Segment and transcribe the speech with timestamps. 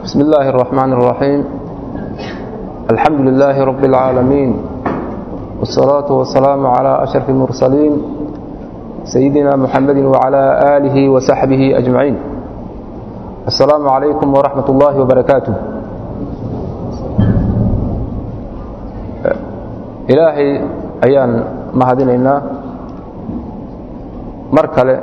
[0.00, 1.40] بسم الله الرحمن الرحيم
[2.92, 4.50] الحمد لله رب العالمين
[5.60, 7.92] والصلاة والسلام على أشرف المرسلين
[9.04, 10.42] سيدنا محمد وعلى
[10.76, 12.16] آله وصحبه أجمعين
[13.46, 15.54] السلام عليكم ورحمة الله وبركاته
[20.10, 20.48] إلهي
[21.04, 21.32] أيان
[21.76, 22.40] mahadinaynaa
[24.48, 24.96] mar kale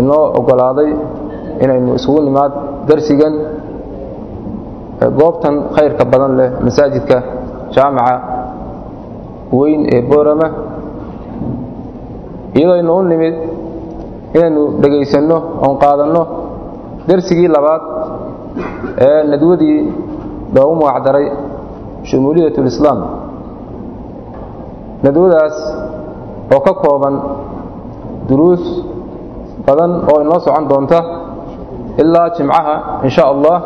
[0.00, 0.88] inoo ogolaaday
[1.60, 2.52] inaynu isugu nimaad
[2.89, 3.33] darsigan
[5.19, 7.17] goobtan khayrka badan leh masaajidka
[7.75, 8.15] jaamica
[9.59, 10.47] weyn ee boorama
[12.59, 13.35] iyadoo aynu u nimid
[14.37, 16.21] inaynu dhegaysanno oon qaadanno
[17.09, 17.83] darsigii labaad
[19.07, 19.77] ee nadwadii
[20.55, 21.25] loogu magacdaray
[22.09, 22.99] shumuuliyat lislaam
[25.05, 25.55] nadwadaas
[26.55, 27.15] oo ka kooban
[28.29, 28.63] duruus
[29.67, 30.99] badan oo inoo socon doonta
[32.01, 33.57] ilaa jimcaha in sha allah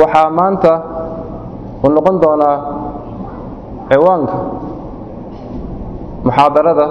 [0.00, 0.72] waxaa maanta
[1.84, 2.56] uu noqon doonaa
[3.90, 4.36] ciwaanka
[6.26, 6.86] muxaadarada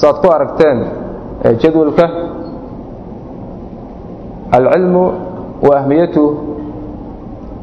[0.00, 0.78] saaad ku aragteen
[1.46, 2.06] ee jadwalka.
[4.56, 5.04] Alcilmu
[5.66, 6.22] wa ahmiyatu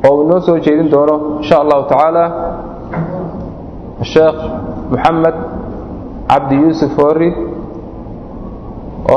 [0.07, 2.23] oo uu noo soo jeedin doono in allahu tacaala.
[4.13, 4.39] Sheekh
[4.91, 5.35] moxamed
[6.31, 7.29] cabdi yuusuf hori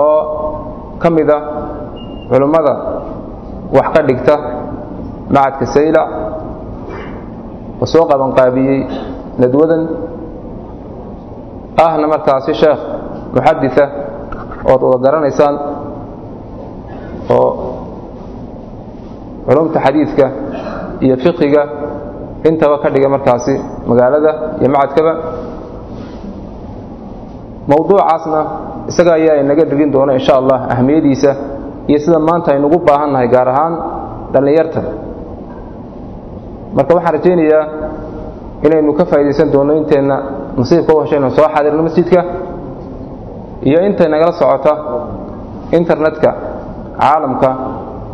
[0.02, 0.18] oo
[1.02, 1.36] ka mida
[2.30, 2.74] culimmada
[3.76, 4.34] wax ka dhigta
[5.34, 6.08] macadka saylac
[7.80, 8.78] oo soo qabanqaabiyey
[9.42, 9.82] nadwadan
[11.84, 12.80] ahna markaasi sheekh
[13.34, 13.84] muxaditha
[14.72, 15.54] ood wada garanaysaan
[17.36, 17.50] oo
[19.46, 20.26] culumta xadiidka
[21.04, 21.62] iyo fiqiga
[22.48, 23.54] intaba ka dhiga markaasi
[23.88, 25.12] magaalada iyo macadkaba.
[27.70, 28.40] Mowduucaasna
[28.88, 31.30] isaga ayaa inaga dhigin doona insha allah ahmiyadiisa
[31.90, 33.74] iyo sida maanta aynugu baahan nahay gaar ahaan
[34.32, 34.80] dhallinyarta.
[36.76, 37.64] Marka waxaan rajaynayaa
[38.66, 40.16] inaynu ka faa'idaysan doonno inteenna
[40.58, 42.20] nasiibka u heshaynu soo xaadirno masjidka
[43.68, 44.72] iyo intay nagala socota
[45.78, 46.30] internetka
[47.00, 47.48] caalamka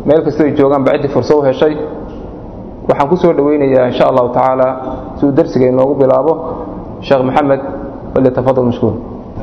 [0.07, 1.73] meel kastoo ay joogaanba ciddii furso u heshay.
[2.89, 4.67] Waxaan ku soo dhowaynayaa in sha allahu tacaala
[5.19, 6.33] siduu darsiga inoogu bilaabo
[7.07, 7.61] sheekh maxamed
[8.13, 8.93] falyatafadal mashkuur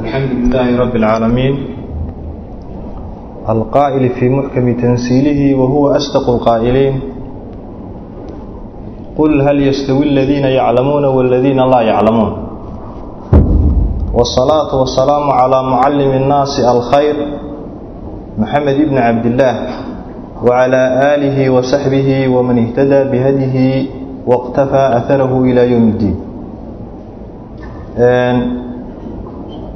[0.01, 1.55] الحمد لله رب العالمين
[3.50, 7.00] القائل في محكم تنسيله وهو أصدق القائلين
[9.17, 12.31] قل هل يستوي الذين يعلمون والذين لا يعلمون
[14.13, 17.16] والصلاة والسلام على معلم الناس الخير
[18.38, 19.55] محمد بن عبد الله
[20.47, 20.81] وعلى
[21.16, 23.85] آله وصحبه ومن اهتدى بهديه
[24.27, 26.16] واقتفى أثره إلى يوم الدين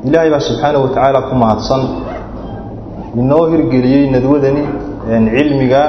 [0.06, 1.82] ilaahay baa subxaanaه wa tacaala ku mahadsan.
[3.20, 4.62] Inoo hirgeliyey nadwadani
[5.36, 5.82] cilmiga.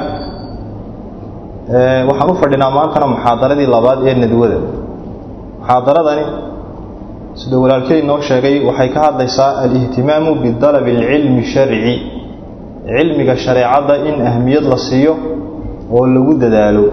[2.08, 4.58] Waxaan u fadhinaa maantana muxaadaradii labaad ee nadwada.
[5.60, 6.24] Muxaadaradani
[7.40, 11.94] sida walaalkey inoo sheegay waxay ka hadlaysaa alihtimaamu bidalab اlcilmi sharci.
[12.96, 15.12] Cilmiga shareecadda in ahmiyad la siiyo
[15.96, 16.84] oo lagu dadaalo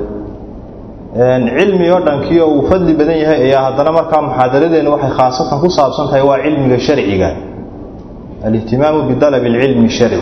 [1.15, 5.69] cilmi oo dhankii oo uu fadli badan yahay ayaa haddana markaa muxaadaradeennu waxay khaasatan ku
[5.77, 7.29] saabsan tahay waa cilmiga sharciga.
[8.47, 10.21] Alihtimaamu bidalab alcilmi sharci.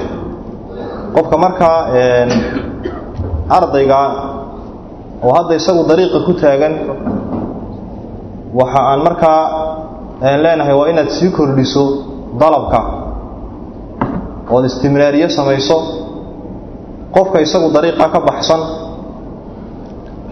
[1.15, 1.77] Qofka markaa
[3.57, 3.99] ardayga
[5.25, 6.73] oo hadda isagu dariiqa ku taagan
[8.59, 9.41] waxa aan markaa
[10.43, 11.83] leenahay waa inaad sii kordhiso
[12.41, 12.79] dalabka
[14.55, 15.77] ood istimraariye samayso
[17.15, 18.61] qofka isagu dariiqa ka baxsan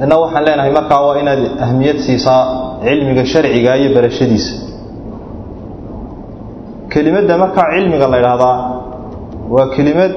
[0.02, 2.42] inna waxaan leenahay markaa waa inaad ahmiyad siisaa
[2.86, 4.54] cilmiga sharciga iyo barashadiisa.
[6.94, 8.58] Kelimadda markaa cilmiga la ydhaahdaa
[9.53, 10.14] waa kelimad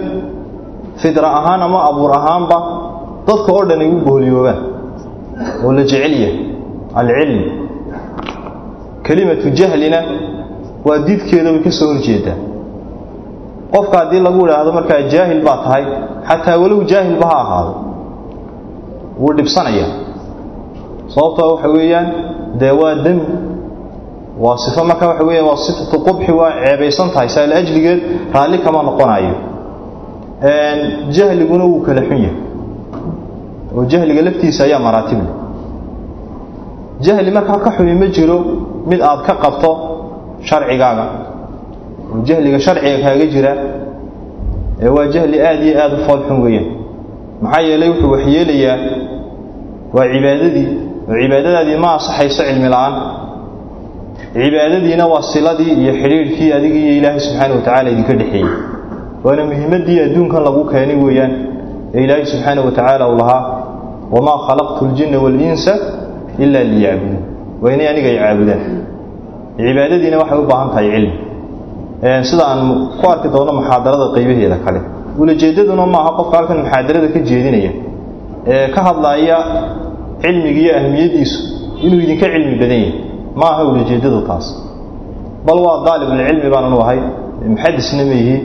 [1.02, 2.58] fidra ahaan ama abuur ahaanba
[3.28, 4.58] dadka oo dhan ay u boholiyoobaan
[5.64, 6.36] oo la jecel yahay
[7.00, 7.40] alcilm
[9.06, 10.00] kelimatu jahlina
[10.86, 12.36] waa didkeeda way ka soo horjeedaa
[13.74, 15.84] qofka haddii lagu idhaahdo markaa jaahil baa tahay
[16.28, 17.72] xataa walow jaahilba ha ahaado
[19.20, 19.86] wuu dhibsanaya.
[21.14, 22.06] Sababtoo waxa weeyaan
[22.60, 23.22] dee waa demi
[24.44, 28.00] waa sifo marka waxa weeyaan waa sifatu qubxi waa ceebaysan tahay saa liajligeed
[28.34, 29.34] raalli kama noqonayo
[31.16, 32.40] jahliguna wuu kala xun yahay.
[33.76, 35.30] Oo jahliga laftiisa ayaa maraatibla
[37.00, 38.38] jahli markaa ka xumi ma jiro
[38.90, 39.70] mid aad ka qabto
[40.48, 41.06] sharcigaaga.
[42.12, 43.52] Oo jahliga sharciga kaaga jira
[44.84, 46.66] ee waa jahli aad iyo aad u foolxun weeyaan
[47.42, 48.76] maxaa yeelay wuxuu waxyeelayaa
[49.96, 50.66] waa cibaadadii
[51.10, 52.94] oo cibaadadaadii ma asaxayso cilmi la'aan.
[54.34, 58.48] Cibaadadiina waa siladii iyo xidhiidhkii adigii iyo ilaahay subxaana wa tacaala idinka dhexeeyey.
[59.24, 61.32] Waana muhiimaddii adduunkan lagu keenay weeyaan
[61.94, 63.42] ee ilaahay subxaana wa tacaala uu lahaa
[64.14, 65.72] wamaa khalaqtu ljinna waalinsa
[66.44, 67.22] ilaa liyacbuduun
[67.62, 68.62] waa inay aniga ay caabudaan.
[69.58, 71.12] Cibaadadiina waxay u baahan tahay cilmi.
[72.28, 72.60] Sida aan
[73.00, 74.80] ku arki doono muxaadarada qaybaheeda kale
[75.22, 77.72] ulajeedaduna maaha qofka halkan muxaadarada ka jeedinaya
[78.54, 79.36] ee ka hadlaaya
[80.22, 81.38] cilmigiiyo ahmiyadiisu
[81.86, 82.92] inuu idinka cilmi badan yahay.
[83.40, 84.46] Ma aha ulajeedadu taas.
[85.46, 86.98] Bal waa daalibulcilmi baanan u ahay
[87.52, 88.36] muxadisna ma yihi.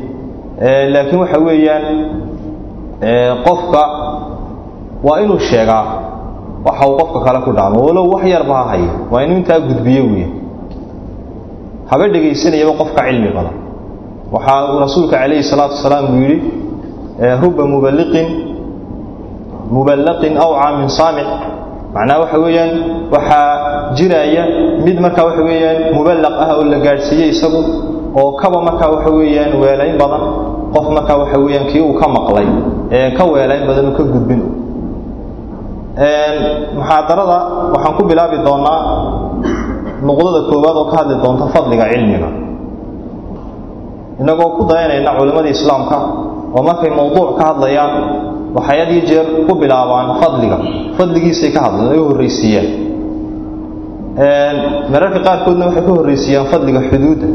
[0.93, 1.85] Laakiin waxa weeyaan
[3.45, 3.81] qofka
[5.07, 5.85] waa inuu sheegaa
[6.65, 8.77] waxa uu qofka kale ku dhaamo walow wax yarba ha
[9.11, 10.25] waa inuu intaa gudbiyo wey
[11.89, 13.55] haba dhegaysanayaba qofka cilmi badan
[14.33, 16.37] waxaa uu rasuulka calayhi salaatu wasalaam uu yidhi
[17.41, 18.27] ruba mubaliqin
[19.71, 21.27] muballaqin awca min saamic
[21.95, 22.71] macnaha waxa weeyaan
[23.13, 24.43] waxaa jiraya
[24.85, 27.61] mid markaa waxa weeyaan muballaq ah oo la gaadhsiiyey isagu
[28.21, 30.23] oo kaba markaa waxa weeyaan weelayn badan
[30.73, 32.47] qof markaa waxa weeyaan kii uu ka maqlay
[32.97, 34.41] ee ka weelayn badan oo ka gudbin.
[36.77, 37.37] Muxaadarada
[37.75, 38.79] waxaan ku bilaabi doonaa
[40.07, 42.29] nuqdada koowaad oo ka hadli doonta fadliga cilmiga.
[44.21, 45.97] Inagoo ku dayanayna culimmadii islaamka
[46.55, 47.91] oo markay mawduuc ka hadlayaan
[48.55, 50.57] waxay had iyo jeer ku bilaabaan fadliga.
[50.97, 52.67] Fadligiisay ka hadlaan ay u horraysiiyaan
[54.91, 57.27] mararka qaarkoodna waxay ka horraysiiyaan fadliga xuduudda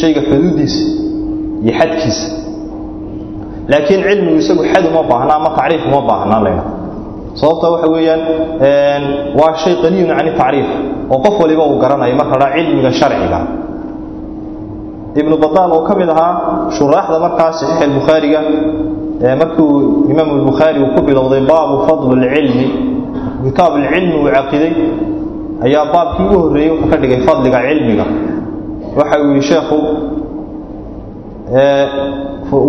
[0.00, 0.82] shayga xuduuddiisa
[1.64, 2.26] iyo xadkiisa.
[3.70, 6.64] Laakiin cilmigu isagu xad uma baahna ama tacriif uma baahna layna
[7.40, 8.22] sababta waxa weeyaan
[9.38, 10.68] waa shay qaniyun cani tacriif
[11.12, 13.40] oo qof waliba uu garanayo marka la cilmiga sharciga
[15.20, 16.32] ibnu badaal oo ka mid ahaa
[16.76, 18.40] shuraaxda markaa saxiix albukhaariga
[19.40, 19.70] markuu
[20.12, 22.66] imaam albukhaari uu ku bilowday baabu fadl lcilmi
[23.44, 24.72] kitaab lcilmi uu caqiday
[25.66, 28.04] ayaa baabkii ugu horreeyey wuxuu ka dhigay fadliga cilmiga.
[28.98, 29.76] Waxa uu yihi sheekhu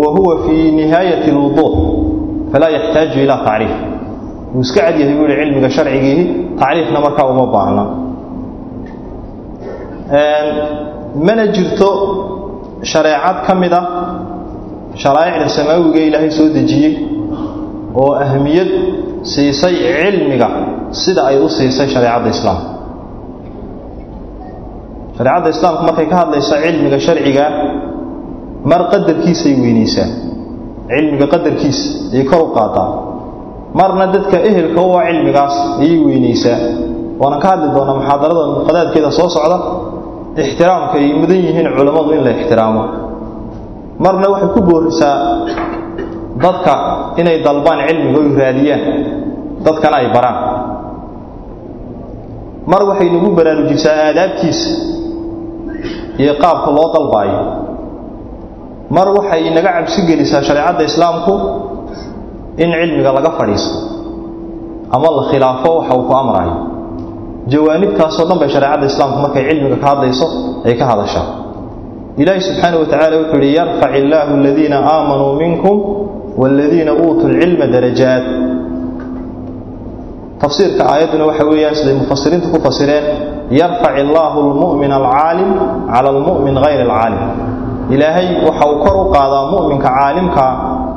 [0.01, 1.73] wa huwa fii nihaayati lwuduux
[2.51, 3.73] falaa yaxtaaju ila tacriif.
[4.53, 6.23] Wuu iska cad yahay buu yihi cilmiga sharcigiihi
[6.59, 7.83] tacriifna markaa uma baahna.
[11.25, 11.89] Mana jirto
[12.83, 13.85] shareecad ka mid ah
[15.03, 16.93] sharaa'icda samaawiga ilaahay soo dejiyey
[18.01, 18.69] oo ahmiyad
[19.33, 20.47] siisay cilmiga
[21.03, 22.69] sida ay u siisay shareecadda islaamka
[25.17, 27.45] shareecadda islaamku markay ka hadlayso cilmiga sharciga
[28.71, 30.07] mar qadarkiisay weynaysaa
[30.91, 31.83] cilmiga qadarkiisa
[32.13, 32.87] ayay kor u qaadaa
[33.79, 36.59] marna dadka ehelka u ah cilmigaas ayay weynaysaa
[37.21, 39.57] waana ka hadli doonaa muxaadarada muqadaadkeeda soo socda
[40.43, 42.83] ixtiraamka ay mudan yihiin culammadu in la ixtiraamo.
[44.03, 45.17] Marna waxay ku boorisaa
[46.43, 46.73] dadka
[47.21, 48.83] inay dalbaan cilmiga oy raadiyaan
[49.65, 50.37] dadkana ay baraan.
[52.67, 54.69] Mar waxay nagu baraarujisaa aadaabtiisa
[56.21, 57.39] iyo qaabka loo dalbaayo.
[58.91, 61.33] Mar waxay naga cabsi gelisaa shareecadda islaamku
[62.59, 63.77] in cilmiga laga fadhiisto
[64.91, 66.55] ama la khilaafo waxa uu ku amrayo
[67.53, 70.27] jawaanibtaasoo dhan bay shareecadda islaamku markay cilmiga ka hadlayso
[70.67, 71.25] ay ka hadashaa.
[72.21, 75.75] Ilaahi subxaana wa tacala wuxuu yihi yarfac illaahu aladiina aamanuu minkum
[76.41, 78.25] waaladiina uutuu lcilma darajaat.
[80.41, 83.05] Tafsiirka aayadduna waxa weeyaan siday mufasiriintu ku fasireen
[83.59, 85.49] yarfac illaahu almu'min alcaalim
[85.93, 87.21] cala almu'min hayr alcaalim.
[87.95, 90.45] Ilaahay waxa uu kor u qaadaa mu'minka caalimka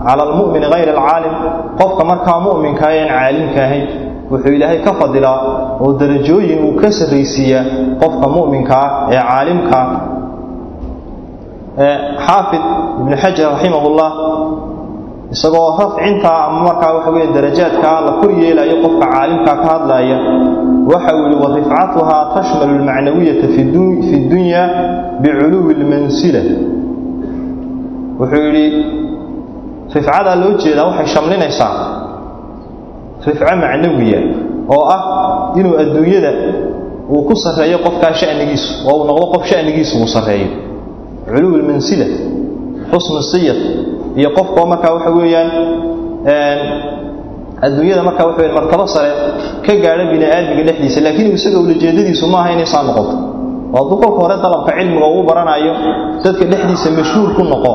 [0.07, 1.35] cala almu'min hayr alcaalim
[1.81, 3.87] qofka markaa mu'minka aan caalimka ahayn
[4.31, 5.39] wuxuu ilaahay ka fadilaa
[5.85, 7.65] oo darajooyin uu ka sarraysiiyaa
[8.03, 9.79] qofka mu'minka ah ee caalimka
[12.27, 12.63] xaafid
[13.01, 14.11] ibnu xajar raximahullah
[15.35, 20.17] isagoo rafcintaa ama markaa waxa weeye darajaadkaa la kor yeelayo qofka caalimkaa ka hadlaaya
[20.93, 23.63] waxa uu yihi wa rifcatuhaa tashmalu almacnawiyata fi
[24.33, 24.63] dunya
[25.23, 26.43] biculuwi lmansila
[28.21, 28.67] wuxuu yidhi
[29.95, 31.73] rifcadaa loo jeedaa waxay shamlinaysaa
[33.29, 34.21] rifco macnawiya
[34.75, 35.01] oo ah
[35.59, 36.31] inuu adduunyada
[37.13, 40.49] uu ku sarreeyo qofkaa shanigiisu oo uu noqdo qof shanigiisu uu sarreeyo.
[41.29, 42.07] Culuwi lmansila
[42.91, 43.61] xusnu siyad
[44.21, 45.51] iyo qofkoo markaa waxa weeyaan
[47.67, 49.11] adduunyada markaa waxa weyan martabo sare
[49.67, 53.15] ka gaadha bini aadmiga dhexdiisa laakiin isaga ulajeedadiisu maaha inay saa noqoto.
[53.75, 55.73] Oo hadduu hore dalabka cilmiga uu baranayo
[56.25, 57.73] dadka dhexdiisa mashhuur ku noqo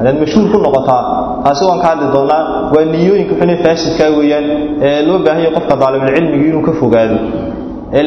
[0.00, 1.02] hadaad mashhuur ku noqotaa
[1.44, 2.42] taasi waan ka hadli doonaa
[2.74, 4.46] waa niyooyinka xune faasidkaa weeyaan
[4.88, 7.16] ee loo baahan yahay qofka daalibulcilmigi inuu ka fogaado.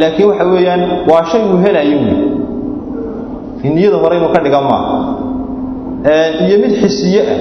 [0.02, 0.82] Laakiin waxa weeyaan
[1.12, 1.98] waa shay uu helayo.
[3.76, 4.96] Niyada hore inuu ka dhiga maaha
[6.48, 7.40] iyo mid xisiye ah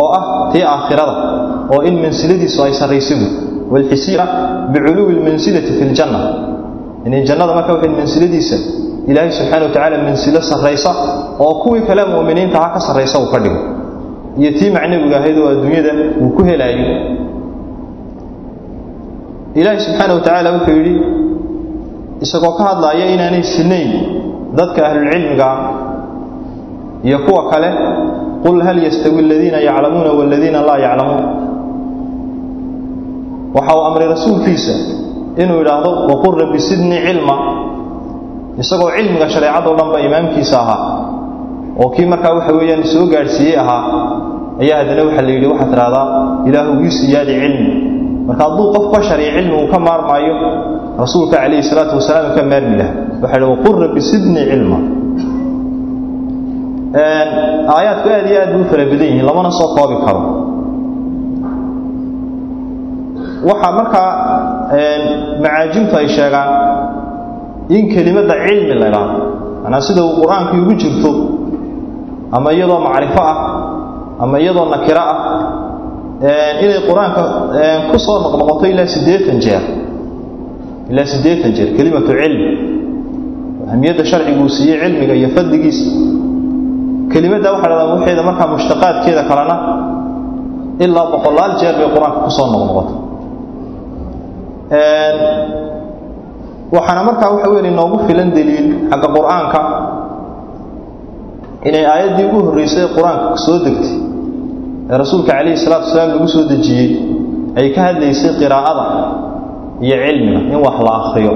[0.00, 1.14] oo ah tii aakhirada
[1.74, 3.26] oo in mansiladiisu ay sarraysigu.
[3.72, 4.24] Walxisiya
[4.72, 6.20] biculuwi lmansilati fi ljanna
[7.06, 8.56] in jannada marka waxay mansiladiisa
[9.08, 10.90] ilaahay subxaana wa tacaala mansilo sarraysa
[11.44, 13.60] oo kuwii kale mu'miniinta ha ka sarraysa uu ka dhigo.
[14.40, 15.92] Iyo tii macnawiga ahayd oo adduunyada
[16.22, 16.84] uu ku helaayo.
[19.54, 20.94] Ilaahi subxaana wa tacaala wuxuu yidhi
[22.24, 23.90] isagoo ka hadlaaya inaanay sinayn
[24.58, 25.58] dadka ahlulcilmiga ah
[27.04, 27.70] iyo kuwa kale
[28.44, 31.24] qul hal yastawi aladiina yaclamuuna waladiina laa yaclamuun.
[33.54, 34.74] Waxa uu amray rasuulkiisa
[35.42, 37.36] inuu yidhaahdo waqul rabbi sidnii cilma
[38.58, 40.82] isagoo cilmiga shareecadoo dhanba imaamkiisa ahaa.
[41.80, 43.82] Oo kii markaa waxa weeyaan soo gaadhsiiyey ahaa
[44.62, 46.06] ayaa haddana waxaa la yidhi waxaad tidhahdaa
[46.48, 47.72] ilaahu ii siyaadi cilmi.
[48.26, 50.34] Marka hadduu qof bashari cilmi uu ka maarmaayo
[51.02, 52.92] rasuulka calayhi salaatu wasalaam ka maarmi laha.
[53.22, 54.78] Waxa yidhi waqul rabbi sidnii cilma.
[57.74, 60.22] Aayaadku aad iyo aad buu fara badan yihiin lamana soo koobi karo.
[63.48, 64.10] Waxaa markaa
[65.42, 66.50] macaajintu ay sheegaan
[67.76, 69.18] in kelimadda cilmi la idhaahdo
[69.64, 71.10] manaa sida uu qur'aankii ugu jirto
[72.36, 73.36] ama iyadoo macrifo ah
[74.22, 75.18] ama iyadoo nakiro ah
[76.64, 77.20] inay qur'aanka
[77.90, 79.62] ku soo noqnoqoto ilaa siddeetan jeer.
[80.90, 82.48] Ilaa siddeetan jeer kelimatu cilmi.
[83.66, 85.86] Ahamiyadda sharcigu uu siiyey cilmiga iyo fadligiisa.
[87.12, 89.56] Kelimadda waxa dhahdaa waxeeda markaa mushtaqaadkeeda kalena
[90.84, 92.92] ilaa boqolaal jeer bay qur'aanka ku soo noqnoqoto
[96.74, 99.60] waxaana markaa waxa weyn inoogu filan deliil xagga qur'aanka
[101.68, 103.94] inay aayaddii ugu horraysay ee qur'aanka soo degtay
[104.90, 106.88] ee rasuulka calayhi salaatu wasalaam lagu soo dejiyey
[107.60, 108.84] ay ka hadlaysay qiraa'ada
[109.86, 111.32] iyo cilmiga in wax la akhriyo.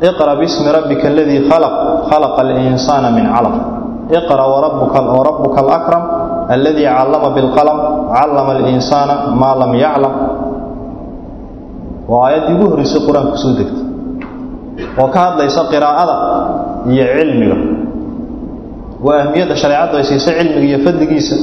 [0.00, 1.74] Iqra bismi rabbika aladii khalaq
[2.08, 3.56] khalaqa alinsaana min calaq.
[4.18, 6.04] Iqra warabuka alakram
[6.54, 7.78] alladii callama bilqalam
[8.16, 10.12] callama alinsaana maa lam yaclam
[12.10, 13.84] waa aayaddii ugu horraysay qur'aanka ku soo degtay.
[15.00, 16.16] Oo ka hadlaysa qiraa'ada
[16.92, 17.56] iyo cilmiga.
[19.04, 21.36] Waa ahmiyadda shareecaddu ay siisay cilmiga iyo fadligiisa.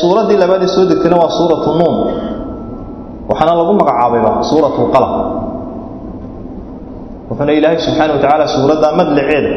[0.00, 1.96] Suuraddii labaad ee soo degtayna waa suuratu nuun.
[3.30, 5.12] Waxaana lagu magacaabayba suuratu qalam
[7.30, 9.52] wuxuuna ilaahay subxaana wa tacaala suuradda madlaceeda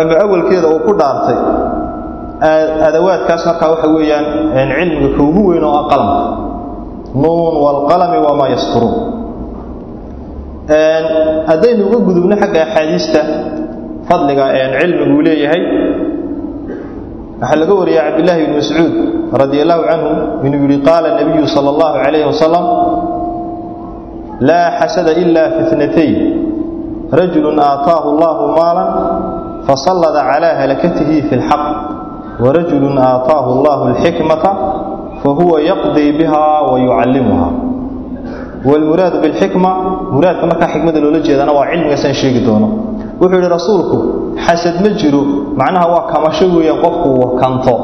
[0.00, 1.38] ama awalkeeda uu ku dhaartay.
[2.88, 4.26] Adawaadkaas markaa waxa weeyaan
[4.78, 6.22] cilmiga ka ugu weyn oo ah qalamka
[7.14, 8.94] nuun waalqalami wamaa yasturuun
[11.50, 13.20] haddaynu uga gudubno xagga axaadiista
[14.08, 14.44] fadliga
[14.80, 15.62] cilmiguu leeyahay
[17.40, 18.92] waxaa laga wariyay cabdillaahi bni mascuud
[19.40, 20.10] radi allahu canhu
[20.46, 22.64] inuu yihi qaala nabiyu sala allahu calayhi wasalam
[24.48, 26.14] laa xasada ila fi itnatayn
[27.20, 28.88] rajulun aataahu allahu maalan
[29.66, 31.62] fasallada calaa halakatihi fi lxaq
[32.44, 34.50] warajulun aataahu allahu alxikmata
[35.24, 37.48] fahuwa yaqdii biha wa yucallimuha
[38.68, 39.70] wlmuraadu bilxikma
[40.14, 42.68] muraadka markaa xikmada loola jeedana waa cilmigaasaan sheegi doono.
[43.20, 43.96] Wuxuu yidhi rasuulku
[44.46, 45.20] xasad ma jiro
[45.60, 47.74] macnaha waa kamasho weeyaan qofku kanto.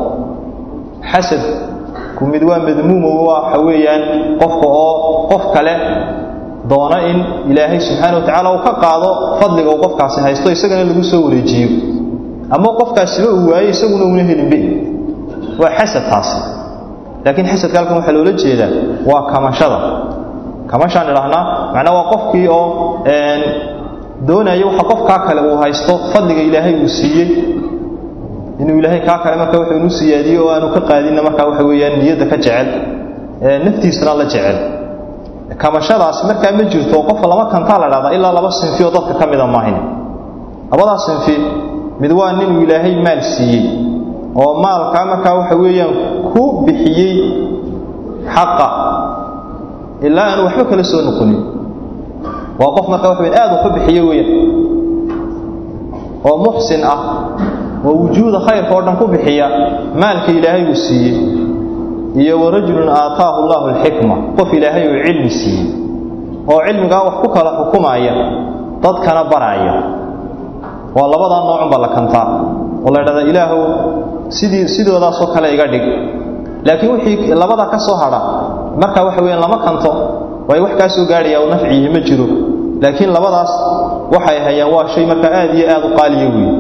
[1.13, 4.03] Xasadku mid waa madmuumo waxa weeyaan
[4.41, 5.75] qofka oo qof kale
[6.71, 7.19] doona in
[7.51, 11.69] ilaahay subxaana wa tacaala uu ka qaado fadliga uu qofkaasi haysto isagana lagu soo wareejiyo.
[12.55, 14.59] Ama qofkaasiba uu waayo isaguna una helinbe
[15.61, 16.37] waa xasad taasi
[17.25, 18.71] laakiin xasadka halkan waxaa loola jeedaa
[19.11, 19.79] waa kamashada
[20.71, 21.43] kamashaan idhahnaa
[21.75, 22.65] macnaa waa qofkii oo
[24.29, 27.29] doonaya waxa qofkaa kale uu haysto fadliga ilaahay uu siiyey.
[28.63, 31.95] Inuu ilaahay kaa kale marka wuxuu inu siyaadiyo oo aanu ka qaadinna markaa waxa weeyaan
[32.03, 32.69] niyadda ka jecel
[33.65, 34.57] naftiisana la jecel.
[35.63, 39.15] Kamashadaasi markaa ma jirto oo qofka lama kantaa la dhahdaa ilaa laba sinfi oo dadka
[39.21, 39.77] ka mida maahin
[40.73, 41.35] labadaa sinfi
[42.03, 43.65] mid waa ninuu ilaahay maal siiyey
[44.37, 45.93] oo maalkaa markaa waxa weeyaan
[46.33, 47.15] ku bixiyey
[48.35, 48.69] xaqa
[50.07, 51.41] ilaa aanu waxba kala soo noqonin.
[52.61, 54.31] Waa qof markaa waxa aad wax u bixiye weeyaan.
[56.29, 57.01] Oo muxsin ah
[57.87, 59.47] oo wujuuda khayrka oo dhan ku bixiya
[60.03, 61.17] maalka ilaahay uu siiyey.
[62.23, 65.67] Iyo warajulun aataahu allahu alxikma qof ilaahay uu cilmi siiyey
[66.53, 68.15] oo cilmigaa wax ku kala xukumaya
[68.83, 69.75] dadkana baraya.
[70.97, 72.27] Waa labadaa noocunbaa la kantaa
[72.85, 73.63] oo la ydhahdaa ilaahow
[74.39, 75.85] sidii sidoodaasoo kale iga dhig.
[76.67, 78.21] Laakiin wixii labadaa ka soo hadha
[78.83, 79.91] marka waxa weeyaan lama kanto
[80.49, 82.27] way wax kaa gaadhaya oo nafciihi ma jiro.
[82.83, 83.53] Laakiin labadaas
[84.15, 86.53] waxay hayaan waa shay marka aad iyo aad u qaaliya weeye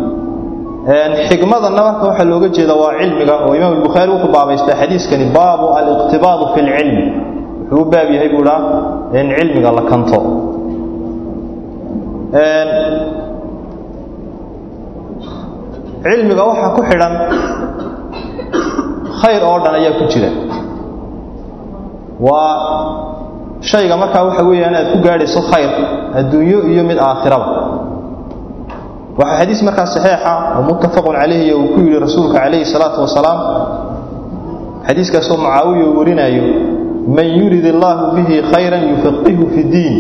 [1.29, 6.45] xikmadanna marka waxaa looga jeeda waa cilmiga oo imaam albukhaari wuxuu baabaystaa xadiiskani baabu aliqtibaadu
[6.55, 7.05] fi lcilmi
[7.71, 8.61] wuxuu u baab yahay buu dhaa
[9.21, 10.19] in cilmiga la kanto
[16.04, 17.12] cilmiga waxaa ku xidhan
[19.21, 20.30] khayr oo dhan ayaa ku jira.
[22.21, 22.52] Waa
[23.61, 25.71] shayga markaa waxa weeyaan aad ku gaadhayso khayr
[26.21, 27.49] adduunyo iyo mid aakhiraba.
[29.21, 33.38] Waxaa xadiis markaa saxiixa oo muttafaqun calayhi uu ku yidhi rasuulka calayhi salaatu wasalaam
[34.88, 36.45] xadiiskaasoo mucaawiya uu warinaayo
[37.16, 39.97] man yurid illaahu bihi khayran yufaqihu fi diin.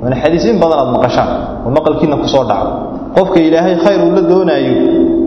[0.00, 1.30] Waana xadiis in badan aad maqashaan
[1.66, 2.44] oo maqalkiina ku soo
[3.16, 4.74] qofka ilaahay khayr uu la doonaayo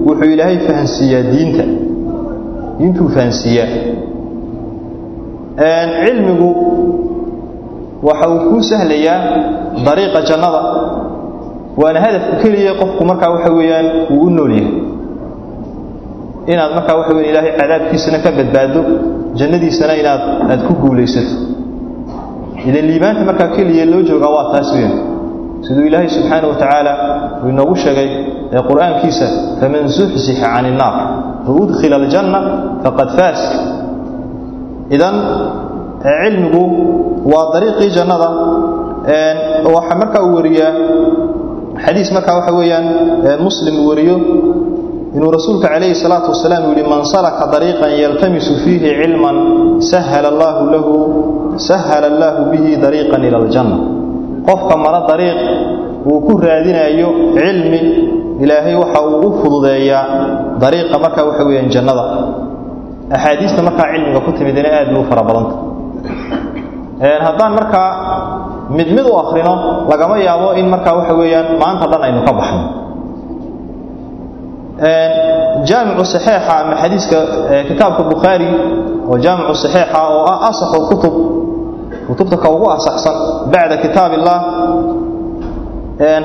[0.07, 1.63] wuxuu ilaahay fahansiiyaa diinta.
[2.79, 3.69] Diintuu fahansiiyaa.
[6.05, 6.49] Cilmigu
[8.03, 9.19] waxa uu kuu sahlayaa
[9.85, 10.61] dariiqa jannada.
[11.77, 14.73] Waana hadafka keliya qofku markaa waxa weeyaan uu u nool yahay.
[16.51, 18.81] Inaad markaa waxa weyan ilaahay cadaabkiisana ka badbaado
[19.39, 20.21] jannadiisana inaad
[20.51, 21.35] aad ku guulaysato.
[22.67, 24.93] Idan liibaanta markaa keliya loo joogaa waa taas weyan
[25.65, 26.93] siduu ilaahay subxaana wa tacaala
[27.43, 28.09] uu inoogu sheegay
[28.55, 29.27] ee qur'aankiisa
[29.61, 30.95] faman zuxzixa can innaar
[31.47, 32.39] wa udkhila aljanna
[32.83, 33.41] faqad faas
[34.95, 35.15] idan
[36.05, 36.63] cilmigu
[37.31, 38.29] waa dariiqii jannada
[39.75, 40.71] waxaa markaa uu wariyaa
[41.85, 42.85] xadiis markaa waxa weeyaan
[43.47, 44.15] muslim uu wariyo
[45.15, 49.37] inuu rasuulka calayhi salaatu wasalaam yidhi man salaka dariiqan yaltamisu fiihi cilman
[49.91, 50.27] sahala
[52.11, 53.77] allaahu bihi dariiqan ila aljanna
[54.47, 55.39] qofka mara dariiq
[56.09, 57.79] uu ku raadinayo cilmi
[58.43, 60.03] ilaahay waxa uu u fududeeyaa
[60.61, 62.03] dariiqa markaa waxa weeyaan jannada.
[63.15, 65.55] Axaadiista markaa cilmiga ku timidina aad bay u fara badanta.
[67.25, 67.89] Haddaan markaa
[68.77, 69.53] mid mid u akrino
[69.91, 72.61] lagama yaabo in markaa waxa weeyaan maanta dhan aynu ka baxno.
[75.69, 77.17] Jaamicu saxiixa ama xadiiska
[77.69, 78.47] kitaabka bukhaari
[79.09, 81.13] oo jaamicu saxiixa oo ah asaxu kutub
[82.11, 83.15] kutubta ka ugu asaxsan
[83.53, 84.39] bacda kitaab illah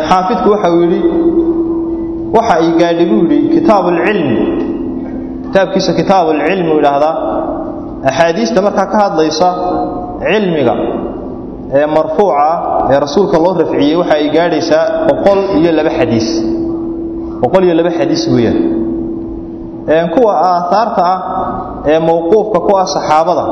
[0.08, 1.00] xaafidku waxa uu yidhi
[2.36, 4.36] waxa ay gaadhay buu yidhi kitaabu alcilmi
[5.46, 7.14] kitaabkiisa kitaabu alcilmi uu yidhaahdaa.
[8.10, 9.48] Axaadiista markaa ka hadlaysa
[10.24, 10.74] cilmiga
[11.78, 12.48] ee marfuuca
[12.92, 16.28] ee rasuulka loo rafciyey waxa ay gaadhaysaa boqol iyo laba xadiis.
[17.42, 18.58] Boqol iyo laba xadiis weeyaan.
[20.14, 21.18] Kuwa aahaarta ah
[21.90, 23.44] ee mawquufka ku ah saxaabada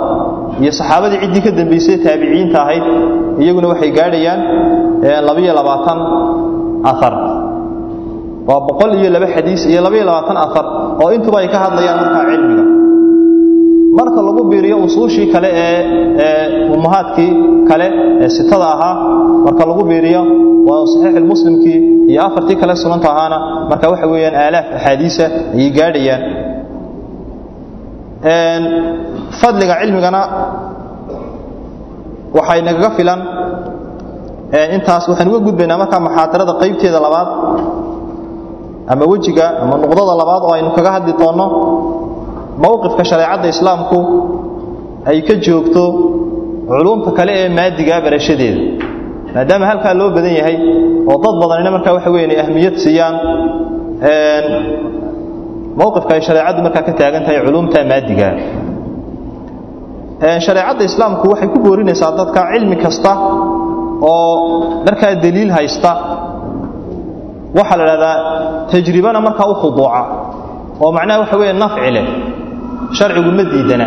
[0.63, 2.85] iyo saxaabadii ciddii ka dambaysay taabiciinta ahayd
[3.43, 4.40] iyaguna waxay gaadhayaan
[5.29, 5.99] labiyo labaatan
[6.90, 7.14] aar
[8.49, 10.67] waa boqol iyo laba xadiis iyo labiyo labaatan aar
[11.03, 12.64] oo intuba ay ka hadlayaan markaa cilmiga.
[13.99, 17.31] Marka lagu biiriyo usuushii kale ee ummahaadkii
[17.69, 17.87] kale
[18.25, 18.95] ee sitada ahaa
[19.47, 20.23] marka lagu biiriyo
[20.69, 21.79] waa saxiix muslimkii
[22.11, 23.38] iyo afartii kale sunanta ahaana
[23.71, 25.25] marka waxa weeyaan aalaaf axaadiisa
[25.57, 26.23] ayay gaadhayaan
[29.41, 30.23] fadliga cilmigana
[32.37, 33.21] waxay nagaga filan.
[34.77, 37.29] Intaas waxaan uga gudbaynaa markaa muxaadarada qaybteeda labaad
[38.93, 41.47] ama wejiga ama nuqdada labaad oo aynu kaga hadli doonno.
[42.65, 43.99] Mowqifka shareecadda islaamku
[45.11, 45.83] ay ka joogto
[46.69, 48.61] culumta kale ee maadiga barashadeeda
[49.35, 50.57] maadaama halkaa loo badan yahay
[51.11, 53.17] oo dad badanina markaa waxa weya inay ahmiyad siiyaan
[55.81, 58.29] mowqifka ay shareecaddu markaa ka taagan tahay culumta maadiga
[60.47, 63.13] shareecadda islaamku waxay ku boorinaysaa dadka cilmi kasta
[64.13, 64.35] oo
[64.87, 65.93] markaa daliil haysta.
[67.59, 68.17] Waxaa la dhahdaa
[68.73, 70.01] tajribana markaa u khuduuca
[70.83, 72.07] oo macnaha waxa weeye nafci leh
[72.99, 73.87] sharcigu ma diidana.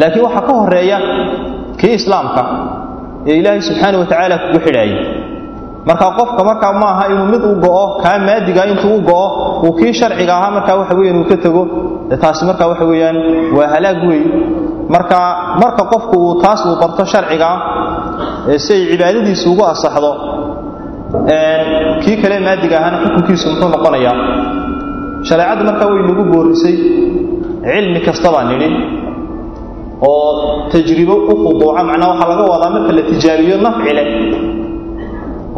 [0.00, 0.98] Laakiin waxaa ka horreeya
[1.80, 2.42] kii islaamka
[3.30, 4.98] ee ilaahay subxaana wa tacaala kugu xidhaayay
[5.88, 9.26] marka qofka markaa maaha inuu mid u go'o kaa maadiga intuu u go'o
[9.64, 11.62] uu kii sharciga ahaa markaa waxa weya inuu ka tego.
[12.22, 13.16] Taasi markaa waxa weeyaan
[13.56, 14.24] waa halaag weyn.
[14.94, 15.18] Marka
[15.62, 17.50] marka qofku uu taas uu barto sharciga
[18.64, 20.10] si ay cibaadadiisu ugu asaxdo
[22.04, 24.16] kii kale maadiga ahaana xukunkiisu muxuu noqonayaa.
[25.28, 26.76] Shareecaddu markaa way nagu boorisay
[27.64, 28.68] cilmi kastabaa nidhi
[30.08, 34.06] oo tajribo u khuduuca macnaa waxaa laga wadaa marka la tijaabiyo nafci leh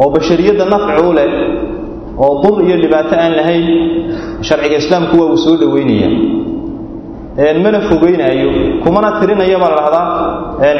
[0.01, 1.29] oo bashariyadda nafci u leh
[2.25, 3.67] oo dur iyo dhibaato aan lahayn
[4.47, 6.09] sharciga islaamku waa uu soo dhowaynaya
[7.65, 8.49] mana fogeynaayo
[8.83, 10.05] kumana tirinaya baa la dhahdaa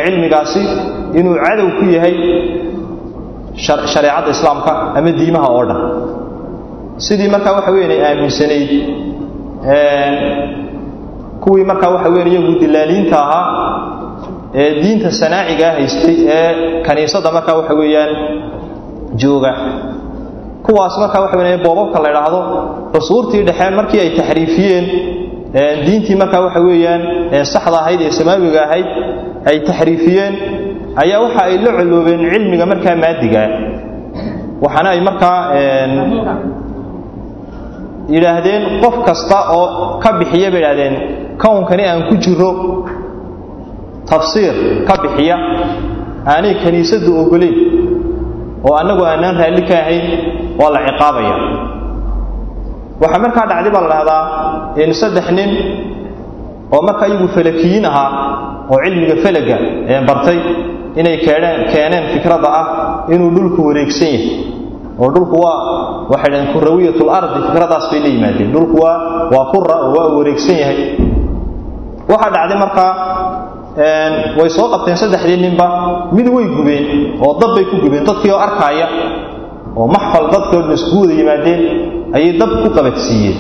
[0.05, 0.61] cilmigaasi
[1.19, 2.15] inuu cadow ku yahay
[3.65, 5.79] shareecadda islaamka ama diimaha oo dhan.
[7.05, 8.69] Sidii markaa waxa weyn ay aaminsanayd
[11.43, 13.45] kuwii markaa waxa weyn iyagu dilaaliinta ahaa
[14.61, 18.11] ee diinta sanaacigaa haystay ee kaniisadda markaa waxa weeyaan
[19.21, 19.53] jooga.
[20.65, 22.39] Kuwaas markaa waxa weyn boobabka la idhaahdo
[22.93, 24.85] cusuurtii dhexe markii ay taxriifiyeen
[25.85, 27.01] diintii markaa waxa weeyaan
[27.53, 28.87] saxda ahayd ee samaawiga ahayd
[29.49, 30.33] ay taxriifiyeen
[31.03, 33.47] ayaa waxa ay la coloobeen cilmiga markaa maadigaa
[34.63, 35.37] waxaana ay markaa
[38.13, 39.65] yidhaahdeen qof kasta oo
[40.03, 40.95] ka bixiya bay idhahdeen
[41.43, 42.51] kownkani aan ku jiro.
[44.09, 44.53] Tafsiir
[44.87, 45.35] ka bixiya.
[46.31, 47.55] Aanay kiniisaddu ogoleyn
[48.67, 50.05] oo annagu aanaan raalli ka ahayn
[50.59, 51.35] waa la ciqaabaya.
[53.01, 54.21] Waxaa markaa dhacday baa la dhahdaa
[54.83, 55.49] in saddex nin
[56.75, 58.09] oo markaa iyagu falakiyiin ahaa
[58.71, 59.57] oo cilmiga falaga
[60.07, 60.39] bartay
[60.99, 62.65] inay keeneen keeneen fikradda ah
[63.13, 64.27] inuu dhulku wareegsan yahay.
[65.01, 65.57] Oo dhulku waa
[66.11, 68.49] waxay dhaheen kurawiyatul ardi fikradaas bay la yimaadeen.
[68.55, 68.95] Dhulku waa
[69.33, 70.79] waa kura oo waa wareegsan yahay.
[72.11, 72.91] Waxaa dhacday markaa
[74.37, 75.67] way soo qabteen saddexdii ninba
[76.13, 76.85] mid way gubeen
[77.25, 78.87] oo dab bay ku gubeen dadkii oo arkaaya
[79.75, 81.61] oo maxfal dadkii oo dhan yimaadeen
[82.15, 83.37] ayay dab ku qabadsiiyeen.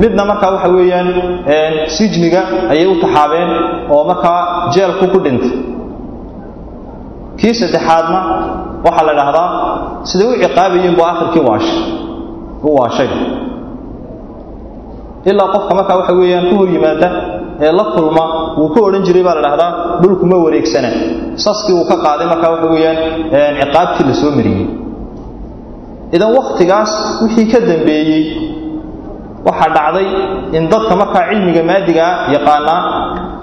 [0.00, 1.08] Midna markaa waxa weeyaan
[1.96, 2.42] sijniga
[2.72, 3.50] ayay u taxaabeen
[3.90, 5.52] oo markaa jeelku ku dhintay.
[7.40, 8.18] Kii saddexaadna
[8.86, 9.48] waxaa la dhahdaa
[10.10, 11.82] siday u ciqaabayeen buu akhirkii waashay
[12.62, 13.10] u waashay.
[15.30, 17.08] Ilaa qofka markaa waxa weeyaan ku hor yimaada
[17.66, 18.24] ee la kulma
[18.58, 19.70] wuu ku odhan jiray baa la dhahdaa
[20.02, 20.90] dhulku ma wareegsana.
[21.44, 22.98] Saskii uu ka qaaday markaa waxa weeyaan
[23.60, 24.66] ciqaabtii la soo mariyey.
[26.16, 26.92] Idan wakhtigaas
[27.22, 28.22] wixii ka dambeeyey
[29.48, 30.06] waxaa dhacday
[30.56, 32.80] in dadka markaa cilmiga maadigaa yaqaanaa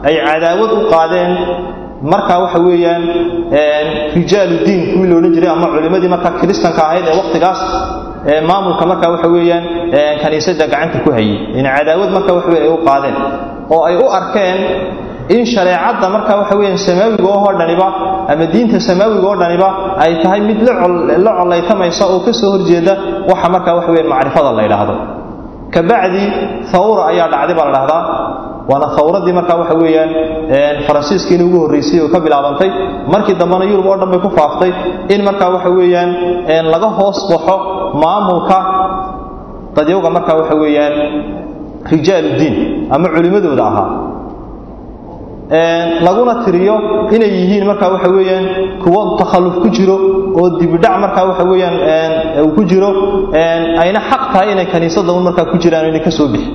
[0.07, 1.31] ay cadaawad u qaadeen.
[2.13, 3.03] Markaa waxa weeyaan
[4.17, 7.59] rijaalu kuwii loodhan jiray ama culimmadii markaa kiristanka ahayd ee wakhtigaas
[8.49, 9.63] maamulka markaa waxa weeyaan
[10.23, 11.55] kaniisadda gacanta ku hayay.
[11.59, 13.15] In cadaawad markaa waxa weyan ay u qaadeen.
[13.73, 14.57] Oo ay u arkeen
[15.35, 17.87] in shareecadda markaa waxa weeyaan samaawiga oo dhaniba
[18.31, 19.69] ama diinta samaawiga oo dhaniba
[20.03, 20.59] ay tahay mid
[21.25, 22.93] la collaytamaysa oo ka soo horjeeda
[23.31, 24.95] waxa markaa waxa weyan macrifada la yidhaahdo.
[25.73, 26.23] Kabacdi
[26.71, 28.01] thawra ayaa dhacday baa la dhahdaa
[28.69, 30.09] waana thawradii markaa waxa weeyaan
[30.87, 32.69] faransiiskiina ugu horraysay oo ka bilaabantay.
[33.13, 34.71] Markii dambena yurub oo dhan bay ku faaftay
[35.13, 36.09] in markaa waxa weeyaan
[36.73, 37.55] laga hoos baxo
[38.03, 38.57] maamulka
[39.75, 40.95] dadyowga markaa waxa weeyaan
[41.91, 42.55] rijaaludiin
[42.93, 43.89] ama culimmadooda ahaa.
[46.05, 46.75] Laguna tiriyo
[47.15, 48.45] inay yihiin markaa waxa weeyaan
[48.83, 49.95] kuwo takhalluf ku jiro
[50.39, 51.75] oo dibidhac markaa waxa weeyaan
[52.43, 52.89] uu ku jiro
[53.83, 56.51] ayna xaq tahay inay kaniisadda un markaa ku jiraan inay ka soo bixi.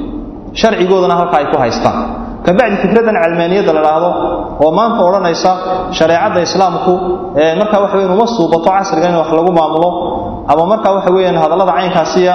[0.61, 1.99] Sharcigoodana halka ay ku haystaan.
[2.45, 4.11] Kabacdi fikraddan calmaaniyadda la dhaahdo
[4.64, 5.51] oo maanta odhanaysa
[5.99, 6.92] shareecadda islaamku
[7.61, 9.88] markaa waxa weyan uma suubato casriga in wax lagu maamulo
[10.53, 12.35] ama markaa waxa weeyaan hadallada caynkaasiya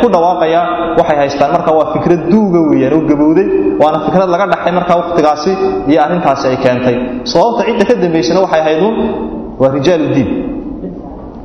[0.00, 0.60] ku dhawaaqaya
[0.98, 1.50] waxay haystaan.
[1.56, 3.46] Marka waa fikrad duuga weeyaan oo gabowday
[3.82, 5.52] waana fikrad laga dhaxay markaa wakhtigaasi
[5.90, 6.96] iyo arrintaasi ay keentay.
[7.32, 8.94] Sababta cidda ka dambaysana waxay ahayd un
[9.60, 10.28] waa rijaaludiin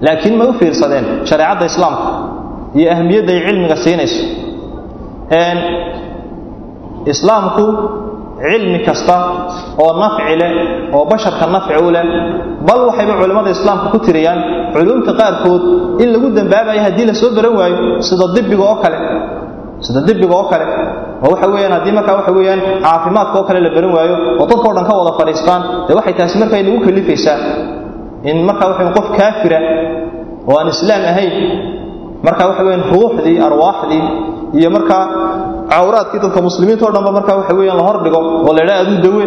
[0.06, 2.08] laakiin may u fiirsadeen shareecadda islaamka
[2.80, 4.22] iyo ahmiyadda ay cilmiga siinayso.
[7.14, 7.64] Islaamku
[8.42, 9.16] cilmi kasta
[9.84, 10.52] oo nafci leh
[10.96, 12.04] oo basharka nafci u leh
[12.68, 14.40] bal waxayba culimmada islaamka ku tiriyaan
[14.74, 15.64] culumta qaarkood
[16.04, 18.98] in lagu dambaabayo haddii la soo baran waayo sida dibiga oo kale.
[19.86, 20.66] Sida dibiga oo kale.
[21.24, 24.72] Oo waxa weeyaan haddii markaa waxa weeyaan caafimaadka oo kale la baran waayo oo dadkao
[24.78, 27.38] dhan ka wada fadhiistaan dee waxay taasi markaa inagu kalifaysaa
[28.30, 29.60] in markaa waxa qof kaafira
[30.50, 31.34] oo aan islaam ahayn
[32.28, 34.04] markaa waxa weeyaan ruuxdii arwaaxdii
[34.60, 35.04] iyo markaa
[35.72, 39.26] cawraadkii dadka muslimiinta o dhanba markaa waxa weeyaan la hordhigo oo la idhaha aduu dawe.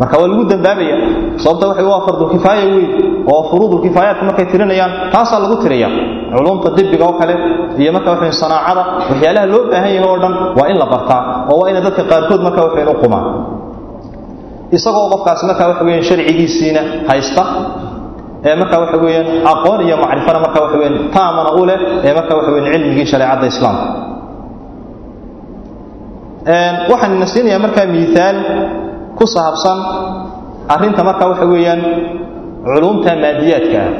[0.00, 0.96] Marka waa lagu dambaabaya
[1.42, 2.88] sababta waxa waa fardulkifaaya weyn
[3.32, 5.88] oo furuudulkifaayaadka markay tirinayaan taasaa lagu tiraya
[6.36, 7.34] culumta dibiga oo kale
[7.82, 11.20] iyo marka waxa sanaacada waxyaalaha loo baahan yahay oo dhan waa in la bartaa
[11.52, 13.24] oo waa ina dadka qaarkood marka waxa u qumaan.
[14.76, 17.42] Isagoo qofkaasi marka waxa weeyaan sharcigiisiina haysta
[18.48, 22.32] ee marka waxa weeyaan aqoon iyo macrifana marka waxa weeyaan taamana u leh ee marka
[22.38, 23.84] waxa weeyaan cilmigii shareecadda islaamka
[26.90, 28.36] waxaan ina siinayaa markaa miiaal
[29.18, 29.78] ku saabsan
[30.74, 31.80] arrinta marka waxa weeyaan
[32.64, 33.92] culumta maadiyaadka ah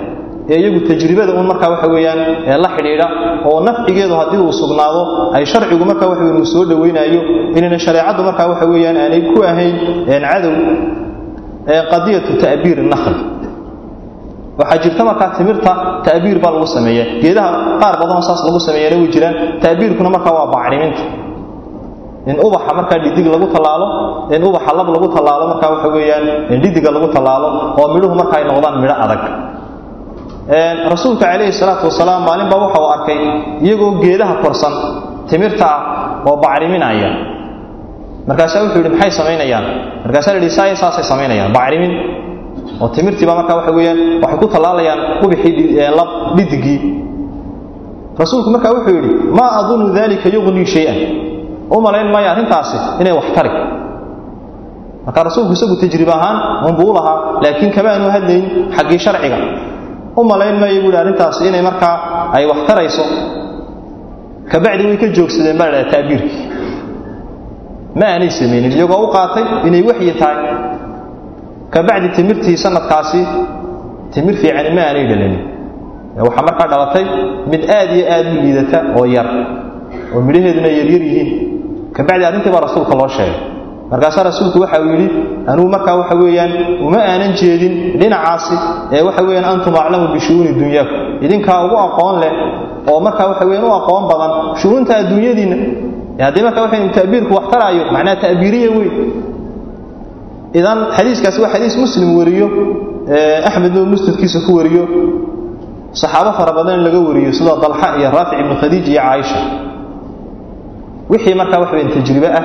[0.52, 3.06] ee iyagu tajribada un marka waxa weeyaan ee la xidhiidha
[3.50, 5.02] oo nafcigeedu haddii uu sugnaado
[5.36, 7.20] ay sharcigu marka waxa weyan uu soo dhowaynayo
[7.56, 9.76] inayna shareecaddu marka waxa weeyaan aanay ku ahayn
[10.32, 10.54] cadow
[11.92, 13.16] qadiyatu ta'biir nakhl
[14.60, 15.72] waxaa jirta markaa timirta
[16.08, 17.50] ta'biir baa lagu sameeya geedaha
[17.82, 19.34] qaar badanoo saas lagu sameeyana way jiraan.
[19.64, 21.02] Ta'biirkuna markaa waa bacriminta
[22.26, 23.86] in ubaxa markaa dhidig lagu tallaalo
[24.34, 27.48] in ubaxa lab lagu tallaalo markaa waxa weeyaan in dhidiga lagu tallaalo
[27.80, 29.22] oo midhuhu marka ay noqdaan midho adag.
[30.90, 33.18] Rasuulka calayhi salaatu wasalaam maalin baa waxa uu arkay
[33.64, 34.74] iyagoo geedaha korsan
[35.30, 35.80] timirta ah
[36.28, 37.10] oo bacriminaya.
[38.28, 39.64] Markaasaa wuxuu yidhi maxay samaynayaan?
[40.04, 41.52] Markaasaa la saaya saasay samaynayaan.
[41.56, 41.92] Bacrimin
[42.82, 46.78] oo timirtiiba markaa waxa weeyaan waxay ku tallaalayaan ubixii lab dhidigii.
[48.20, 50.98] Rasuulku markaa wuxuu yidhi maa adunnu dalika yugnii shay-an
[51.70, 53.50] u malayn maayo arrintaasi inay wax tari
[55.06, 56.36] marka rasuulku isagu tajriib ahaan
[56.68, 58.44] unbuu u lahaa laakiin kama aanu hadlayn
[58.76, 59.38] xaggii sharciga.
[60.20, 61.94] U malayn maayo buuhi arrintaasi inay markaa
[62.36, 63.04] ay wax tarayso.
[64.52, 66.42] Kabacdi way ka joogsadeen baa la dhaha ta'biirkii
[67.98, 70.38] ma aanay samaynin iyagoo u qaatay inay waxyi tahay.
[71.74, 73.20] Kabacdi timirtii sanadkaasi
[74.14, 75.42] timir fiicani ma aanay dhalanin
[76.26, 77.04] waxaa markaa dhalatay
[77.52, 79.28] mid aad iyo aad u liidata oo yar
[80.14, 81.28] oo midhaheeduna yaryar yihiin
[81.96, 83.34] kabacdi arrintii baa rasuulka loo sheegay.
[83.90, 85.08] Markaasaa rasuulku waxa uu yidhi
[85.50, 86.52] anugu markaa waxa weeyaan
[86.86, 88.56] uma aanan jeedin dhinacaasi
[88.96, 90.98] ee waxa weeyaan antum aclamu bishu'uuni dunyaakum.
[91.24, 92.32] Idinkaa ugu aqoon leh
[92.90, 95.56] oo markaa waxa weeyaan u aqoon badan shu'uunta adduunyadiinna.
[96.24, 98.92] Haddii markaa waxa ta'biirku wax taraayo macnaha ta'biiriya weyn
[100.58, 102.46] idan xadiiskaasi waa xadiis muslim wariyo
[103.48, 104.84] axmedna musnadkiisa ku wariyo.
[106.00, 109.38] Saxaabo fara badan laga wariyo sida dalxa iyo raafic ibnu khadiij iyo caaisha
[111.12, 112.44] wixii markaa wax weyn tajribe ah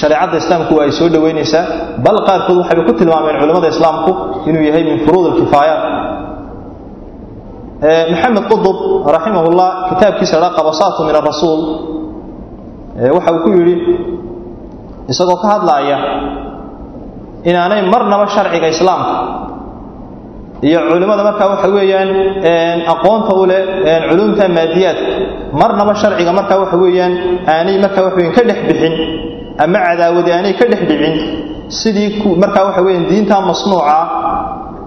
[0.00, 1.64] shareecadda islaamku waa ay soo dhoweynaysaa
[2.06, 4.10] bal qaarkood waxay ku tilmaameen culimmada islaamku
[4.48, 5.82] inuu yahay min furuud alkifaayaat
[8.12, 8.76] maxamed qudub
[9.16, 11.60] raximahullah kitaabkiisa dha qabasaatu min arasuul
[13.16, 13.74] waxa uu ku yidhi
[15.12, 15.98] isagoo ka hadlaaya
[17.50, 19.14] inaanay marnaba sharciga islaamka
[20.68, 22.10] iyo culimmada markaa waxa weeyaan
[22.94, 23.60] aqoonta u leh
[24.08, 25.08] culumta maadiyaadka
[25.60, 27.12] marnaba sharciga markaa waxa weeyaan
[27.54, 28.94] aanay markaa waxa weyan ka dhex bixin
[29.64, 31.14] ama cadaawadi aanay ka dhex dhicin
[31.80, 32.08] sidii
[32.42, 33.98] markaa waxa weeyaan diinta masnuuca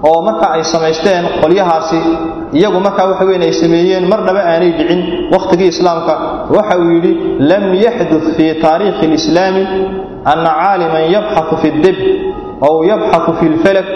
[0.09, 1.99] oo marka ay samaysteen qolyahaasi
[2.59, 5.01] iyagu markaa waxa weyan ay sameeyeen marnaba aanay dhicin
[5.33, 6.13] wakhtigii islaamka.
[6.57, 7.11] Waxa uu yidhi
[7.49, 9.63] lam yaxdud fii taariikhi alislaami
[10.31, 11.97] anna caaliman yabxaثu fi اdib
[12.68, 13.88] aw yabxaثu fi اlfalak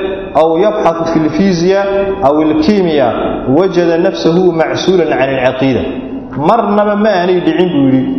[0.42, 1.80] aw yabxaثu fi اlfiziya
[2.28, 3.08] aw اlkimiya
[3.56, 5.82] wajada nafsahu macsuulan can اlcaqiida
[6.48, 8.12] marnaba ma aanay dhicin buu yidhi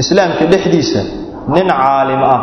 [0.00, 1.00] islaamka dhexdiisa
[1.54, 2.40] nin caalim ah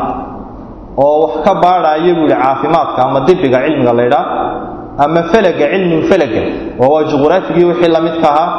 [1.06, 4.26] oo wax ka baadhaaya buu yidhi caafimaadka ama dibiga cilmiga laydhaa
[5.06, 6.42] ama falaga cilmulfalaga
[6.84, 8.50] oo waa juqraafigii wixii la midka ahaa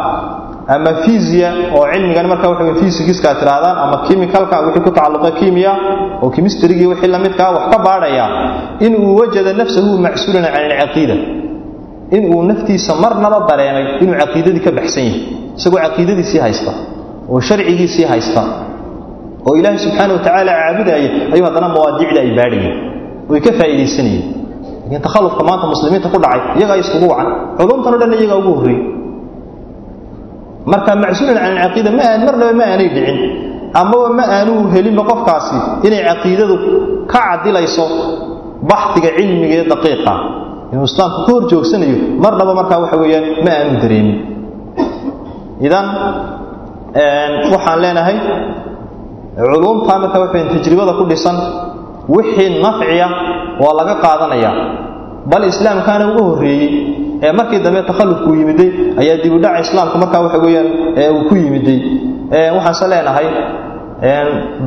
[0.76, 5.72] ama fiziya oo cilmigan marka waxa fisigiska tirahdaan ama chemicalka wixii ku tacalluqa kimia
[6.24, 8.26] oo chemistry-gii wixii la midka ah wax ka baadhaya
[8.86, 11.16] in uu wajada nafsahu macsuulan can alcaqiida.
[12.16, 15.22] In uu naftiisa marnaba dareemay inuu caqiidadii ka baxsan yahay
[15.58, 16.72] isagoo caqiidadiisii haysta
[17.32, 18.42] oo sharcigiisii haysta
[19.48, 20.98] oo ilaahay subxaana wa tacaala caabudaya
[21.34, 22.78] ayuu haddana mawaadiicda ay baadhayeen
[23.32, 24.26] oy ka faa'iidaysanayeen
[24.86, 27.28] laakiin takhallufka maanta muslimiinta ku dhacay iyagaa iskugu wacan.
[27.58, 28.82] Culumtan o dhan iyagaa ugu horreeyey
[30.72, 33.18] marka macsuulan can alcaqiida ma aan marnaba ma aanay dhicin.
[33.82, 36.56] Amaba ma aanuu helinba qofkaasi inay caqiidadu
[37.12, 37.86] ka cadilayso
[38.70, 40.14] baxdiga cilmiga ee daqiiqa.
[40.74, 44.18] Inuu islaamku ka hor joogsanayo marnaba markaa waxa weeyaan ma aanu dareemin.
[45.68, 45.86] Idan
[47.54, 48.18] waxaan leenahay
[49.38, 51.38] culumta marka waxa tajribada ku dhisan
[52.16, 53.08] wixii nafciya
[53.62, 54.52] waa laga qaadanaya.
[55.32, 56.70] Bal islaamkaana ugu horreeyey
[57.26, 58.70] ee markii dambe takhallufku yimiday
[59.02, 60.68] ayaa dibudhaca islaamka markaa waxa weeyaan
[61.16, 61.80] uu ku yimiday.
[62.56, 63.28] Waxaanse leenahay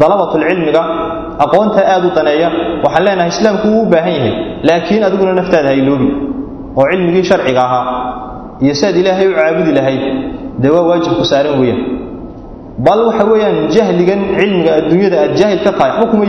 [0.00, 0.82] dalabatulcilmiga
[1.44, 2.48] aqoonta aad u daneeya
[2.84, 4.32] waxaan leenahay islaamku wuu u baahan yahay
[4.68, 6.08] laakiin adiguna naftaada hayloobi
[6.80, 7.84] oo cilmigii sharciga ahaa
[8.64, 10.02] iyo si ilaahay u caabudi lahayd
[10.62, 11.82] dee waa waajibku saaran weeyaan.
[12.86, 16.24] Bal waxa weeyaan jahligan cilmiga adduunyada aad jaahil ka tahay waxba kuma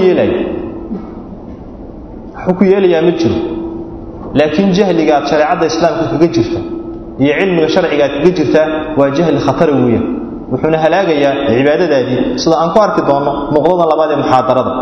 [2.57, 3.37] ku yeelayaa ma jiro
[4.39, 6.59] laakiin jahliga aad shareecadda islaamka kaga jirta
[7.23, 8.65] iyo cilmiga sharciga aad kaga jirtaa
[8.99, 10.05] waa jahli khatara weeyaan
[10.51, 14.73] wuxuuna halaagayaa cibaadadaadii sida aan ku arki doonno nuqdada labaad ee muxaadarada.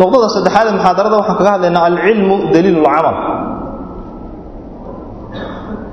[0.00, 3.16] Nuqdada saddexaad ee muxaadarada waxaan kaga hadlaynaa alcilmu daliilu lcamal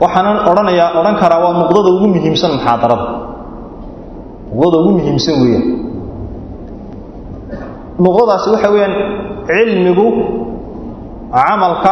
[0.03, 3.05] waxaanan odhanayaa odhan karaa waa nuqdada ugu muhiimsan muxaadarada.
[4.53, 5.65] Nuqdada ugu muhiimsan weeyaan
[8.05, 8.93] nuqdadaasi waxa weeyaan
[9.49, 10.07] cilmigu
[11.33, 11.91] camalka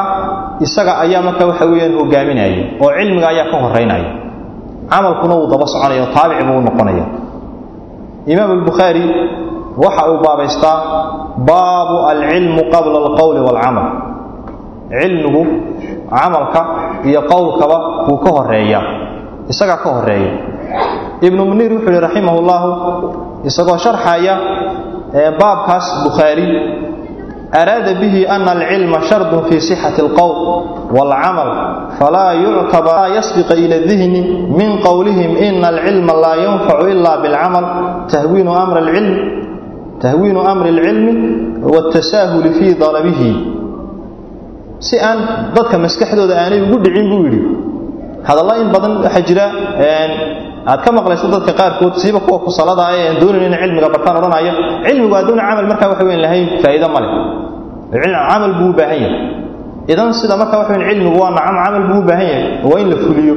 [0.65, 4.09] isaga ayaa marka waxa weeyaan hogaaminaya oo cilmiga ayaa ka horeynaya
[4.91, 7.05] camalkuna wuu daba soconaya oo taabic buu noqonaya.
[8.31, 9.03] Imaam albukhaari
[9.83, 10.77] waxa uu baabaystaa
[11.49, 13.87] baabu alcilmu qabla alqowli waalcamal
[14.99, 15.41] cilmigu
[16.09, 16.61] camalka
[17.09, 17.77] iyo qowlkaba
[18.09, 18.79] wuu ka horreeya
[19.51, 20.31] isagaa ka horreeya
[21.27, 22.69] ibnu muniir wuxuu yihi raximah llahu
[23.49, 24.35] isagoo sharxaya
[25.39, 26.45] baabkaas bukhaari
[27.51, 30.35] araada bihi ana alcilma shardun fii sixati alqowl
[30.95, 31.49] waalcamal
[31.99, 34.21] falaa yuctabar yasbiqa ila dihni
[34.59, 37.65] min qowlihim ina alcilma laa yanfacu ila bilcamal
[38.11, 38.51] tahwiinu
[40.51, 41.13] amri alcilmi
[41.73, 43.31] watasaahuli fii dalabihi
[44.87, 45.19] si aan
[45.55, 47.41] dadka maskaxdooda aanay ugu dhicin buu yidhi
[48.27, 49.45] hadalla in badan waxaa jira
[50.71, 54.51] aad ka maqlayso dadka qaarkood siiba kuwa ku salada ay doonayn in cilmiga bartaan oranaya
[54.85, 57.07] cilmigu adoon amal marka wax weyn lahayn faa'iido male
[58.35, 59.21] amal buu baahan yahay.
[59.91, 62.45] Idan sida marka wax weyn cilmigu waa nacam amal buu baahan yahay.
[62.69, 63.33] Waa in la fuliyo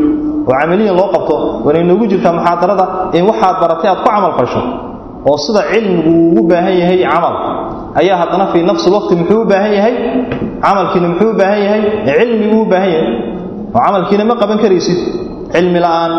[0.48, 2.86] oo amaliyan loo qabto waa inoogu jirta muxaadarada
[3.18, 4.60] in waxaad baratay aad ku camal fasho.
[5.28, 7.34] Oo sida cilmigu ugu baahan yahay camal.
[8.00, 9.94] Ayaa haddana fi nafsi waqti muxuu u baahan yahay?
[10.64, 11.82] Camalkiina muxuu u baahan yahay?
[12.18, 13.12] Cilmiguu u baahan yahay.
[13.74, 14.98] Oo camalkiina ma qaban karaysid.
[15.54, 16.12] Cilmi la'aan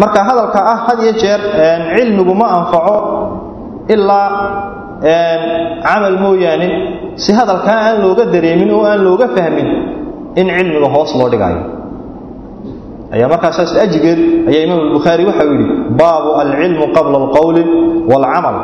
[0.00, 1.40] marka hadalka ah had iyo jeer
[1.96, 2.96] cilmigu ma anfaco
[3.94, 4.28] ilaa
[5.86, 6.68] camal mooyaane.
[7.22, 9.68] Si hadalkaa aan looga dareemin oo aan looga fahmin
[10.40, 11.60] in cilmiga hoos loo dhigayo.
[13.14, 15.66] Ayaa markaa saas ajigeed ayaa imaam albukhaari waxau yidhi
[16.00, 17.62] baabu alcilmu qabla alqowli
[18.10, 18.56] waalcamal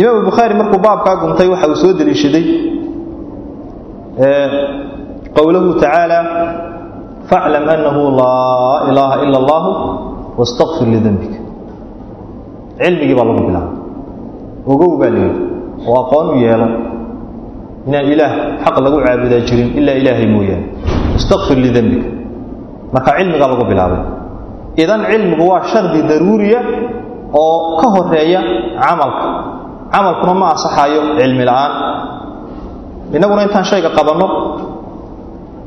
[0.00, 2.46] imaam albukhaari markuu baabkaa guntay waxa uu soo deliishaday
[5.36, 6.18] qowlahu tacaala
[7.32, 9.70] faclam annahu laa ilaaha ila allahu
[10.40, 11.38] wastakfir lidembika
[12.80, 13.76] cilmigii baa lagu bilaabay
[14.72, 15.40] ogow baa layidhi
[15.88, 16.68] oo aqoon u yeelo
[17.88, 18.32] inaan ilaah
[18.64, 20.66] xaq lagu caabudaa jirin ilaa ilaahay mooyaane
[21.18, 22.08] istakfir lidembika
[22.94, 24.00] marka cilmigaa lagu bilaabay
[24.82, 26.60] idan cilmigu waa shardi daruuriya
[27.42, 28.40] oo ka horreeya
[28.82, 29.26] camalka
[29.92, 31.72] camalkuna ma ansaxayo cilmi la'aan
[33.16, 34.26] innaguna intaan shayga qabanno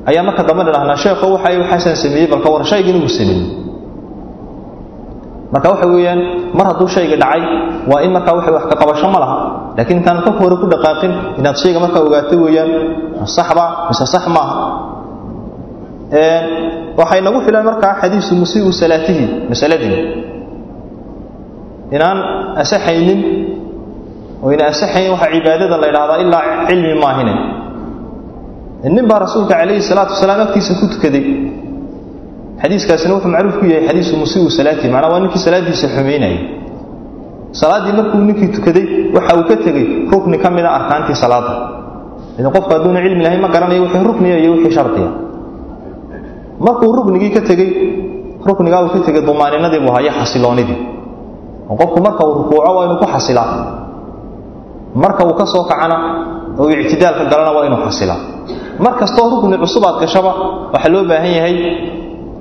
[0.09, 3.45] ayaa marka dambe nidhahnaa sheekho waxa waxaasaan sameeyey balka war shaygiina uu sameeyey
[5.53, 6.19] marka waxa weeyaan
[6.57, 7.41] mar hadduu shayga dhacay
[7.91, 9.37] waa in markaa waxa wax ka qabasho ma laha.
[9.77, 12.69] Laakiin intaan ka hore ku dhaqaaqin inaad shayga markaa ogaato weeyaan
[13.35, 14.55] saxba mise sax maaha.
[16.99, 19.95] Waxay nagu filan markaa xadiisu musii'u salaatihi masaladii.
[21.95, 22.17] Inaan
[22.63, 23.19] asaxaynin
[24.43, 27.33] oo ina asaxayn waxa cibaadada la yidhahdaa ilaa cilmi maahine
[28.83, 31.23] nin baa rasuulka calayhi salaatu wasalaam agtiisa ku tukaday.
[32.61, 36.37] Xadiiskaasina wuxuu macruuf ku yahay xadiisu musii'u salaatihi macnaa waa ninkii salaadiisa xumaynayay
[37.61, 38.85] salaaddii markuu ninkii tukaday
[39.15, 41.53] waxa uu ka tegey rukni ka mida arkaantii salaada.
[42.39, 45.09] Idan qofku hadduuna cilmi lahayn ma garanayo wixii rukniya iyo wixii shardiya.
[46.65, 47.69] Markuu ruknigii ka tegey
[48.47, 50.77] ruknigaa uu ka tegey dumaaninadii buu haya xasiloonidii.
[51.69, 53.49] Oo qofku marka uu rukuuco waa inuu ku xasilaa.
[54.95, 55.95] Marka uu ka soo kacana
[56.59, 58.19] oo ictidaalka galana waa inuu xasilaa
[58.79, 60.31] mar kastoo rukni cusub gashaba
[60.73, 61.55] waxaa loo baahan yahay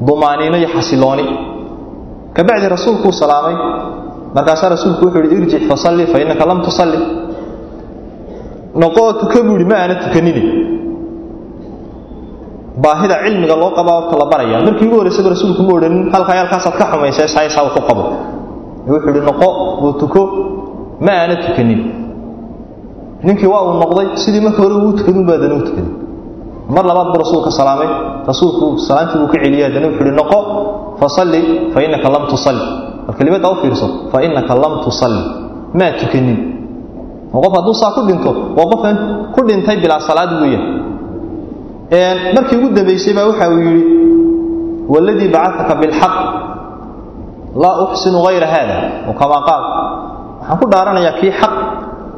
[0.06, 1.24] dumaaniino iyo xasilooni.
[2.34, 3.56] Kabacdi rasuulkuu salaamay
[4.34, 6.18] markaasaa rasuulku wuxuu yihi irjic fasalli fa
[6.50, 6.98] lam tusalli.
[8.74, 10.42] Noqoo tuka buu ma aana tukanini.
[12.82, 16.74] Baahida cilmiga loo qabaa horta la baraya markii ugu horreysaba rasuulku ma odhanin halkaa halkaasaad
[16.78, 18.04] ka xumaysa saysaa ku qabo.
[18.88, 19.48] Wuxuu yihi noqo
[19.84, 20.20] oo tuko
[21.00, 21.80] ma aana tukanin
[23.22, 26.03] ninkii waa uu noqday sidii marka hore uu tukadun baa dana u tukaday
[26.68, 27.88] mar labaad buu rasuulka salaamay.
[28.30, 30.38] Rasuulku salaantii buu ka celiyay haddana wuxuu yihi noqo
[31.00, 31.40] fasalli
[31.74, 32.64] fa innaka lam tusalli.
[33.06, 35.22] Bal kelimada u fiirso fa innaka lam tusalli.
[35.78, 36.38] Maa tukanin.
[37.34, 38.96] Oo qof hadduu saa ku dhinto waa qofan
[39.34, 40.64] ku dhintay bilaa salaad weeyaan
[42.34, 43.84] markii ugu dambaysay baa waxa uu yidhi
[44.88, 46.14] waladii bacataka bilxaq
[47.62, 48.76] laa uxsinu hayra haada
[49.10, 49.62] oo kamaa qaal
[50.40, 51.54] waxaan ku dhaaranayaa kii xaq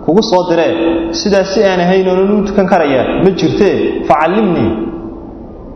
[0.07, 0.73] kugu soo diree
[1.21, 3.75] sidaas si aan ahayn oonan u tukan karayaa ma jirtee
[4.09, 4.71] facallimnii.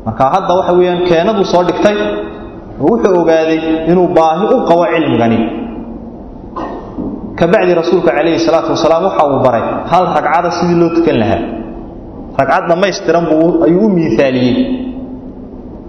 [0.07, 1.97] Marka hadda waxa weeyaan keenaduu soo dhigtay
[2.81, 3.59] oo wuxuu ogaaday
[3.91, 5.39] inuu baahi u qabo cilmigani.
[7.39, 11.43] Kabacdi rasuulka calayhi salaatu wasalaam waxa uu baray hal ragcada sidii loo tukan lahaa.
[12.39, 14.57] Ragcad dhammaystiran buu ayuu u miaaliyey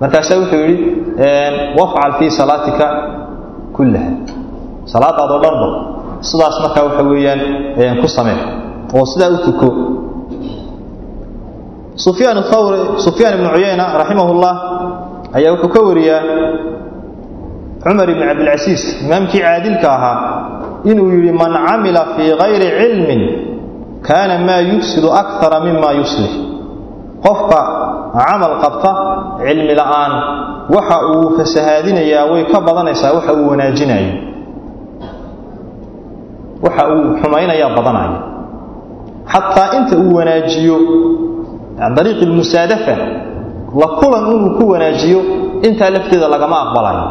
[0.01, 0.86] markaasaa wuxuu yidhi
[1.80, 2.86] wafcal fii salaatika
[3.75, 4.12] kullaha.
[4.93, 5.67] Salaadaadoo dhanba
[6.29, 7.41] sidaas markaa waxa weeyaan
[8.01, 8.39] ku samee.
[8.95, 9.67] Oo sidaa u tuko.
[11.95, 14.53] Sufyaan thawri sufyaan ibnu cuyayna raximahullah
[15.38, 16.21] ayaa wuxuu ka wariyaa
[17.84, 20.17] cumar ibni cabdilcasiis imaamkii caadilka ahaa
[20.89, 23.21] inuu yidhi man camila fii kayri cilmin
[24.07, 26.31] kaana maa yufsidu akara mima yuslix
[27.25, 27.60] qofka
[28.17, 28.91] camal qabta
[29.43, 30.12] cilmi la'aan
[30.75, 34.12] waxa uu fasahaadinayaa way ka badanaysaa waxa uu wanaajinayo
[36.65, 38.17] waxa uu xumaynayaa badanaya
[39.34, 40.78] xataa inta uu wanaajiyo
[41.97, 42.95] dariiqi lmusaadafa
[43.82, 45.19] la kulan inuu ku wanaajiyo
[45.67, 47.04] intaa lafteeda lagama aqbalayo.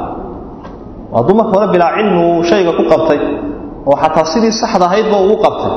[1.14, 3.18] Hadduu marka hore bilaa cilmi uu shayga ku qabtay
[3.88, 5.72] oo xataa sidii saxda ahaydba uu qabtay.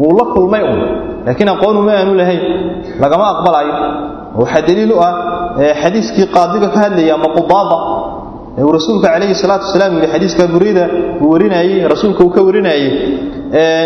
[0.00, 0.78] Wuu la kulmay un
[1.26, 2.42] laakiin aqoonu ma aanu lahayn
[3.02, 3.74] lagama aqbalayo.
[4.40, 5.12] Waxaa daliil u ah
[5.82, 7.28] xadiiskii qaadiga ka hadlaya ama
[8.64, 10.84] uu rasuulka calayhi salaatu wasalaam yidhi xadiiska burida
[11.22, 12.86] uu warinayey rasuulka uu ka warinayey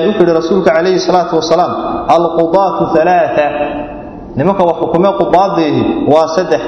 [0.06, 1.72] wuxuu yidhi rasuulka calayhi salaatu wasalaam
[2.16, 3.50] alqudaatu alaaa
[4.38, 6.62] nimanka wax xukumee qudaadiihi waa saddex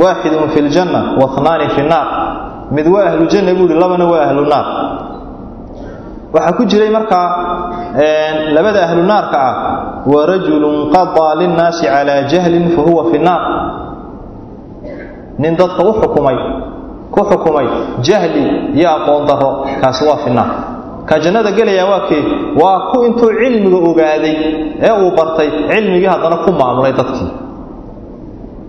[0.00, 2.06] waaxidun fi ljanna waithnaani fi nnaar
[2.76, 4.66] mid waa ahlu janna buu yidhi labana waa ahlu naar.
[6.34, 7.26] Waxaa ku jiray markaa
[8.56, 9.54] labada ahlu naarka ah
[10.12, 13.42] wa rajulun qadaa linnaasi calaa jahlin fa huwa fi nnaar
[15.42, 16.36] nin dadka u xukumay
[17.14, 17.66] ku xukumay
[18.06, 18.44] jahli
[18.78, 19.50] iyo aqoon daro
[19.82, 20.50] kaasi waa fi naar
[21.08, 22.22] ka jannada gelaya waa kee?
[22.60, 24.36] Waa ku intuu cilmiga ogaaday
[24.86, 27.30] ee uu bartay cilmigii haddana ku maamulay dadkii.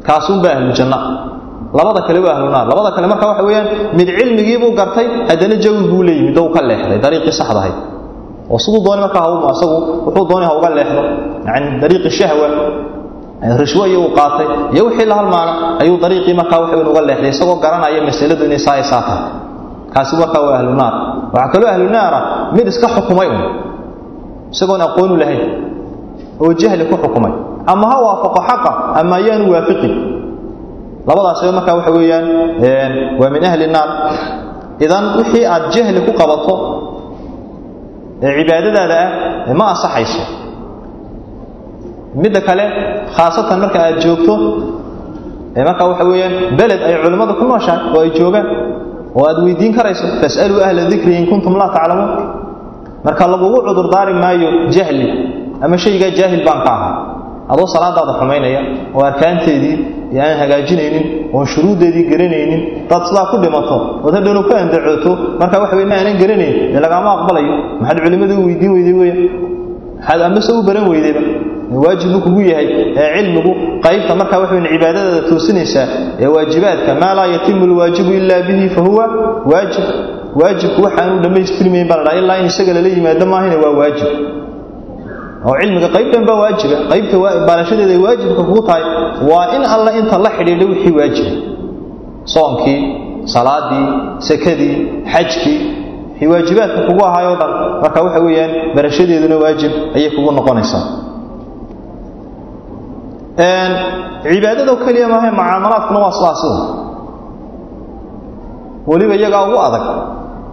[0.07, 0.97] Kaasunbaa ahlujanna
[1.77, 2.65] labada kale waa ahlunaar.
[2.71, 3.67] Labada kale marka waxa weeyaan
[3.97, 7.75] mid cilmigiibuu gartay haddana jawi buu la yimid oo ka leexday dariiqii saxdahayd
[8.51, 9.75] oo siduu doonay markaa hau asagu
[10.07, 11.01] wuxuu doonay ha uga leexdo.
[11.47, 12.47] Yani dariiqi shahwa
[13.61, 14.47] rishwo iyo qaatay.
[14.75, 18.77] Iyo wixii la halmaana ayuu dariiqii markaa waxa uga leexday isagoo garanaya masaladu inay saa
[18.83, 19.23] isaa tahay
[19.93, 20.93] kaasi markaa waa ahlu naar.
[21.33, 22.19] Waxaa kaloo ahlu naara
[22.55, 23.41] mid iska xukumay un
[24.53, 25.43] isagoon aqoonu lahayn
[26.43, 27.33] oo jahli ku xukumay.
[27.71, 29.93] Ama ha waafaqo xaqa ama ayaanu waafiqin.
[31.07, 32.27] Labadaasiba markaa waxa weeyaan
[33.19, 33.89] waa min ahli naar.
[34.83, 36.55] Idan wixii aad jahli ku qabato
[38.21, 38.99] ee cibaadadaada
[39.47, 40.21] ah ma ansaxayso
[42.15, 42.65] midda kale
[43.15, 44.33] khaasatan marka aad joogto
[45.57, 48.47] ee marka waxa weeyaan beled ay culimmadu ku nooshahay oo ay joogaan
[49.17, 52.11] oo aad weydiin karayso fas'aluu ahla dikri in kuntum laa taclamuun
[53.05, 55.05] marka lagugu cudurdaari maayo jahli
[55.65, 56.93] ama shaygaa jaahil baan ka ahaa.
[57.53, 58.61] Adoo salaadaada xumaynaya
[58.95, 59.75] oo arkaanteedii
[60.13, 61.05] iyo aan hagaajinaynin
[61.35, 65.95] oon shuruuddeedii garanaynin dad sidaa ku dhimato ood hadhowna ku andacooto marka waxa wey ma
[65.99, 67.53] aanan garanayn dee lagaama aqbalayo.
[67.81, 69.15] Maxaad culimmadu u weydiin weyday weya
[69.99, 71.21] maxaad ambase u baran weydayba
[71.83, 72.67] waajib kugu yahay
[72.97, 73.51] ee cilmigu
[73.85, 75.87] qaybta marka waxa weyn cibaadadaada toosinaysaa
[76.23, 79.05] ee waajibaadka maa laa yatimu alwaajibu ilaa bihi fa huwa
[79.51, 79.83] waajib.
[80.41, 84.09] Waajibku waxaanu dhammaystirmayn baa la dhaha ilaa in isaga lala yimaado maahina waa waajib.
[85.47, 87.15] Oo cilmiga qaybtan baa waajiba qaybta
[87.47, 88.83] baalashadeeda ay waajibka kugu tahay
[89.31, 91.31] waa in alla inta la xidhiidha wixii waajiba
[92.33, 92.79] soonkii
[93.33, 93.85] salaadii
[94.29, 94.75] sakadii
[95.13, 95.57] xajkii
[96.11, 97.51] wixii waajibaadka kugu ahaayoo dhan
[97.81, 100.83] marka waxa weeyaan barashadeeduna waajib ayay kugu noqonaysaa
[103.39, 106.11] cibaadado keliya maaha mucaamalaadkuna waa
[106.41, 106.59] sida
[108.89, 109.83] weliba iyagaa ugu adag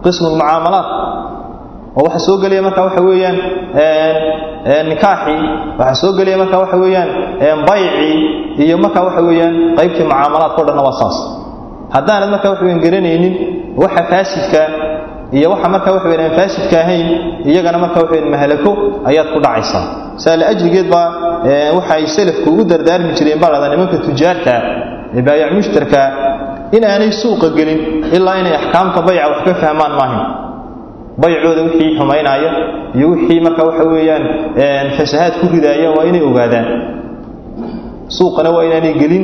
[0.03, 0.87] qismu lmucaamalaat
[1.97, 3.37] oo waxaa soo gelaya marka waxa weeyaan
[4.91, 5.39] nikaaxii
[5.79, 7.09] waxaa soo gelaya marka waxa weeyaan
[7.69, 8.15] baycii
[8.63, 11.17] iyo marka waxa weeyaan qaybtii mucaamalaadka o dhanna waa saas.
[11.95, 13.33] Haddaanad marka waxa weyan garanaynin
[13.81, 14.61] waxa faasidka
[15.37, 17.07] iyo waxa marka waxa weyan aan faasidka ahayn
[17.49, 18.71] iyagana marka waxa weyan mahalako
[19.09, 19.83] ayaad ku dhacaysaa.
[20.23, 21.07] Saa laajligeed baa
[21.77, 24.53] waxay salafku ugu dardaarmi jireen baa lahdaa nimanka tujaarta
[25.17, 26.01] ee baayac mushtarka
[26.77, 27.79] in aanay suuqa gelin
[28.17, 30.21] ilaa inay axkaamta bayca wax ka fahmaan maahin
[31.23, 32.51] baycooda wixii xumaynaaya
[32.97, 34.23] iyo wixii marka waxa weeyaan
[34.97, 36.67] fasahaad ku ridaaya waa inay ogaadaan.
[38.17, 39.23] Suuqana waa inaanay gelin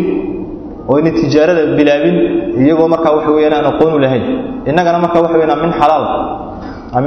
[0.90, 2.16] oo inay tijaarada bilaabin
[2.64, 4.24] iyagoo marka waxa weeyaan aan aqoonu lahayn.
[4.70, 6.04] Innagana marka waxa weeyaan min xalaal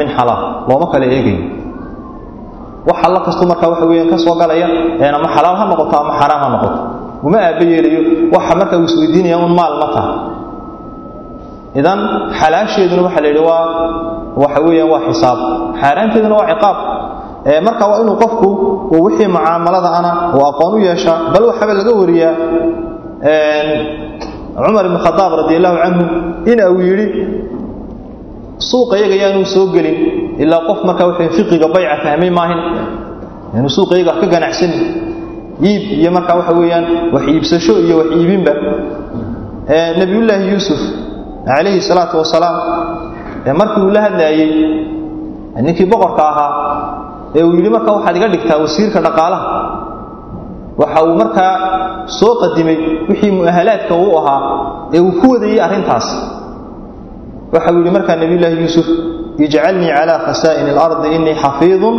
[0.01, 1.39] min xalaal looma kala eegayo
[2.89, 4.67] wax alla kasto marka waxa weeyaan ka soo galaya
[5.19, 6.79] ama xalaal ha noqoto ama xaraam ha noqoto.
[7.27, 8.01] Uma aaba yeelayo
[8.35, 10.13] waxa marka uu isweydiinaya un maal ma taha.
[11.81, 11.99] Idan
[12.41, 13.65] xalaasheeduna waxa la yidhi waa
[14.43, 15.39] waxa weeyaan waa xisaab.
[15.81, 16.77] Xaaraanteeduna waa ciqaab.
[17.67, 18.49] Marka waa inuu qofku
[18.95, 22.33] uu wixii mucaamalada ana uu aqoon u yeeshaa bal waxaba laga wariyaa
[24.57, 26.05] cumar ibn khadaab radi allahu canhu
[26.53, 27.07] in uu yidhi
[28.71, 29.97] suuqa iyaga yaanuu soo gelin
[30.43, 32.61] ilaa qof marka wuxuu fiqiga bayca fahmay maahin.
[33.57, 34.83] Inuu suuqa iyaga wax ka ganacsanin
[35.69, 38.53] iib iyo marka waxa weeyaan wax iibsasho iyo wax iibinba.
[40.01, 40.81] Nabiyullaahi yuusuf
[41.47, 42.57] calayhi salaatu wasalaam
[43.61, 44.51] markii uu la hadlaayey
[45.67, 46.53] ninkii boqorka ahaa
[47.37, 49.47] ee uu yidhi marka waxaad iga dhigtaa wasiirka dhaqaalaha
[50.81, 51.53] waxa uu markaa
[52.19, 52.77] soo qadimay
[53.09, 54.41] wixii mu'ahalaadka uu ahaa
[54.97, 56.07] ee uu ku wadayey arrintaas.
[57.55, 58.87] Waxa uu yidhi markaa nabiyullaahi yuusuf
[59.45, 61.97] ijcalnii calaa khasaa'ini alardi innii xafiidun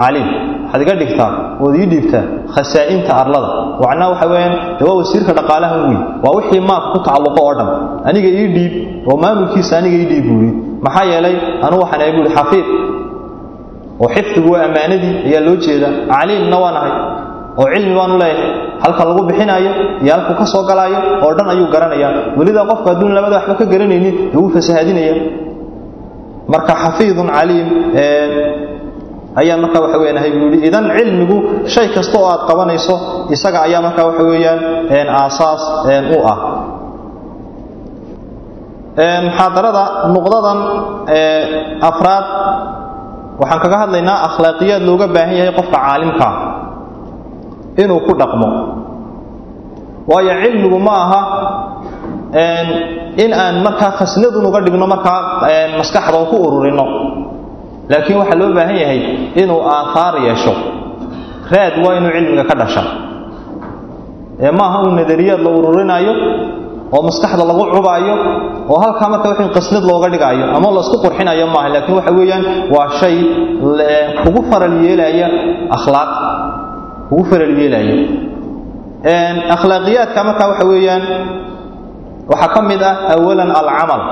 [0.00, 0.28] caliim.
[0.64, 1.30] Waxaad iga dhigtaa
[1.64, 3.50] ood ii dhiibtaa khasaa'inta arlada.
[3.82, 5.76] Wacnaa waxa weeyaan de waa wasiirka dhaqaalaha
[6.24, 7.68] waa wixii maalka ku tacalluqo oo dhan.
[8.08, 8.72] Aniga ii dhiib
[9.10, 10.58] oo maamulkiisa aniga ii dhiib buu yidhi.
[10.84, 11.34] Maxaa yeelay
[11.66, 12.66] anugu waxaan ahay buuhi xafiid.
[14.02, 16.92] Oo xifdigu waa ammaanadii ayaa loo jeeda caliimna waan ahay
[17.60, 18.50] oo cilmi baanu leeyahay.
[18.84, 19.70] Halka lagu bixinaayo
[20.04, 23.64] iyo halku ka soo galaayo oo dhan ayuu garanayaa welidaa qofku hadduun labada waxba ka
[23.72, 25.14] garanaynin wuu fasahaadinaya.
[26.52, 27.68] Marka xafiidun caliim
[29.40, 31.36] ayaa marka waxa weeyaan ahay buu yidhi idan cilmigu
[31.74, 32.94] shay kasta oo aad qabanayso
[33.34, 34.60] isaga ayaa marka waxa weeyaan
[35.20, 35.62] aasaas
[36.16, 36.38] u ah.
[39.26, 39.84] Muxaadarada
[40.14, 40.58] nuqdadan
[41.90, 42.26] afraad
[43.40, 46.32] waxaan kaga hadlaynaa akhlaaqiyaad looga baahan yahay qofka caalimkaa
[47.82, 48.48] inuu ku dhaqmo.
[50.10, 51.20] Waayo cilmigu ma aha
[53.22, 55.20] in aan markaa khasnadun uga dhigno markaa
[55.78, 56.84] maskaxda ku ururino.
[57.90, 59.00] Laakiin waxaa loo baahan yahay
[59.42, 60.52] inuu aahaar yeesho.
[61.52, 62.82] Raad waa inuu cilmiga ka dhasha.
[64.40, 66.12] Ee maaha uu nadariyaad la ururinaayo
[66.94, 68.14] oo maskaxda lagu cubaayo
[68.70, 71.68] oo halkaa marka wixii qasnad looga dhigaayo ama la isku qurxinayo maaha.
[71.74, 73.16] Laakiin waxa weeyaan waa shay
[74.24, 75.26] kugu faral yeelaya
[75.76, 76.12] akhlaaq
[77.08, 77.96] kugu faral yeelaya
[79.54, 81.02] akhlaaqiyaadka marka waxa weeyaan
[82.30, 84.02] waxaa ka mid ah awalan alcamal.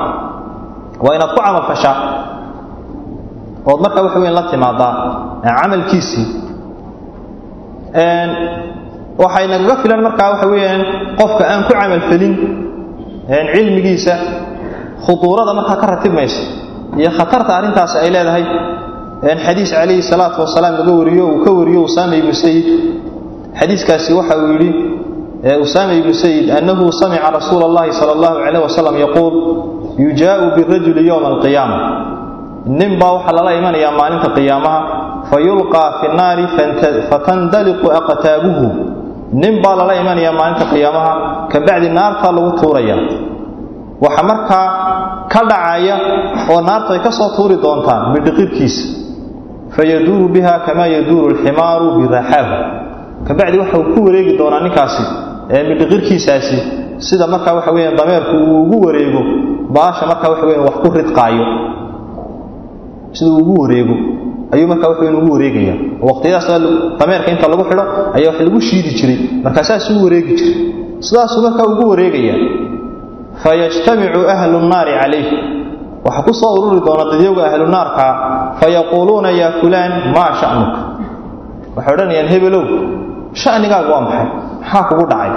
[1.05, 1.97] Waa inaad ku camal fashaa
[3.71, 4.93] ood marka waxa weyan la timaadaa
[5.45, 6.27] camalkiisii
[9.23, 10.83] waxay nagaga filan markaa waxa weeyaan
[11.21, 12.35] qofka aan ku camalfelin
[13.53, 14.15] cilmigiisa
[15.05, 16.43] khuduurada markaa ka ratibmaysa
[17.01, 18.45] iyo khatarta arrintaasi ay leedahay
[19.47, 22.67] xadiis calayhi salaatu wasalaam laga wariyo uu ka wariyo usaama ibnu sayid
[23.61, 24.71] xadiiskaasi waxa uu yidhi
[25.65, 29.35] usaama ibnu sayid annahu samica rasuula allahi sala allahu calayh wasalam yaquul
[30.05, 31.79] yujaa'u birajuli yowma alqiyaama.
[32.79, 34.79] Nin baa waxaa lala imanayaa maalinta qiyaamaha
[35.31, 36.45] fayulqaa fi nnaari
[37.11, 38.67] fatandaliqu aqtaabuhu.
[39.43, 41.13] Nin baa lala imanayaa maalinta qiyaamaha
[41.53, 42.97] ka bacdi naartaa lagu tuuraya.
[44.05, 44.67] Waxa markaa
[45.33, 45.97] ka dhacaya
[46.53, 48.83] oo naartu ay ka soo tuuri doontaan bidhiqirkiisa
[49.75, 52.55] fayaduuru biha kamaa yaduuru alximaaru biraxaahu
[53.27, 55.03] ka bacdi waxa uu ku wareegi doonaa ninkaasi
[55.69, 56.57] bidhiqirkiisaasi
[57.09, 59.21] sida markaa waxa weeyaan dameerku uu ugu wareego
[59.77, 61.45] baasha markaa waxa weyan wax ku ridqaayo
[63.17, 63.95] sida uu ugu wareego
[64.55, 65.75] ayuu markaa wax weyn ugu wareegaya
[66.09, 66.47] waqtiyadaas
[67.01, 67.85] dameerka inta lagu xidho
[68.17, 70.55] ayaa wax lagu shiidi jiray markaa saasuu wareegi jiray
[71.07, 72.35] sidaasuu markaa ugu wareegaya
[73.43, 75.27] fayajtamicu ahlu nnaari calayh
[76.07, 78.13] waxaa ku soo ururi doona dadyowga ahlu naarkaa
[78.61, 80.81] fayaquuluuna yaa fulaan maa sha'nuka
[81.77, 82.65] waxay odhanayaan hebelow
[83.43, 84.27] sha'nigaagu waa maxay?
[84.63, 85.33] Maxaa kugu dhacay?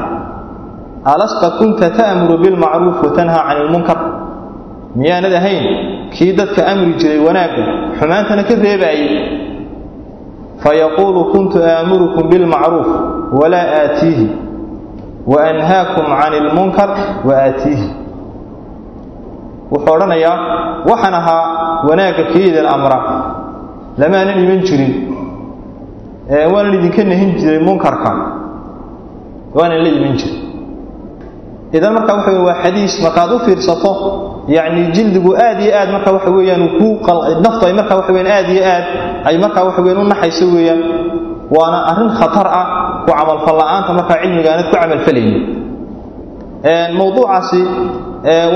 [1.11, 3.97] Alasta kunta ta'muru bilmacruuf watanhaa cani ilmunkar
[4.99, 5.63] miyaanad ahayn
[6.15, 7.63] kii dadka amri jiray wanaagga
[7.99, 9.09] xumaantana ka reebaayey.
[10.63, 12.89] Fayaquulu kuntu aamurukum bilmacruuf
[13.39, 14.27] walaa aatiihi
[15.31, 16.89] wa anhaakum cani ilmunkar
[17.27, 17.87] wa aatiihi
[19.71, 20.35] wuxuu odhanayaa
[20.89, 21.43] waxaan ahaa
[21.89, 22.97] wanaagga kiidin amra.
[24.01, 24.93] Lamaanan iman jirin.
[26.53, 28.11] Waanan idinka nahin jiray munkarka.
[29.57, 30.37] Waanan la iman jirin
[31.69, 33.91] idan marka waxa wey waa xadiis markaad u fiirsato
[34.49, 36.87] yacni jildigu aad iyo aad marka waxa weeyaan ku
[37.45, 38.85] naftu ay marka waxa weeyaan aad iyo aad
[39.29, 40.81] ay marka waxa weeyaan u naxayso weeyaan
[41.55, 42.65] waana arrin khatar ah
[43.05, 45.37] ku camalfal la'aanta markaa cilmiga aanad ku camalfalaynin
[46.97, 47.61] mawduucaasi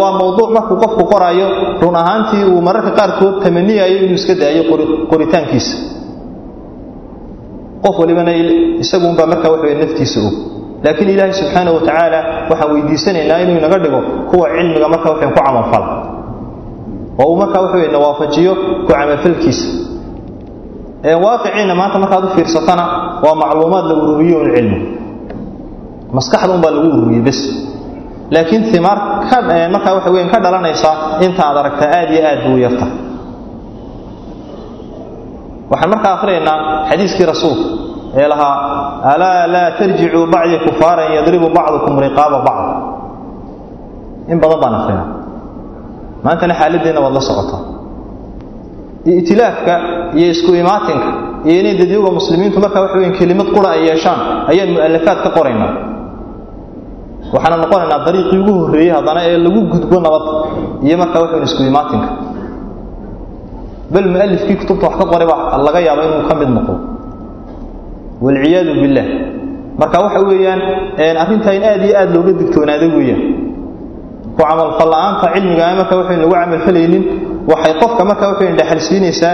[0.02, 1.48] waa mawduuc markuu qofku qoraayo
[1.82, 4.64] run ahaantii uu mararka qaarkood tamaniyayo inuu iska daayo
[5.12, 5.76] qoritaankiisa.
[7.84, 8.32] Qof walibana
[8.84, 10.34] isagunbaa marka waxa weya naftiisa og
[10.84, 12.20] laakiin ilaahay subxaana wa tacaala
[12.52, 14.00] waxaan weydiisanaynaa inuu inaga dhigo
[14.32, 15.88] kuwa cilmiga marka waxan ku camalfala
[17.20, 18.52] oo uu marka waxa wey nawaafajiyo
[18.86, 19.68] ku camalfalkiisa.
[21.24, 22.84] Waaqiciina maanta markaad u fiirsatana
[23.26, 24.80] waa macluumaad la ururiyo un cilmi.
[26.16, 27.40] Maskaxda unbaa lagu ururiyey bes
[28.36, 28.98] laakiin imaar
[29.76, 30.90] markaa waxa weyan ka dhalanaysa
[31.26, 32.86] inta aad aragtaa aad iyo aad buu yarta.
[35.72, 36.58] Waxaan markaa akhriyaynaa
[36.90, 37.66] xadiiskii rasuulka
[38.22, 38.56] ee lahaa
[39.14, 42.68] alaa laa tarjicuu bacdii kufaaran yadribu bacdukum riqaaba bacd.
[44.32, 45.08] In badan baan akrinaa
[46.26, 47.62] maantana xaaladeenna waad la socotaa.
[49.20, 49.74] Itilaafka
[50.18, 51.10] iyo isku imaatinka
[51.50, 54.20] iyo inay dadyoga muslimiintu markaa waxa weyan kelimad qura ay yeeshaan
[54.52, 55.72] ayaan mu'alafaad ka qoraynaa
[57.36, 60.26] waxaana noqonaynaa dariiqii ugu horreeyey haddana ee lagu gudbo nabad
[60.88, 62.10] iyo markaa waxa weyan isku imaatinka
[63.94, 66.74] bal mu'alifkii kutubta wax ka qoray baa laga yaaba inuu ka mid noqdo.
[68.26, 69.06] Walciyaadu billah.
[69.82, 70.62] Marka waxa weeyaan
[71.24, 73.22] arrintaa in aad iyo aad looga digtoonaado weeyaan.
[74.36, 74.94] Ku camalfal
[75.34, 77.04] cilmiga marka waxayn lagu camalfalaynin
[77.52, 79.34] waxay qofka marka waxayn dhexalsiinaysaa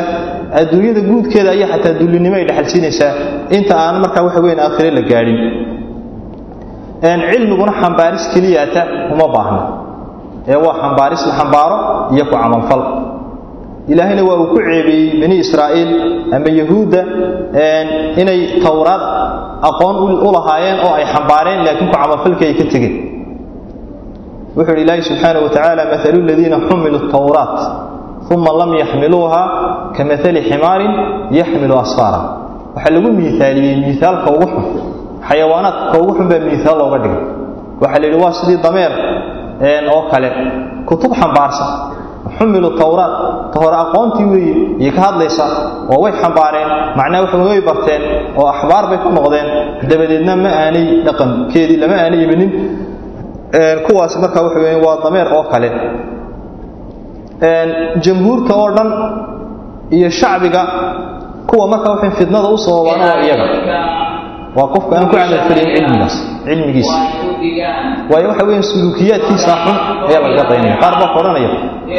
[0.60, 3.12] adduunyada guudkeeda ayaa xataa dullinimo ay dhexalsiinaysaa
[3.58, 5.38] inta aan marka waxa weyan aakhire la gaadhin
[7.02, 8.82] cilmiguna xambaaris keliyaata
[9.14, 9.62] uma baahna.
[10.48, 11.78] Ee waa xambaaris la xambaaro
[12.14, 12.82] iyo ku camalfal
[13.92, 15.92] ilaahayna waa uu ku ceebeeyey bani israa'iil
[16.36, 17.02] ama yahuudda
[18.22, 19.04] inay towraad
[19.70, 19.96] aqoon
[20.28, 22.96] u lahaayeen oo ay xambaareen laakiin ku camalfalkii ay ka tegeen.
[24.58, 25.84] Wuxuu yidhi ilaahi subxaanaه wa tacaala
[26.30, 27.56] ladiina xumiluu tawraat
[28.36, 29.42] uma lam yaxmiluuha
[29.96, 30.94] ka maali ximaarin
[31.40, 32.22] yaxmilu asfaara.
[32.76, 34.66] Waxaa lagu miaaliyey miaalka ugu xun
[35.28, 37.24] xayawaanaadka ugu xun baa miaal looga dhigay.
[37.82, 38.92] Waxaa la yidhi waa sidii dameer
[39.94, 40.30] oo kale
[40.90, 41.72] kutub xambaarsan
[42.38, 43.14] xumilu tawraat
[43.54, 44.54] ta hore aqoontii weeye
[44.84, 45.46] iyo ka hadlaysa
[45.94, 48.02] oo way xambaareen macnaha waxa way barteen
[48.40, 49.48] oo axbaar bay ku noqdeen
[49.90, 52.52] dabadeedna ma aanay dhaqankeedii lama aanay imanin
[53.86, 55.70] kuwaas marka waxa weeye waa dameer oo kale.
[58.04, 58.90] Jamhuurta oo dhan
[59.98, 60.62] iyo shacbiga
[61.48, 63.46] kuwa marka waxay fidnada u sababaan waa iyaga
[64.58, 66.16] waa qofka aan ku camalfalayn cilmigaas
[66.48, 66.98] cilmigiisa
[68.12, 69.78] waayo waxa weeyaan suluukiyaadkiisa xun
[70.10, 71.50] ayaa lagaga daynaya qaar baa odhanaya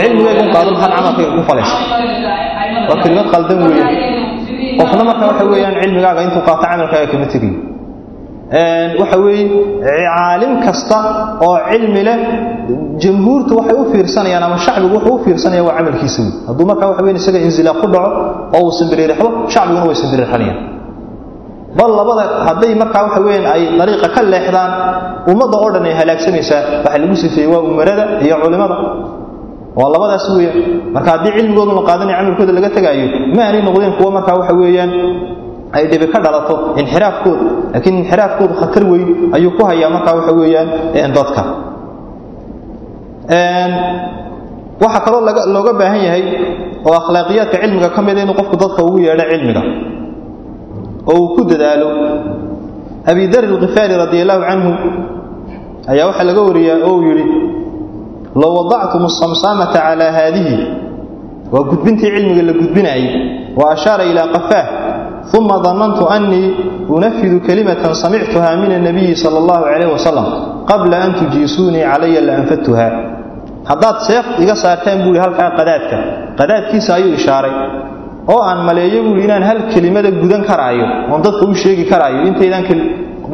[0.00, 1.76] cilmigaygun qaado maxaad camalkayga ku falaysa
[2.90, 3.94] waa kelimad qaldan weeyaan
[4.80, 7.54] qofna marka waxa weeyaan cilmigaaga intuu qaato camalkaaga kama tegayo
[9.00, 9.46] waxa weeye
[10.16, 10.98] caalim kasta
[11.46, 12.18] oo cilmi leh
[13.02, 17.02] jamhuurtu waxay u fiirsanayaan ama shacbigu wuxuu u fiirsanaya waa camalkiisa wey hadduu marka waxa
[17.06, 18.10] weyn isaga inzilaaq ku dhaco
[18.56, 20.58] oo uu sambiriirixdo shacbiguna way sambiriirxanayaan
[21.78, 24.70] bal labada hadday markaa waxa weeyaan ay dariiqa ka leexdaan
[25.32, 28.76] ummadda oo dhan ay halaagsamaysaa waxa lagu sifeeyey waa umarada iyo culimada.
[29.78, 30.58] Waa labadaas weeyaan.
[30.94, 33.06] Marka haddii cilmigoodu la qaadanayo camalkooda laga tegaayo
[33.36, 34.90] ma aanay noqdeen kuwa markaa waxa weeyaan
[35.76, 37.44] ay dhibi ka dhalato inxiraafkooda.
[37.72, 40.68] Laakiin inxiraafkoodu khatar weyn ayuu ku hayaa markaa waxa weeyaan
[41.18, 41.42] dadka.
[44.82, 45.20] Waxaa kaloo
[45.54, 46.22] looga baahan yahay
[46.88, 49.62] oo akhlaaqiyaadka cilmiga ka mida inuu qofku dadka ugu yeedho cilmiga
[51.06, 51.88] oo uu ku dadaalo.
[53.10, 54.70] Abi dar alkhifaari radi allahu canhu
[55.92, 57.26] ayaa waxaa laga wariyaa oo uu yidhi
[58.40, 60.56] low wadactum asamsaamata calaa haadihi.
[61.52, 63.10] Waa gudbintii cilmiga la gudbinaayey
[63.58, 64.66] wa ashaara ilaa qafaah
[65.38, 66.46] uma danantu annii
[66.88, 70.26] unafidu kalimatan samictuha min annabiyi sala allahu calayh wasalam
[70.70, 72.86] qabla an tujiisuunii calaya la anfadtuha
[73.70, 75.96] haddaad seef iga saartaan buuhi halkaa qadaadka.
[76.38, 77.52] Qadaadkiisa ayuu ishaaray
[78.32, 82.64] oo aan maleeyo buuhi inaan hal kelimada gudan karaayo oon dadka u sheegi karaayo intaydaan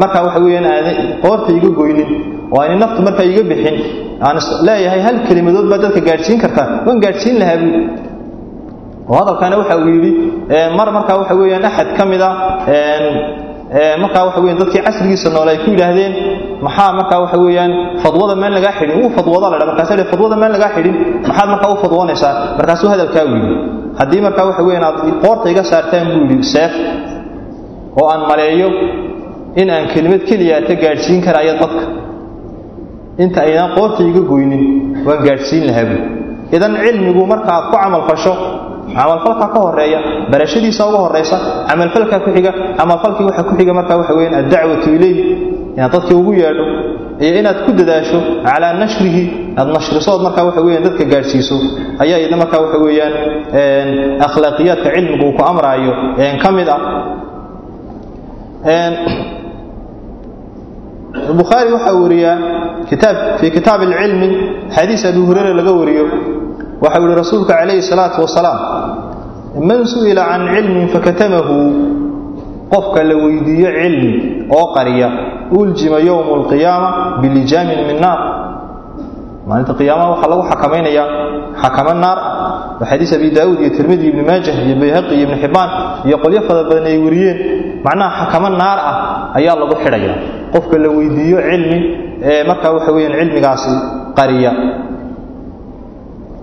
[0.02, 2.08] markaa waxa weeyaan aadan qoorta iga goynin
[2.52, 3.76] oo aanay naftu markaa iga bixin
[4.26, 4.36] aan
[4.68, 7.80] leeyahay hal kelimadood baad dadka gaadhsiin kartaa waan gaadhsiin lahaa buuhi
[9.10, 10.10] oo hadalkaana waxa uu yidhi
[10.78, 12.30] mar markaa waxa weeyaan axad ka mid a
[14.02, 16.12] markaa waxa weyan dadkii casrigiisa noole ku yidhaahdeen
[16.66, 17.72] maxaa markaa waxa weeyaan
[18.02, 18.96] fadwada meel lagaa xidhin?
[19.02, 20.94] Wuu fadwooda la dha markaasa fadwada meel lagaa xidhin
[21.28, 23.54] maxaad markaa u fadwoonaysaa markaasuu hadalkaa u yidhi
[23.98, 26.72] haddii markaa waxa weyan aad qoorta iga saartaan buu yidhi seef
[28.00, 28.68] oo aan maleeyo
[29.60, 31.84] in aan kelimad keliya ka gaadhsiin karaayo dadka.
[33.24, 34.62] Inta aydaan qoorta iga goynin
[35.06, 36.00] waan gaadhsiin lahaa buu.
[36.56, 38.32] Idan cilmigu marka aad ku camalfasho
[38.96, 39.98] camalfalka ka horreeya
[40.32, 41.36] barashadiisa uga horeysa
[41.68, 45.22] camalfalka ku xiga camalfalkii waxa ku xiga marka waxa weeyaan ad-dacwatu ilayhi
[45.76, 46.64] inaad dadkii ugu yeedho
[47.24, 49.22] iyo inaad ku dadaasho calaa nashrihi
[49.60, 51.56] aad nashrisood markaa waxa weyaan dadka gaadhsiiso.
[52.02, 53.14] Ayaa iyadna markaa waxa weeyaan
[54.26, 55.92] akhlaaqiyaadka cilmigu uu ku amraayo
[56.42, 56.80] ka mid ah.
[61.38, 62.36] Bukhaari waxaa wariyaa
[62.90, 64.28] kitaab fii kitaab alcilmi
[64.76, 66.04] xadiis abi hureyre laga wariyo.
[66.84, 68.58] Waxau yihi rasuulka calayhi salaatu wasalaam
[69.68, 71.56] man su'ila can cilmin fakatamahu
[72.72, 74.12] qofka la weydiiyo ilmi
[74.56, 75.08] oo qariya
[75.58, 76.92] uljima yawm al-qiyamah
[77.22, 78.18] bilijam min nar
[79.48, 81.04] maalinta qiyaamaha waxa lagu xakameynaya
[81.62, 82.18] xakama naar
[82.80, 85.70] wa hadith Abi Daawud iyo Tirmidhi ibn Majah iyo Bayhaqi ibn Hibban
[86.08, 87.38] iyo qolyo fada badan ay wariyeen
[87.86, 88.96] macnaha xakama naar ah
[89.38, 90.14] ayaa lagu xidhaya.
[90.52, 91.78] Qofka la weydiiyo cilmi
[92.30, 93.72] ee marka waxa weeyaan cilmigaasi
[94.18, 94.52] qariya.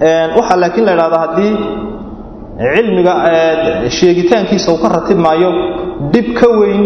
[0.01, 1.53] Een waxa laakiin la yiraahdo haddii
[2.57, 3.13] cilmiga
[3.97, 5.49] sheegitaankiisa uu ka ratib maayo
[6.13, 6.81] dib ka weyn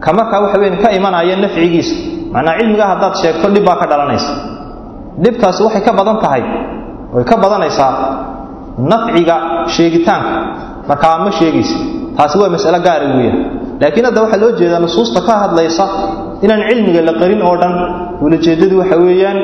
[0.00, 0.10] ka
[0.44, 1.94] waxa weeyaan ka imanaya nafcigiisa.
[2.32, 4.32] Macna cilmiga hadaad sheegto dib baa ka dhalanaysa.
[5.22, 6.42] Dibtaasi waxay ka badan tahay
[7.14, 7.92] way ka badanaysaa
[8.90, 9.36] nafciga
[9.76, 10.32] sheegitaanka.
[10.88, 11.76] Marka ma sheegaysa
[12.16, 13.38] taasi waa mas'alo gaar ah weeyaan.
[13.80, 15.84] Laakiin hadda waxa loo jeedaa nusuusta ka hadlaysa
[16.44, 17.74] inaan cilmiga la qarin oo dhan
[18.22, 19.38] wala jeedadu waxa weeyaan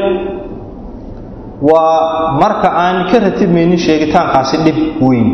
[1.62, 5.28] waa marka aan ka ratibmaynin sheegitaankaasi dhib weyn.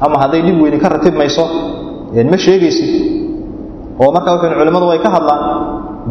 [0.00, 1.44] Ama hadday dhib weyn ka ratibmayso
[2.30, 2.90] ma sheegaysid.
[3.98, 5.42] Oo marka waxay culimadu way ka hadlaan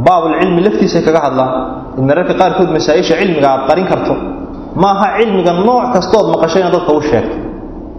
[0.06, 1.52] baabul cilmi laftiisa kaga hadlaan
[1.98, 4.14] in mararka qaarkood masaa'isha cilmiga aad qarin karto.
[4.76, 7.36] Ma aha cilmiga nooc kastood maqashayna dadka u sheegto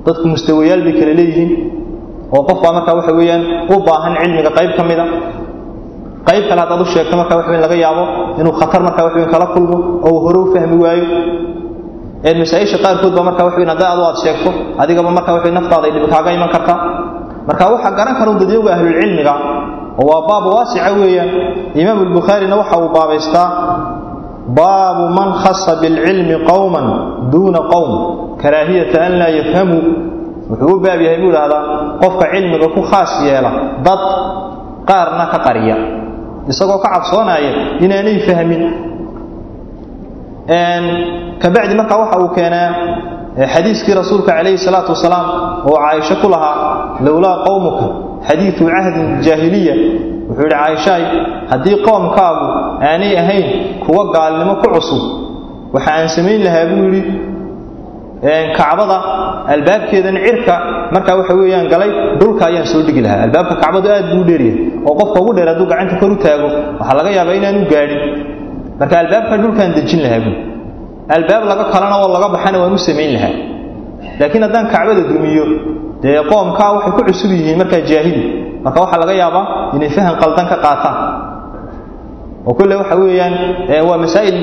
[0.07, 1.51] dadku mustawayaal bay kala leeyihiin.
[2.33, 5.05] Oo qof baa marka waxa weeyaan u baahan cilmiga qayb ka mida
[6.28, 8.04] qayb kale hadaad u sheegto marka wax weyn laga yaabo
[8.40, 9.76] inuu khatar marka wax weyn kala kulmo
[10.08, 11.06] oo hore u fahmi waayo.
[12.22, 14.50] Masaaisha qaarkood ba marka waxweyn hadda adu aad sheegto
[14.82, 16.78] adigaba marka waxweyn naftaada ay dhibi kaaga iman kartaa
[17.48, 19.34] marka waxaa garan kara dadyowga ahlulcilmiga
[20.00, 21.30] oo waa baab waasica weeyaan.
[21.80, 23.48] Imaamu albukhaarina waxa uu baabaystaa
[24.58, 26.86] baabu man khasa bilcilmi qowman
[27.32, 27.90] duuna qowm
[28.42, 29.82] karaahiyata an laa yafhamuu
[30.50, 31.62] wuxuu u baab yahay buu idhaahdaa
[32.02, 33.50] qofka cilmiga ku khaas yeela
[33.86, 34.02] dad
[34.90, 35.76] qaarna ka qariya
[36.51, 37.51] isagoo ka cabsoonaya
[37.84, 38.62] inaanay fahmin.
[41.43, 42.70] Kabacdi marka waxa uu keenaa
[43.55, 45.26] xadiiskii rasuulka calayhi salaatu wasalaam
[45.70, 47.86] oo caaisho ku lahaa lowlaa qowmuka
[48.28, 49.74] xadiidu cahdin jaahiliya.
[50.28, 51.03] Wuxuu yidhi caaishaay
[51.51, 52.47] haddii qoomkaagu
[52.88, 53.47] aanay ahayn
[53.86, 55.03] kuwa gaalnimo ku cusub
[55.74, 57.03] waxa aan samayn lahaa buu yidhi
[58.22, 58.98] kacbada
[59.54, 60.54] albaabkeedan cirka
[60.94, 63.22] markaa waxa weeyaan galay dhulka ayaan soo dhigi lahaa.
[63.26, 66.48] Albaabka kacbadu aad buu dheeryahay oo qofka ugu dheer hadduu gacanta kor u taago
[66.80, 68.00] waxaa laga yaabaa inaanu gaadhin.
[68.80, 70.34] Marka albaabka dhulkaan dejin lahaa buu.
[71.16, 73.34] Albaab laga kalana oo laga baxana waan u samayn lahaa.
[74.20, 75.44] Laakiin haddaan kacbada dumiyo
[76.02, 78.22] dee qoomkaa waxay ku cusub yihiin markaa jaahili
[78.64, 79.44] marka waxaa laga yaabaa
[79.76, 80.96] inay fahan qaldan ka qaataan
[82.49, 83.34] oo kulle waxa weeyaan
[83.88, 84.36] waa masaa'il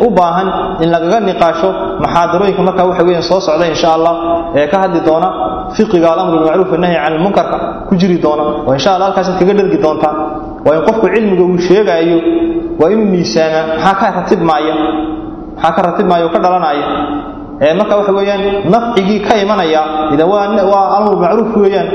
[0.00, 0.48] u baahan
[0.82, 1.68] in lagaga niqaasho
[2.04, 4.14] maxaadarooyinka markaa waxa weeyaan soo socda insha allah
[4.60, 5.28] ee ka hadli doona
[5.76, 7.56] fiqiga alamru bilmacruuf wanahyi can ilmunkarka
[7.88, 10.16] ku jiri doona oo insha allah halkaasaad kaga dhergi doontaan
[10.66, 12.18] waa in qofku cilmiga uu sheegaayo
[12.80, 14.74] waa inuu miisaamaa maxaa ka ratibmaaya
[15.56, 16.86] maxaa ka ratibmaaya oo ka dhalanaya?
[17.78, 18.42] Marka waxa weeyaan
[18.74, 19.80] nafcigii ka imanaya
[20.14, 20.24] idan
[20.72, 21.88] waa amru macruuf weeyaan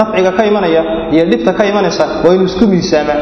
[0.00, 0.80] nafciga ka imanaya
[1.14, 3.18] iyo dhibta ka imanaysa waa inuu isku miisaamaa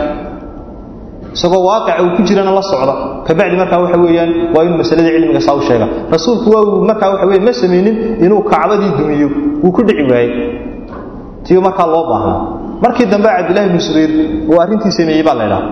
[1.34, 2.94] isagoo waaqica uu ku jirana la socda.
[3.26, 5.86] Kabacdi markaa waxa weeyaan waa inuu masalada cilmiga saa u sheega.
[6.14, 9.28] Rasuulku waa markaa waxa weeye ma samaynin inuu kacbadii dumiyo
[9.62, 10.32] wuu ku dhici waayey.
[11.44, 12.40] Tiyo markaa loo baahnaa
[12.82, 14.10] markii dambe cabdillahi ibnu subayr
[14.50, 15.68] uu arrintii sameeyey baa la idhaha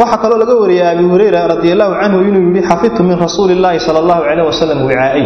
[0.00, 3.80] waxaa kaloo laga wariyay abi hurayra radi allahu canhu inuu yidhi xafidtu min rasuuli illaahi
[3.86, 5.24] sala allahu calayh wasalam wicaa'ay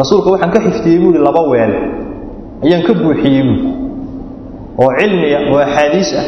[0.00, 1.72] rasuulka waxaan ka xifdiyey buu yidhi laba weel.
[2.64, 3.60] Ayaan ka buuxiyey buui
[4.82, 6.26] oo cilmiya oo axaadiis ah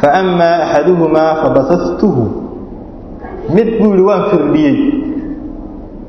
[0.00, 2.22] fa amaa axaduhumaa fabatattuhu
[3.56, 4.76] mid buu yidhi waan firdhiyey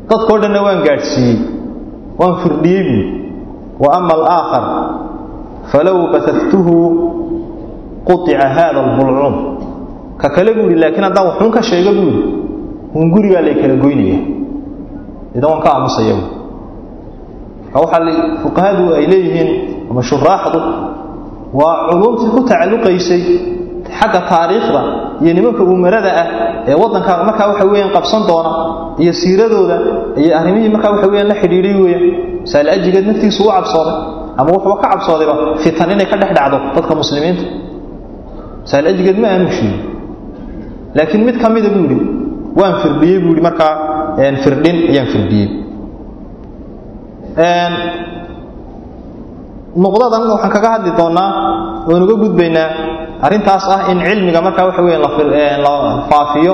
[0.09, 1.37] dadkao dhanna waan gaadhsiiyey
[2.19, 3.05] waan firdhiyey buui
[3.83, 4.65] wa ama alaakhar
[5.71, 6.75] falow batattuhu
[8.09, 9.35] quطica hada albulcuum
[10.21, 12.23] ka kale buu yidhi laakiin haddaan waxuun ka sheega buu yidhi
[12.99, 14.19] un gurigaa lay kala goynaya
[15.35, 19.49] idan waan ka aamusaya marka waxaa fuqahadu ay leeyihiin
[19.91, 20.59] ama shuraaxdu
[21.59, 23.21] waa culuumtii ku tacalluqaysay
[23.97, 24.81] xagga taariikhda
[25.23, 26.27] iyo nimanka umarada ah
[26.69, 28.51] ee waddanka markaa waxa weeyaan qabsan doona
[29.03, 29.75] iyo siiradooda
[30.21, 32.05] iyo arrimihii markaa waxa weeyaan la xidhiidhay weeyaan.
[32.43, 33.95] Masaal ajigeed naftiisu u cabsooday
[34.39, 35.33] ama wuxuuba ka cabsoodayba
[35.63, 37.43] fitan inay ka dhex dhacdo dadka muslimiinta.
[38.63, 39.73] Masaal ajigeed ma sheegin
[40.97, 41.97] laakiin mid ka mida buu yidhi
[42.59, 43.73] waan firdhiyey buu yidhi markaa
[44.43, 45.49] firdhin ayaan firdhiyey
[49.83, 51.29] nuqdadan waxaan kaga hadli doonnaa
[51.91, 52.67] oon uga gudbaynaa
[53.25, 54.99] arrintaas ah in cilmiga markaa waxa weya
[55.65, 55.73] la
[56.09, 56.53] faafiyo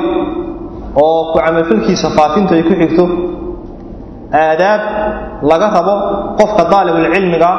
[1.03, 3.05] oo ku camalfalkiisa faafintu ay ku xigto
[4.43, 4.81] aadaab
[5.49, 5.95] laga rabo
[6.39, 7.49] qofka daalibulcilmiga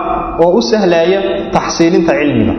[0.44, 1.18] oo u sahlaaya
[1.56, 2.54] taxsiilinta cilmiga.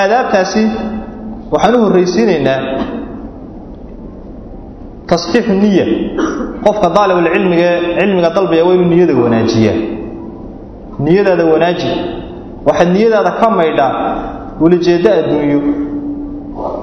[0.00, 0.62] Aadaabtaasi
[1.52, 2.58] waxaan u horraysiinaynaa
[5.10, 5.86] tasxiixu niya
[6.64, 9.76] qofka daalibulcilmiga cilmiga dalbaya waa inuu niyada wanaajiyaa
[10.98, 11.90] niyadaada wanaaji.
[12.66, 13.92] Waxaad niyadaada ka maydhaa
[14.60, 15.60] ulajeeddo adduunyo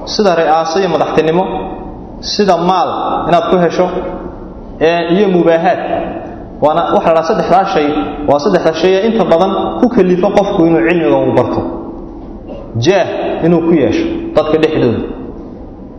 [0.04, 1.44] sida ri'aaso iyo madaxtinimo
[2.20, 2.90] sida maal
[3.28, 3.86] inaad ku hesho
[5.16, 5.80] iyo mubaahaad.
[6.62, 7.88] Waana waxa la dhaha saddexdaa shay
[8.28, 11.60] waa saddexda shay ee inta badan ku kalifo qofku inuu cilmiga uu barto.
[12.84, 13.08] Jaah
[13.46, 14.06] inuu ku yeesho
[14.36, 15.00] dadka dhexdooda.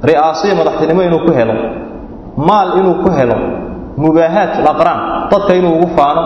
[0.08, 1.56] Ri'aaso iyo madaxtinimo inuu ku helo.
[2.48, 3.36] Maal inuu ku helo.
[3.98, 5.00] Mubaahaat alaqraan
[5.32, 6.24] dadka inuu ugu faano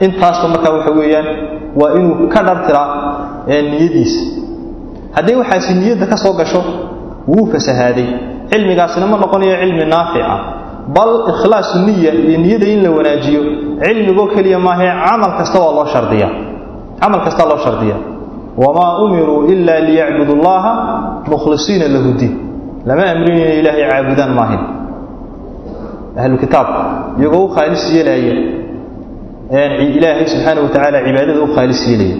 [0.00, 1.26] intaasba markaa waxa weeyaan
[1.80, 2.86] waa inuu ka dhartiraa
[3.46, 4.20] niyadiisa
[5.16, 6.62] haddii waxaasi niyadda ka soo gasho
[7.28, 8.06] wuu fasahaaday.
[8.50, 10.34] Cilmigaasina ma noqonayo cilmi naafica
[10.96, 13.42] bal ikhlaasu niya iyo niyada in la wanaajiyo
[13.82, 16.28] cilmigoo keliya maahee camal kasta waa loo shardiya
[17.00, 17.96] camal kastaa loo shardiya
[18.56, 20.72] wamaa umiruu ila liyacbudu allaha
[21.30, 22.34] mukhlisiina lahu diin.
[22.86, 24.60] Lama amrin inay ilaahay caabudaan maahin.
[26.20, 26.80] Ahlu kitaabka
[27.18, 28.34] iyagoo u khaalis yeelaya
[29.50, 32.16] ilaahay subxaana wa tacaala cibaadada u khaalis yeelaya.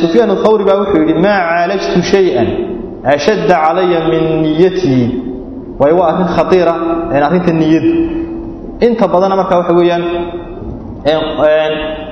[0.00, 2.48] Sufyaan athawri baa wuxuu yidhi maa caalajtu shay-an
[3.14, 5.04] ashadda calaya min niyatii
[5.80, 6.74] waayo waa arrin khatiira
[7.26, 7.92] arrinta niyadu
[8.86, 10.04] inta badana marka waxa weeyaan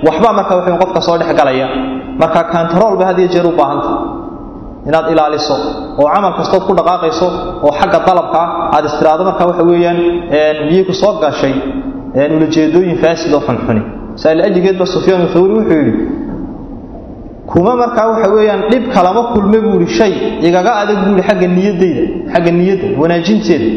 [0.06, 1.66] waxbaa marka waxa qofka soo dhex galaya
[2.20, 3.92] marka kantarool ba had jeer u baahanta.
[4.88, 5.56] Inaad ilaaliso
[6.00, 7.26] oo camal kastood ku dhaqaaqayso
[7.66, 8.40] oo xagga dalabka
[8.74, 9.98] aad istiraado marka waxa weeyaan
[10.68, 11.54] miyay ku soo gashay
[12.36, 13.82] ulajeedooyin faasid oo xunxuni
[14.22, 15.94] saal ajigeedba sufyaan thawri wuxuu yidhi
[17.50, 20.12] kuma markaa waxa weeyaan dhib kalama kulme buu shay
[20.48, 22.02] igaga adag buu yidhi xagga niyadayda
[22.32, 23.68] xagga niyadda wanaajinteeda.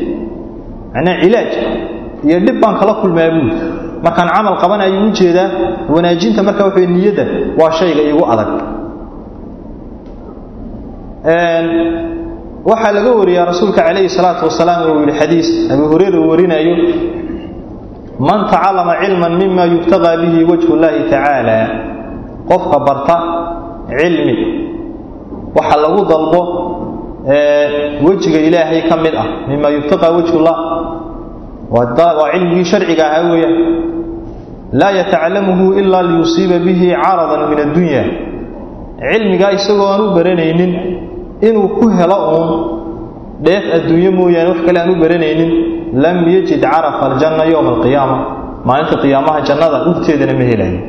[0.93, 1.51] Macnaa cilaaj
[2.27, 3.65] iyo dhib baan kala kulmaa buu yidhi
[4.05, 5.49] markaan camal qabanayo u jeedaa
[5.95, 7.23] wanaajinta marka waxa wey niyadda
[7.59, 8.49] waa shayga igu adag.
[12.69, 16.75] Waxaa laga wariyaa rasuulka calayhi salaatu wasalaam uu yidhi xadiis abu hureyra uu warinayo
[18.20, 21.59] man tacallama cilman mima yubtagaa bihi wajhu llahi tacaala
[22.49, 23.18] qofka barta
[23.89, 24.36] cilmi
[25.55, 26.41] waxa lagu dalbo
[28.05, 30.57] wejiga ilaahay ka mid ah mima yubtaqaa wejhullah
[31.72, 33.55] waa cilmigii sharciga ahaa weeyaan
[34.80, 38.03] laa yatacalamuhu ilaa liyusiiba bihi caradan min addunya.
[38.99, 40.72] Cilmigaa isagoo aan u baranaynin
[41.47, 42.49] inuu ku helo uun
[43.45, 45.51] dheef adduunyo mooyaane wax kale aan u baranaynin
[46.04, 48.18] lam yajid carafa aljanna yowma alqiyaama.
[48.68, 50.80] Maalinta qiyaamaha jannada urteedana ma helayo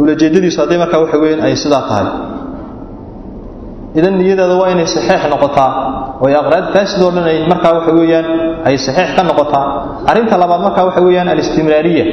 [0.00, 2.06] ulajeedadiisu hadday markaa waxa weyan ay sidaa tahay.
[3.98, 5.70] Idan niyadaada waa inay saxeex noqotaa.
[6.22, 8.26] Oo aqraad faasid oo dhan ay markaa waxa weeyaan
[8.68, 9.66] ay saxeex ka noqotaa.
[10.10, 12.04] Arrinta labaad markaa waxa weeyaan alistimraariya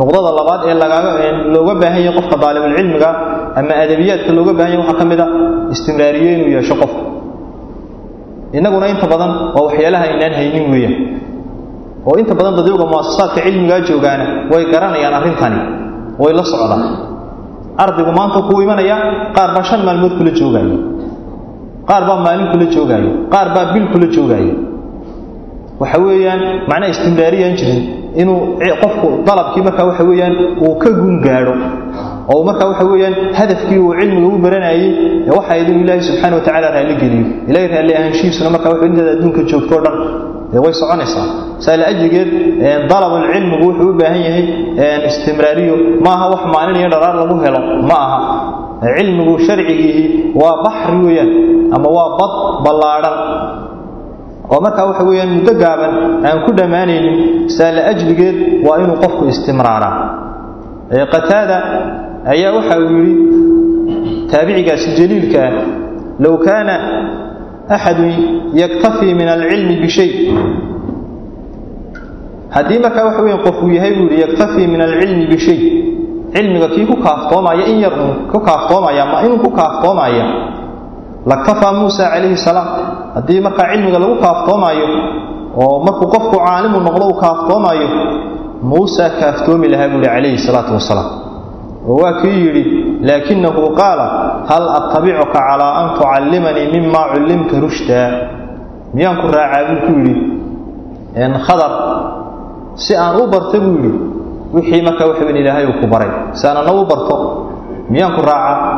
[0.00, 1.10] nuqdada labaad ee lagaaga
[1.54, 3.10] looga baahan yahay qofka daalibulcilmiga
[3.58, 5.26] ama adabiyaadka looga baahan yahay waxaa ka mid a
[5.74, 7.00] istimraariye inuu yeesho qofka
[8.58, 10.96] innaguna inta badan waa waxyaalaha aynaan haynin weeyaan
[12.08, 15.60] oo inta badan dadyowga muasasaadka cilmigaa joogaana way garanayaan arrintani
[16.22, 16.82] way la socdaan
[17.84, 18.96] ardaygu maanta kuu imanaya
[19.36, 20.76] qaar baa shan maalmood kula joogaayo
[21.88, 24.54] qaar baa maalin kula joogaayo qaar baa bil kula joogaayo
[25.82, 26.40] waxa weeyaan
[26.70, 27.80] macnaa istimraariyaan jirin
[28.20, 28.38] inuu
[28.82, 30.34] qofku dalabkii markaa waxa weeyaan
[30.66, 31.54] uu ka gun gaadho
[32.32, 34.82] oo markaa waxa weeyaan hadafkii uu cilmiga u baranayay
[35.28, 39.42] ee waxa idin ilaahay subxaana watacaala raalli geliyo ilaahay raalli ahaanshihiisuna markaa wuxuu intaad adduunka
[39.50, 39.96] joogto o dhan
[40.64, 41.26] way soconaysaa.
[41.64, 42.30] Saa la ajrigeed
[42.90, 44.44] dalabul cilmigu wuxuu u baahan yahay
[45.10, 45.74] istimraariyo.
[46.04, 47.60] Ma aha wax maalin iyo dharaar lagu helo
[47.90, 48.18] ma aha.
[48.96, 50.02] Cilmigu sharcigiihi
[50.40, 51.30] waa baxri weeyaan
[51.76, 52.32] ama waa bad
[52.64, 53.16] ballaadhan
[54.52, 55.92] oo markaa waxa weeyaan muddo gaaban
[56.28, 57.16] aan ku dhammaanaynin
[57.56, 59.94] saa la ajrigeed waa inuu qofku istimraaraa.
[61.14, 61.56] Qataada
[62.32, 63.14] ayaa waxa uu yidhi
[64.30, 65.52] taabicigaasi jaliilka ah
[66.24, 66.74] low kaana
[67.76, 68.12] axadun
[68.62, 70.10] yaktafii min alcilmi bishay
[72.54, 75.60] haddii markaa waxa weyan qofuu yahay buu yidhi yaktafii min alcilmi bishay
[76.34, 77.94] cilmiga kii ku kaaftoomaya in yar
[78.32, 80.24] ku kaaftoomaya ma inuu ku kaaftoomaya?
[81.30, 82.68] Laktafaa muusa calayhi salaam.
[83.16, 84.86] Haddii markaa cilmiga lagu kaaftoomaayo
[85.62, 87.88] oo markuu qofku caalimu noqdo uu kaaftoomaayo
[88.62, 91.08] muusa kaaftoomi lahaa buuhi calayhi salaatu wasalaam
[91.88, 92.62] oo waa kii yidhi
[93.08, 94.06] laakinahu qaala
[94.50, 98.10] hal attabicuka calaa an tucallimanii mima cullimta rushdaa
[98.96, 100.14] miyaan ku raacaa buu ku yidhi
[101.46, 101.72] khadar
[102.84, 103.92] si aan u barto buu yidhi
[104.56, 107.16] wixii markaa waxa weyn ilaahay uu ku baray si aan ana u barto.
[107.92, 108.72] Miyaan ku raacaa?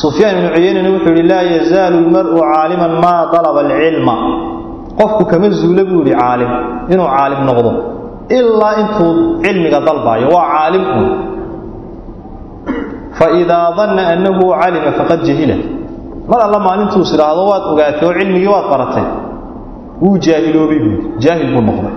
[0.00, 4.14] Sufyaan ibnu cuyeynana wuxuu yidhi laa yazaalu lmar'u caaliman maa dalaba alcilma.
[4.98, 6.50] Qofku kama zuulo buu yidhi caalim
[6.92, 7.70] inuu caalim noqdo
[8.38, 9.10] ilaa intuu
[9.44, 11.06] cilmiga dalbaayo waa caalim un
[13.18, 15.56] faidaa danna annahu calima faqad jahila
[16.30, 19.06] mar alla maalintuus idhaahdo waad ogaatay oo cilmigii waad baratay
[20.02, 21.94] wuu jaahiloobay buui jaahil buu noqday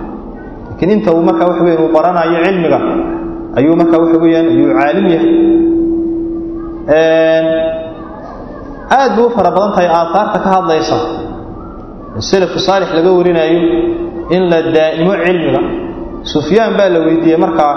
[0.68, 2.78] laakiin inta uu markaa waxa weyan uu baranayo cilmiga
[3.58, 5.32] ayuu markaa waxa weeyaan ayuu caalim yahay
[8.98, 10.96] aad bay u fara badan tahay aaaarta ka hadlaysa
[12.30, 13.60] selafku saalix laga warinaayo
[14.36, 15.60] in la daa'imo cilmiga
[16.34, 17.72] sufyaan baa la weydiiyey markaa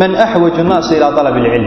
[0.00, 1.66] man axwaju nnaasi ilaa dalab ilcilm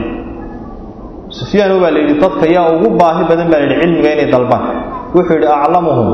[1.40, 4.64] sufyaano baa la yidhi dadka yaa ugu baahi badan baa la yidhi cilmiga inay dalbaan.
[5.16, 6.10] Wuxuu yidhi aclamuhum.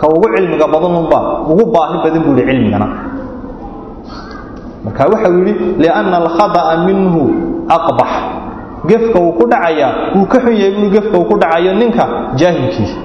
[0.00, 2.86] Ka ugu cilmiga badanunbaa ugu baahi badan buu yidhi cilmigana.
[4.84, 7.22] Marka waxau yidhi lianna alkhada'a minhu
[7.76, 8.10] aqbax.
[8.88, 12.04] Gefka uu ku dhacayaa wuu ka xun yahay buui gefka uu ku dhacayo ninka
[12.40, 12.98] jaahilkiisa.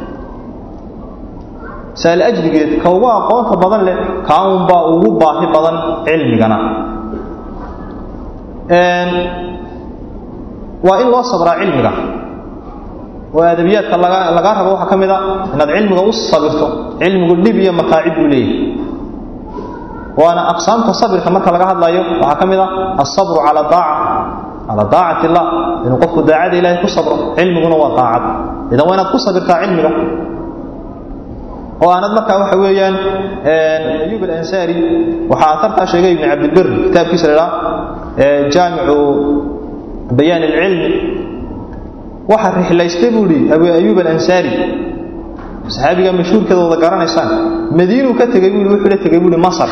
[2.02, 3.98] Saal ajrigeed ka ugu aqoonta badan leh
[4.30, 5.76] kaaunbaa ugu baahi badan
[6.06, 6.58] cilmigana
[10.88, 11.92] waa in loo sabraa cilmiga.
[13.34, 13.96] Oo adabiyaadka
[14.38, 15.18] lagaa rabo waxaa ka mid a
[15.54, 16.68] inaad cilmiga u sabirto.
[17.02, 18.78] Cilmigu dhib iyo mataacib buu leeyahay.
[20.18, 22.68] Waana aqsaamta sabirka marka laga hadlayo waxaa ka mid a
[23.04, 24.06] alsabru cala daaca.
[24.68, 25.46] Cala daacati illah
[25.86, 28.24] inuu qofku daacada ilahay ku sabro cilmiguna waa daacad.
[28.74, 29.92] Idan waa inaad ku sabirtaa cilmiga.
[31.84, 32.96] Oo aanad markaa waxa weeyaan
[34.08, 34.76] ayub alansaari
[35.32, 37.50] waxaa atartaa sheegay ibn cabdilbir kitaabkiisa la idhaha
[38.54, 38.98] jaamicu
[40.18, 40.90] bayaan alcilmi
[42.32, 44.52] waxa rixlaystay buu ihi abu ayub alansaari
[45.68, 47.30] saxaabiga mashhuurkeeda wada garanaysaan
[47.80, 49.70] madiinuu ka tegey buu wuxuu la tegey buu ihi masar.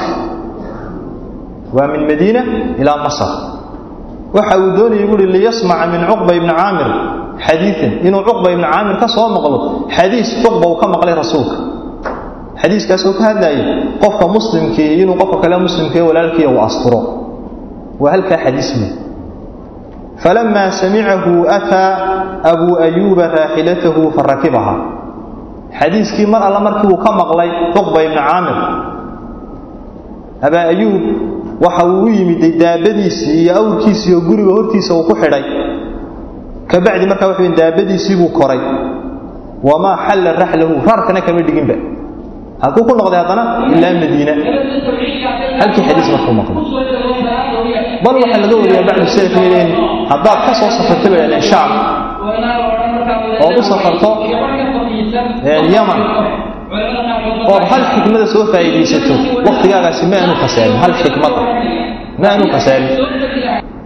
[1.75, 2.41] Waa min madiina
[2.81, 3.31] ilaa masar.
[4.35, 6.89] Waxa uu doonayay buu ihi liyasmaca min cuqba ibni caamir
[7.47, 9.57] xadiian inuu cuqba ibni caamir ka soo maqlo
[9.97, 11.55] xadiis cuqba uu ka maqlay rasuulka.
[12.61, 13.63] Xadiiskaas oo ka hadlaayay
[14.03, 16.99] qofka muslimkii inuu qofka kale muslimkee walaalkiiya uu asturo
[17.99, 18.91] waa halkaa xadiis wey
[20.23, 21.91] falamaa samicahu ataa
[22.51, 24.75] abuu ayuuba raaxilatahu farakibaha
[25.79, 28.57] xadiiskii mar alla markii uu ka maqlay cuqba ibni caamir
[30.47, 31.03] abaa ayuub
[31.65, 35.43] waxa uu u yimiday daabadiisii iyo awrkiisii oo guriga hortiisa uu ku xidhay.
[36.67, 38.59] Kabacdi markaa waxa daabadiisii buu koray.
[39.63, 40.73] Wamaa xalla raxlahu?
[40.89, 41.75] Rarkana kama dhiginba
[42.61, 43.43] halkuu ku noqday haddana
[43.75, 44.33] ilaa madiina.
[45.61, 46.55] Halkii xadiis markuu
[48.05, 49.35] bal waxaa laga wariyaa bacdu salaf
[50.11, 51.71] haddaad ka soo safarto bay dhahdeen shacab
[53.45, 54.09] ood u safarto?
[55.75, 55.99] Yaman.
[57.53, 59.13] Ood hal xikmada soo faa'iidaysato.
[59.47, 61.41] Waktigaagaasi ma aanu kasaarin hal xikmada.
[62.21, 62.89] Ma aanu kasaarin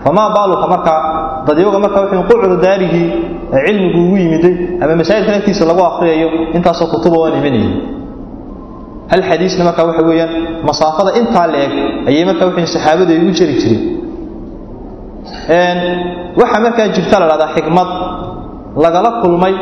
[0.04, 1.00] famaa baaluka markaa
[1.48, 3.08] dadyoga markaa wuxuu qucru daarigii
[3.66, 7.72] cilmigu ugu yimiday ama masaajidka naftiisa lagu akriyayo intaasoo kutuba waan imanayay.
[9.12, 10.32] Hal xadiisna markaa waxa weeyaan
[10.70, 11.74] masaafada intaa la eg
[12.10, 13.84] ayay markaa wuxuu saxaabadu ugu jari jireen
[16.40, 17.90] waxaa markaa jirta la dhahdaa xikmad
[18.84, 19.54] lagala kulmay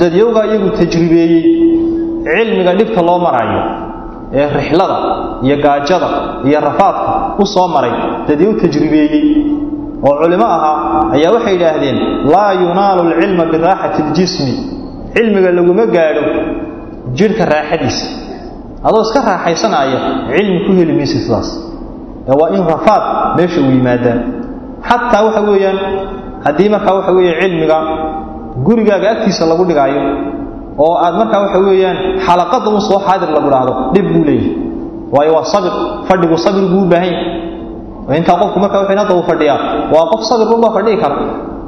[0.00, 1.42] dadyowga iyagu tajribeeyey
[2.26, 3.60] cilmiga dhibta loo marayo
[4.38, 4.96] ee rixlada
[5.46, 6.08] iyo gaajada
[6.48, 7.12] iyo rafaadka
[7.42, 7.92] u soo maray
[8.28, 9.24] dadyow tajribeeyey.
[10.06, 11.98] Oo culimo ahaa ayaa waxay idhaahdeen
[12.32, 14.52] laa yunaalu alcilma biraaxati aljismi.
[15.14, 16.22] Cilmiga laguma gaadho
[17.18, 18.06] jidhka raaxadiisa.
[18.86, 19.98] Adoo iska raaxaysanaya
[20.34, 21.48] cilmi ku heli maysa sidaas
[22.40, 23.02] waa in rafaad
[23.36, 24.16] meesha uu yimaadaa
[24.88, 25.78] xataa waxa weeyaan
[26.44, 27.78] haddii markaa waxa weeye cilmiga
[28.66, 30.00] gurigaaga agtiisa lagu dhigaayo
[30.84, 31.96] oo aad markaa waxa weeyaan
[32.26, 34.56] xalaqada un soo xaadir lagu dhaahdo dhib buu leeyahay.
[35.14, 35.72] Waayo waa sabir
[36.08, 38.18] fadhigu sabir buu u baahan yahay.
[38.18, 39.58] Intaa qofku markaa wuxuu hadda uu fadhiyaa
[39.94, 41.16] waa qof sabir unbaa fadhihi kara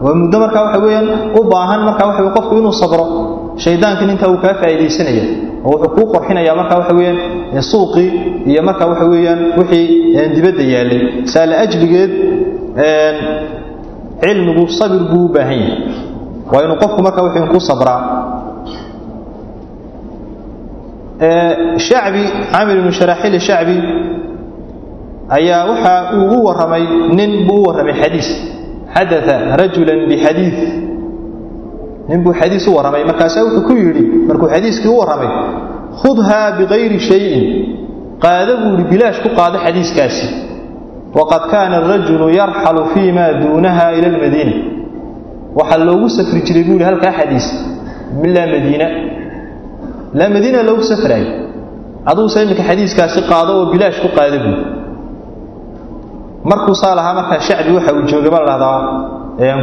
[0.05, 1.07] waa muddo markaa waxa weeyaan
[1.39, 3.05] u baahan markaa waxa qofku inuu sabro
[3.65, 5.25] shaydaankan intaa uu kaa faa'iidaysanaya
[5.65, 8.09] oo wuxuu kuu qorxinayaa markaa waxa weeyaan suuqii
[8.51, 9.87] iyo markaa waxa weeyaan wixii
[10.37, 11.01] dibadda yaallay
[11.33, 12.13] saala ajligeed
[14.25, 15.79] cilmigu sabir buu u baahan yahay.
[16.53, 18.01] Waa inuu qofku markaa wuxuu ku sabraa.
[21.87, 23.77] Shacbi camir ibnu sharaxiil shacbi
[25.37, 26.85] ayaa waxa uu u warramay
[27.19, 28.29] nin buu u warramay xadiis.
[28.95, 30.57] Xadaa rajulan bixadiid
[32.09, 35.31] nin buu xadiis u warramay markaasaa wuxuu ku yidhi markuu xadiiskii u warramay
[36.03, 37.43] khudhaa bikayri shayin.
[38.25, 40.27] Qaado buu yidhi bilaash ku qaado xadiiskaasi.
[41.19, 44.55] Waqad kaana arajulu yarxalu fii ma duunaha ila almadiina.
[45.59, 47.47] Waxaa loogu safri jiray buu yidhi halkaa xadiis
[48.23, 48.87] milaa madiina.
[50.19, 51.27] Laa madiina loogu safraayay
[52.11, 54.57] aduuse iminka xadiiskaasi qaado oo bilaash ku qaada buu
[56.51, 58.81] markuu saa lahaa markaa shacbi waxa uu joogay baa la dhahdaa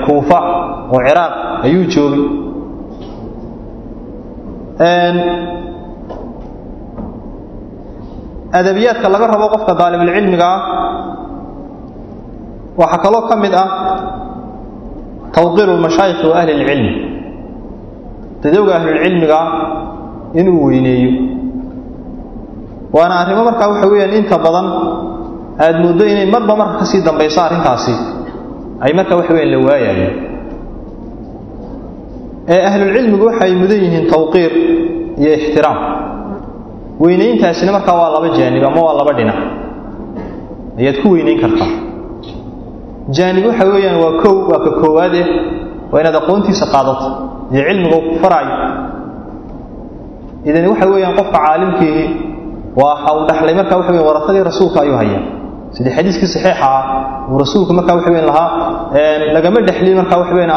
[0.05, 0.37] kuufa
[0.93, 1.33] oo ciraaq
[1.65, 2.23] ayuu joogay.
[8.51, 10.59] Adabiyaadka laga rabo qofka daalibulcilmiga ah
[12.75, 13.67] waxaa kaloo ka mid ah
[15.31, 16.91] tawqiiru lmashaayikhi wa ahli lcilmi
[18.43, 19.39] dadowga ahlulcilmiga
[20.39, 21.11] inuu weyneeyo.
[22.91, 24.67] Waana arrimo markaa waxa weeyaan inta badan
[25.65, 27.93] aad mooddo inay marba marka ka sii dambayso arrintaasi
[28.85, 30.09] ay markaa waxa weyaan la waayayo.
[32.53, 34.51] Ee ahlulcilmigu waxay mudan yihiin tawqiir
[35.21, 35.77] iyo ixtiraam.
[37.03, 39.39] Weynayntaasina markaa waa laba jaanib ama waa laba dhinac.
[40.79, 41.71] Ayaad ku weynayn kartaa.
[43.17, 45.27] Jaanib waxa weeyaan waa kow waa ka koowaad eh.
[45.91, 47.07] Waa inaad aqoontiisa qaadato
[47.53, 48.55] iyo cilmiga ku faraayo
[50.49, 52.03] idan waxa weeyaan qofka caalimkiihi
[52.81, 55.23] waxa uu dhaxlay markaa waxa weyan warafadii rasuulka ayuu hayaa
[55.75, 56.83] sidii xadiiskii saxiixa ah
[57.31, 58.49] uu rasuulku markaa waxa weyan lahaa
[59.35, 60.51] lagama dhexlin markaa waxa weyan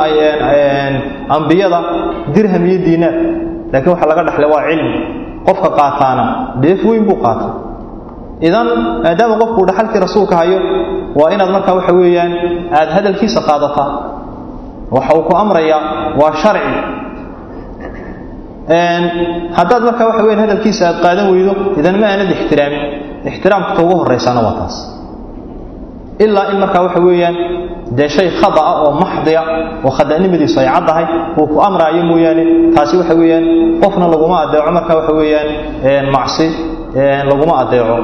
[1.37, 1.79] ambiyada
[2.35, 3.15] dirham iyo diinaar
[3.73, 4.99] laakiin waxa laga dhaxlay waa cilmi.
[5.47, 6.25] Qofka qaataana
[6.63, 7.51] dheef weyn buu qaatay.
[8.49, 8.67] Idan
[9.05, 10.59] maadaama qofku uu dhaxalkii rasuulka hayo
[11.19, 12.33] waa inaad markaa waxa weeyaan
[12.79, 13.89] aad hadalkiisa qaadataa
[14.97, 15.81] waxa uu ku amrayaa
[16.21, 16.73] waa sharci.
[19.59, 22.83] Haddaad markaa waxa weyan hadalkiisa aad qaadan weydo idan ma aanad ixtiraamin
[23.31, 24.77] ixtiraamka ugu horraysaana waa taas
[26.25, 27.37] ilaa in markaa waxa weeyaan
[27.99, 29.43] dee shay khada ah oo maxdiya
[29.87, 31.07] oo khada'nimadiisu ay caddahay
[31.41, 32.45] uu ku amraayo mooyaane.
[32.75, 33.45] Taasi waxa weeyaan
[33.83, 35.49] qofna laguma adeeco markaa waxa weeyaan
[36.17, 36.47] macsi
[37.31, 37.97] laguma adeeco.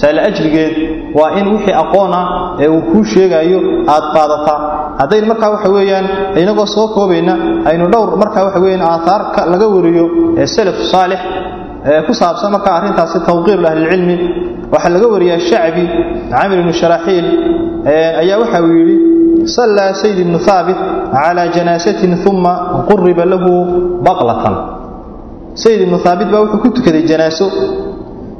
[0.00, 0.74] Saale ajrigeed
[1.18, 2.24] waa in wixii aqoon ah
[2.62, 3.58] ee uu kuu sheegaayo
[3.94, 4.58] aad qaadataa
[5.00, 6.06] haddaynu markaa waxa weeyaan
[6.42, 7.34] inagoo soo koobayna
[7.70, 9.22] aynu dhowr markaa waxa weeyaan aathaar
[9.52, 10.04] laga wariyo
[10.40, 11.20] ee salaf saalix
[12.06, 14.16] ku saabsan markaa arrintaasi tawqiir ahlilcilmi
[14.72, 15.84] waxaa laga wariyaa shacbi
[16.32, 17.26] camir ibnu sharaxiil
[18.22, 18.96] ayaa waxa uu yidhi
[19.56, 20.78] sallaa sayd ibnu haabit
[21.14, 22.52] calaa janaasatin uma
[22.88, 23.50] quriba lahu
[24.06, 24.54] baqlatan
[25.54, 27.46] sayd ibnu haabit baa wuxuu ku tukaday janaaso.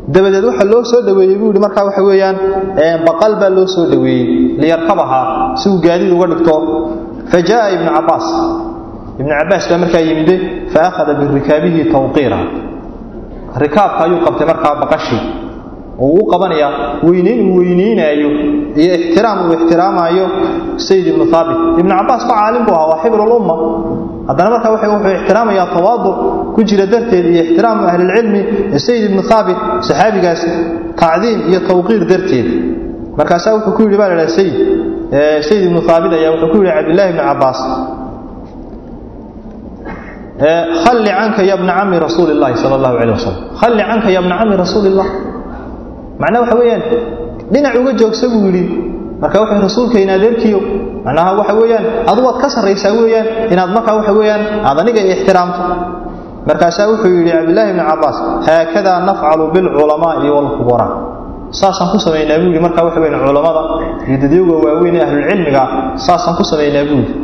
[0.07, 2.37] Dabadeed waxa loo soo dhaweeyey buu yidhi markaa waxa weeyaan
[3.07, 6.55] baqal baa loo soo dhaweeyey liyarkabahaa si uu gaadiid uga dhigto.
[7.31, 8.27] Fa ibnu cabbaas.
[9.18, 10.35] Ibnu cabbaas baa markaa yimide
[10.72, 12.39] fa akhada birikaabihi tawqiira.
[13.62, 15.46] Rikaabka ayuu qabtay markaa baqashii
[16.05, 16.71] oo uu qabanayaa
[17.07, 18.29] weynayn uu weynaynaayo
[18.83, 20.25] iyo ixtiraam uu ixtiraamaayo
[20.87, 23.55] sayid ibnu haabit ibnu cabbaas ba caalim buu ahaa waa xibrulumma
[24.29, 26.17] haddana markaa wuxuu ixtiraamayaa tawaaduc
[26.55, 28.41] ku jira darteed iyo ixtiraamu ahlilcilmi
[28.87, 30.43] sayid ibnu haabit saxaabigaas
[31.01, 32.49] tacdiim iyo tawqiir darteed.
[33.19, 34.57] Markaasaa wuxuu ku yidhi baa la sayid
[35.49, 37.61] sayid ibnu haabit ayaa wuxuu ku yidhi cabdillahi ibni cabbaas.
[40.85, 44.35] Halli canka ya bna cami rasuuli illahi sala allahu calayh wasalam halli canka ya bna
[44.41, 45.09] cami rasuuli illah
[46.21, 46.83] macnaha waxa weeyaan
[47.53, 48.64] dhinac uga joogsa buu yidhi.
[49.23, 50.59] Marka wuxuu rasuulkayna adeerkiyo
[51.07, 55.62] macnaha waxa weeyaan adu waad ka sarraysaa weeyaan inaad markaa waxa weeyaan aad aniga ixtiraamto.
[56.49, 60.91] Markaasaa wuxuu yidhi cabdillahi ibni cabbaas haakadaa nafcalu bilculamaa'i waalkubaraa
[61.61, 63.62] saasaan ku samaynaa buu yidhi markaa waxa weyan culammada
[64.09, 65.62] iyo dadyowga waaweyn ee ahlulcilmiga
[66.07, 67.14] saasaan ku samaynaa buu yidhi.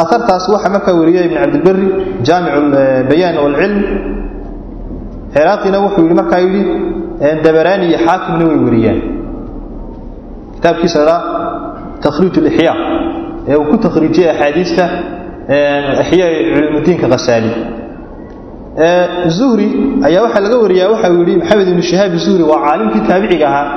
[0.00, 1.86] Aartaas waxaa markaa wariyay ibn cabdilbari
[2.26, 2.54] jaamic
[3.10, 3.74] bayaan wlcilm
[5.36, 6.62] ciraaqina wuxuu yidhi markaa yidhi
[7.44, 8.98] dabaraani iyo xaakimna way wariyaan
[10.54, 11.16] kitaabkiisa la
[12.04, 12.72] takhriij lixya
[13.50, 14.84] ee uu ku takhriijiyey axaadiista
[16.02, 17.50] ixyaa culumudiinka khasaali
[19.38, 19.68] zuhri
[20.08, 23.68] ayaa waxaa laga wariyaa waxa uu yidhi maxamed ibnu shahaab zuhri waa caalimkii taabiciga ahaa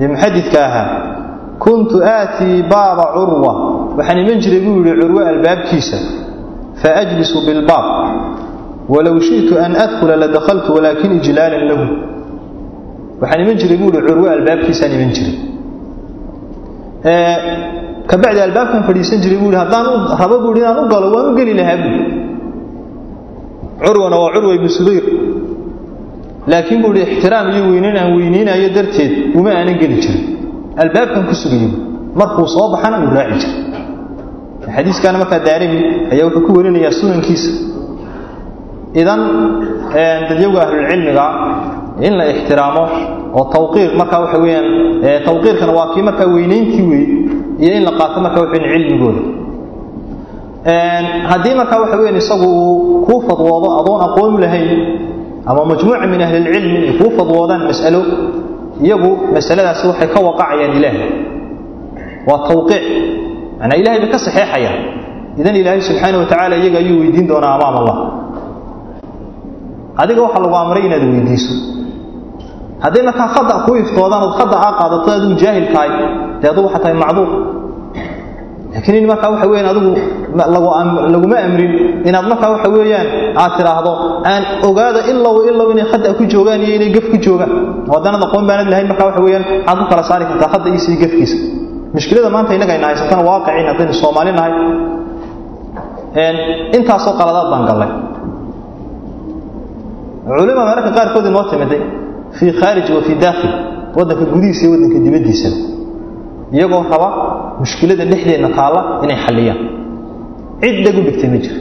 [0.00, 0.88] ee muxadidka ahaa.
[1.64, 3.52] Kuntu aatii baaba curwa
[3.98, 5.98] waxaan iman jiray buu yidhi curwe albaabkiisa.
[6.82, 7.86] Faajlisu bilbaab
[8.94, 11.84] walow shi'tu an adkhula ladakhaltu walaakin ijlaalan lahu.
[13.20, 15.34] Waxaan iman jiray buu yidhi curwe albaabkiisaan iman jiray.
[18.10, 19.86] Kabacdi albaabkan fadhiisan jiray buu yidhi haddaan
[20.20, 21.96] rabo buu yidhi inaan u galo waan u geli lahaa buu
[23.84, 25.04] curwana waa curwa ibnu subayr
[26.52, 30.22] laakiin buu yidhi ixtiraam iyo weynayn aan weynaynayo darteed uma aanan geli jirin.
[30.82, 31.70] Albaabkan ku sugayay
[32.20, 33.62] markuu soo baxana uu raaci jiray.
[34.76, 35.78] Xadiiskana markaa daarimi
[36.12, 37.50] ayaa wuxuu ku warinayaa sunankiisa
[39.00, 39.20] idan
[40.28, 41.26] dadyowga ahlulcilmiga
[42.06, 42.84] in la ixtiraamo
[43.38, 44.66] oo tawqiir markaa waxa weeyaan
[45.28, 47.04] tawqiirkana waa kii markaa weynayntii wey
[47.62, 49.20] iyo in la qaato markaa waxa weyan cilmigooda.
[51.30, 54.70] Haddii markaa waxa weyan isagu uu kuu fadwoodo adoon aqoon lahayn
[55.50, 58.00] ama majmuuca min ahlilcilmi ay kuu fadwoodaan mas'alo
[58.84, 61.10] iyagu masaladaasi waxay ka waqacayaan ilaahay.
[62.28, 62.84] Waa tawqiic.
[63.60, 64.78] Manaa ilahay bay ka saxeexayaan
[65.40, 67.96] idan ilaahay subxaana wa tacala iyaga ayuu weydiin doonaa amaam allah
[70.02, 71.52] adiga waxaa lagu amray inaad weydiiso.
[72.84, 75.90] Hadday markaa khada ku iftoodaan ood khada aa qaadato adigu jaahil tahay
[76.42, 77.28] dee waxaa tahay macduur.
[78.72, 79.90] Laakiin in markaa waxa weyaan adigu
[81.14, 81.72] laguma amrin
[82.08, 83.06] inaad markaa waxa weeyaan
[83.42, 83.92] aad tidhaahdo
[84.30, 87.50] aan ogaada ilow ilow inay khada ku joogaan iyo inay gef ku joogaan.
[87.90, 90.96] Oo aqoon baanad lahayn markaa waxa weeyaan waxaad ku kala saari kartaa khada iyo sii
[91.02, 91.36] gefkiisa.
[91.96, 94.52] Mushkilada maanta innaga ayna haysatana waaqicin haddaynu soomaali nahay.
[96.76, 97.90] Intaasoo qaladaad baan gallay
[100.28, 101.80] culima mararka qaarkood inoo timiday
[102.38, 103.52] fii khaarij wa fii daakhil
[103.98, 105.56] waddanka gudihiisa iyo waddanka dibaddiisana
[106.56, 107.08] iyagoo raba
[107.60, 109.58] mushkilada dhexdeenna taalla inay xalliyaan.
[110.62, 111.58] Cid dhagu dhigtay ma jiro.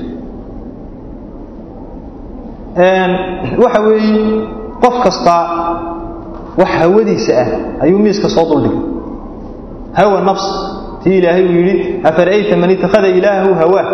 [3.64, 4.22] Waxa weeye
[4.84, 5.44] qof kastaa
[6.60, 7.50] wax hawadiisa ah
[7.84, 8.80] ayuu miiska soo duldhigay
[10.00, 10.46] hawa nafs
[11.04, 11.76] tii ilaahay uu yidhi
[12.10, 13.86] afara'ayta man itakhada ilaahahu hawaa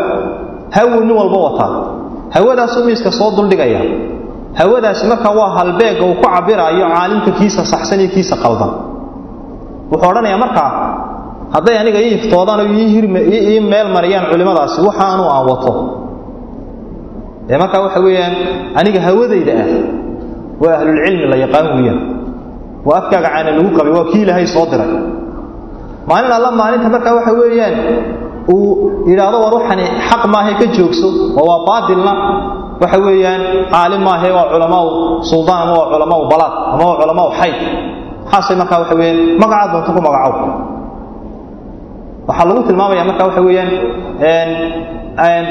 [0.76, 1.74] hawu nin walba wataa.
[2.36, 3.82] Hawadaasuu miiska soo duldhigaya
[4.60, 8.72] hawadaasi markaa waa halbeega uu ku cabiraayo caalimka kiisa saxsan iyo kiisa qaldan.
[9.92, 10.70] Wuxuu odhanayaa markaa
[11.56, 15.72] hadday aniga ii iftoodaan oo ii meel mariyaan culimmadaasi waxaanu aan wato.
[17.52, 18.34] Ee markaa waxa weeyaan
[18.80, 19.68] aniga hawadayda ah
[20.64, 22.00] waa ahlulcilmi la yaqaan weeyaan.
[22.88, 24.92] Waa afkaaga caana lagu qabay waa kii ilaahay soo diray.
[26.10, 27.76] Maalin alla maalinta markaa waxa weeyaan
[28.54, 28.70] uu
[29.10, 31.08] yidhaahdo war waxani xaq maahay ka joogso
[31.40, 32.14] oo waa baatilna
[32.82, 33.42] waxa weeyaan
[33.74, 34.88] caalim maahe waa culamaau
[35.32, 37.56] suldaan ama waa culamaau balaad ama waa culamaau xayd.
[38.26, 40.34] Maxaasay markaa waxa weeyaan magacaad doonto ku magacow.
[42.28, 43.70] Waxaa lagu tilmaamaya markaa waxa weeyaan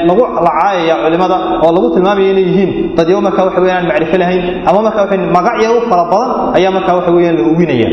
[0.09, 2.71] lagu lacaayaya culimada oo lagu tilmaamaya inay yihiin.
[2.97, 6.71] Dadyo markaa waxa weeyaan aan macrifo lahayn ama markaa waxa magacya u fara badan ayaa
[6.77, 7.89] markaa waxa weeyaan la hubinaya.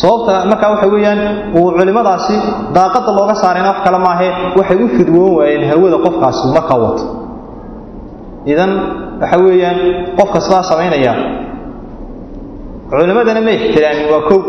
[0.00, 1.20] Sababta markaa waxa weeyaan
[1.58, 2.36] uu culimadaasi
[2.76, 4.28] daaqada looga saarayna wax kale maahe
[4.58, 7.04] waxay u fidwoon waayeen hawada qofkaasi markaa wato
[8.52, 8.70] idan
[9.22, 9.78] waxa weeyaan
[10.18, 11.12] qofka sidaa samaynaya
[12.90, 14.40] culimadana ma ixtiraamin waa kow.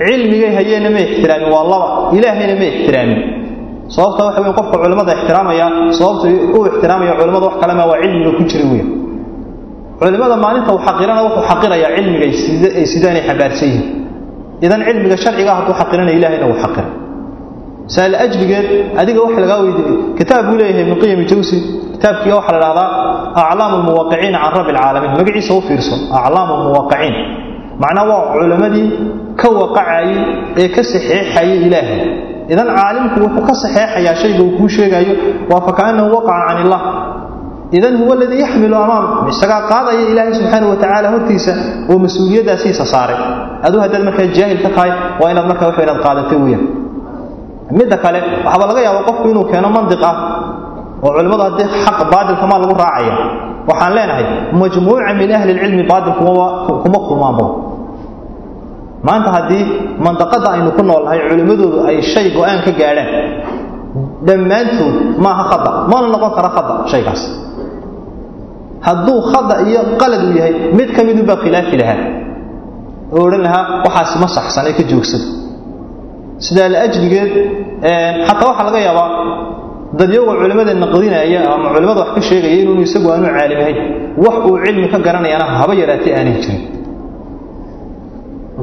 [0.00, 1.88] Cilmigay hayeenna ma ixtiraamin waa laba.
[2.16, 3.18] Ilaahayna ma ixtiraamin.
[3.94, 5.66] Sababta waxa weyan qofka culimmada ixtiraamaya
[5.98, 6.26] sababta
[6.56, 8.88] u ixtiraamaya culimmada wax kalema waa cilmiga ku jira weyn
[10.00, 12.24] culimmada maalinta uu xaqirana wuxuu xaqirayaa cilmiga
[12.80, 13.86] ay sidaanay xambaarsan yihiin.
[14.64, 16.88] Idan cilmiga sharciga hadduu xaqirana ilahayna uu xaqira.
[17.94, 18.66] Saal ajligeed
[19.00, 21.56] adiga wax lagaa weydiiyey kitaab buu leeyahay ibnu qayim jawsi
[21.98, 22.88] kitaabkii waxaa la dhahdaa
[23.42, 27.14] aclaamu lmuwaqiciina can rabbi alcaalamiin magaciisa u fiirso aclaamu lmuwaqiciin
[27.82, 28.86] macnaa waa culammadii
[29.40, 30.10] ka waqacayay
[30.62, 32.00] ee ka saxeexayay ilaahay.
[32.52, 35.14] Idan caalimku wuxuu ka saxeexayaa shayga uu kuu sheegayo
[35.50, 36.80] waa fakaanahu waqaca can illah
[37.78, 41.52] idan huwa aladii yaxmilu amaam isagaa qaadaya ilaahay subxaana watacaala hortiisa
[41.90, 43.18] oo mas'uuliyaddaasiisa saaray.
[43.66, 46.64] Aduu haddaad markaa jaahil ka tahay waa inaad markaa wax inaad qaadato weeyaan
[47.78, 50.14] midda kale waxaaba laga yaaba qofku inuu keeno mandiq ah
[51.06, 53.14] oo culimmadu haddii xaq baadilka maa lagu raacaya
[53.70, 54.26] waxaan leenahay
[54.60, 56.14] majmuuca min ahli lcilmi baadil
[56.84, 57.46] kuma kulmaanba
[59.06, 59.64] maanta haddii
[60.06, 63.08] mandaqada aynu ku noolnahay culimmadoodu ay shay go'aan ka gaadhaan
[64.28, 64.94] dhammaantood
[65.24, 67.22] maaha khada mana noqon kara khada shaygaas.
[68.86, 72.00] Hadduu khada iyo qalad uu yahay mid ka midunbaa khilaafi lahaa.
[73.16, 75.26] Oo odhan lahaa waxaasi ma saxsanay ka joogsada
[76.46, 77.32] sidaa la ajligeed
[78.28, 79.08] xataa waxaa laga yaabaa
[80.00, 83.76] dadyagoo culimmada naqdinaya ama culimmada wax ka sheegaya inuunu isagu aanu caalimahayn
[84.24, 86.62] wax uu cilmi ka garanayana haba yaraatee aanay jirin.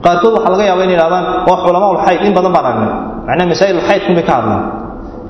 [0.06, 2.91] Qaarkood waxaa laga yaaba inay idhahdaan waa culamaul xayd in badan baan aragnay
[3.27, 4.64] macnaha masaa'il xaydkun bay ka hadlaan.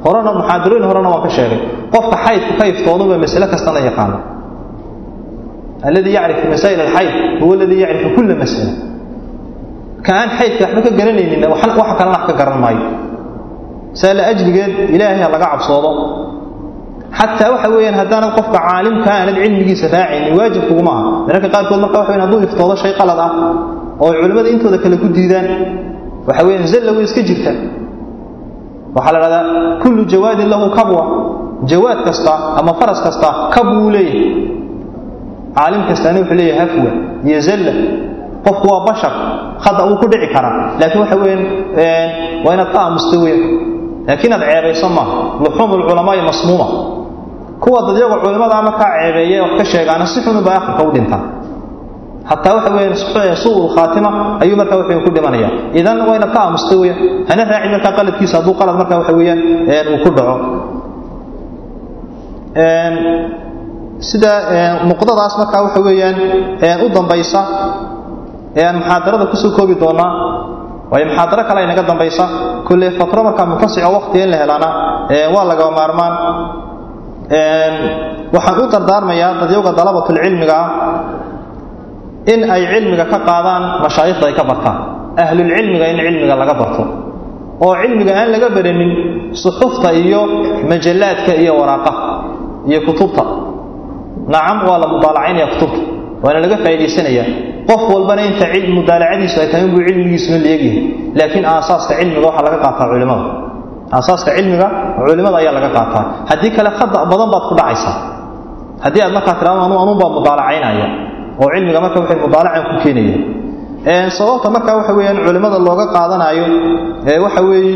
[0.03, 1.59] Horena muxaadarooyin horena waan ka sheegay.
[1.93, 4.17] Qofka xaydku ka iftooduba masale kastana yaqaano.
[5.88, 7.11] Alladii yacrifu masaa'il alxayd
[7.41, 8.72] huwa aladii yacrifu kulla mas'ala.
[10.05, 11.67] Ka aan xaydka waxba ka garanaynin waxa
[11.99, 12.84] kalena wax ka garan maayo
[13.99, 15.91] saa la ajligeed ilaahay ha laga cabsoodo.
[17.19, 21.97] Xataa waxa weeyaan haddaanad qofka caalimka aanad cilmigiisa raacaynin waajib kuguma aha mararka qaarkood marka
[22.01, 23.31] waxa weyan hadduu iftoodo shay qalad ah
[24.03, 25.47] oo culimmada intooda kale ku diidaan
[26.27, 27.51] waxa weeyaan zalla way iska jirta.
[28.95, 29.43] Waxaa la dhahdaa
[29.84, 31.01] kullu jawaadin lahu kabwa.
[31.72, 34.27] Jawaad kasta ama faras kasta kab wuu leeyahay.
[35.57, 36.91] Caalim kastaana wuxuu leeyahay hafwa
[37.27, 37.73] iyo zalla
[38.45, 39.13] qofku waa bashar
[39.63, 40.76] khada wuu ku dhici karaa.
[40.80, 41.43] Laakiin waxa weeyaan
[42.45, 43.43] waa inaad ka aamusto weeyaan
[44.07, 46.68] laakiin aad ceebayso maaha luxuum lculamaai masmuuma.
[47.64, 51.23] Kuwa dadyago culimmada markaa ceebeeye wax ka sheegaana si xunu bay akhirka u dhintaan.
[52.30, 54.10] Xataa waxa weeyaan suu khaatima
[54.44, 55.49] ayuu markaa wuxuu ku dhimanaya
[55.80, 56.99] idan waa inaad ka aamusto weeyaan.
[57.30, 59.40] Hana raaci markaa qaladkiisa hadduu qalad markaa waxa weeyaan
[59.94, 60.36] uu ku dhaco.
[64.10, 64.32] Sida
[64.90, 66.18] nuqdadaas markaa waxa weeyaan
[66.86, 67.41] u dambaysa
[68.56, 70.11] aan ku soo koobi doonaa
[70.91, 72.26] waayo muxaadaro kale ay naga dambaysa
[72.68, 74.70] kulle fatro markaa muntasico waqti in la helaana
[75.36, 76.14] waa lagaba maarmaan.
[78.36, 80.68] Waxaan u dardaarmayaa dadyowga dalabatulcilmiga ah
[82.34, 84.78] in ay cilmiga ka qaadaan mashaayikhda ay ka bartaan.
[85.24, 86.84] Ahlulcilmiga in cilmiga laga barto.
[87.66, 88.92] Oo cilmiga aan laga baranin
[89.44, 90.22] suxufta iyo
[90.72, 92.04] majallaadka iyo waraaqaha
[92.70, 93.24] iyo kutubta.
[94.34, 95.80] Nacam waa la mudaalacaynaya kutubta.
[96.24, 97.24] Waana laga faa'iidaysanaya
[97.70, 98.46] qof walbana inta
[98.78, 100.80] mudaalacadiisu ay tahay inbuu cilmigiisuna leegyahay
[101.20, 103.26] laakiin aasaaska cilmiga waxaa laga qaataa culimada
[103.98, 104.68] aasaaska cilmiga
[105.08, 106.04] culimada ayaa laga qaataa.
[106.30, 107.96] Haddii kale khada badan baad ku dhacaysaa.
[108.86, 110.88] Haddii aad markaa tiraado anu anuun baa mudaalacaynaya
[111.42, 113.18] oo cilmiga marka waxay mudaalacan ku keenaya
[114.18, 116.46] sababta marka waxa weeyaan culimada looga qaadanaayo
[117.26, 117.76] waxa weeye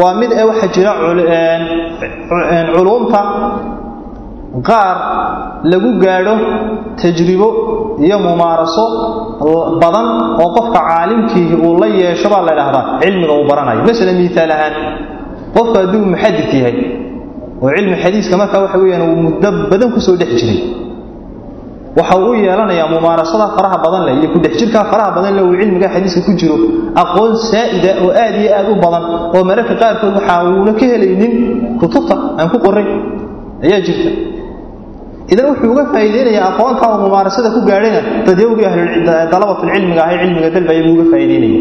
[0.00, 0.92] waa mid ee waxaa jira
[2.74, 3.20] culuumta
[4.62, 4.96] qaar
[5.72, 6.34] lagu gaadho
[7.00, 7.48] tajribo
[8.06, 8.84] iyo mumaaraso
[9.82, 10.06] badan
[10.42, 13.80] oo qofka caalimkiihi uu la yeesho baa la idhahdaa cilmiga uu baranayo.
[13.88, 14.74] Masalan miiaal ahaan
[15.54, 16.76] qofku hadduu muxadid yahay
[17.62, 20.58] oo cilmi xadiiska markaa waxa weeyaan uu muddo badan ku soo dhex jiray
[21.98, 25.54] waxa uu u yeelanayaa mumaarasada faraha badan leh iyo kudhex jirkaa faraha badan leh uu
[25.60, 26.56] cilmiga xadiiska ku jiro
[27.02, 29.02] aqoon saa'ida oo aad iyo aad u badan
[29.34, 31.32] oo mararka qaarkood waxa uuna ka helaynin
[31.80, 32.86] kutubta aan ku qoray
[33.66, 34.10] ayaa jirta
[35.32, 38.68] idan wuxuu uga faa'iideynayaa aqoonta oo mumaarasada ku gaadhayna dadyowgii
[39.32, 41.60] dalabatulcilmiga ahay cilmiga dalbaya buu uga faa'iideynaya.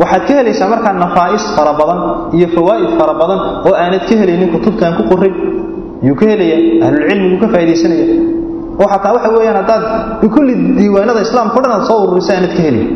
[0.00, 1.98] Waxaad ka helaysaa markaa nafaa'is fara badan
[2.36, 3.38] iyo fawaa'id fara badan
[3.68, 5.32] oo aanad ka helaynin kutubtaan ku qoray
[6.04, 6.56] ayuu ka helaya
[6.86, 8.04] ahlulcilmigu ka faa'iidaysanaya
[8.80, 9.84] oo xataa waxa weeyaan haddaad
[10.22, 12.88] bikulli diiwaanada islaamka o dhan aad soo ururisa aanad ka helin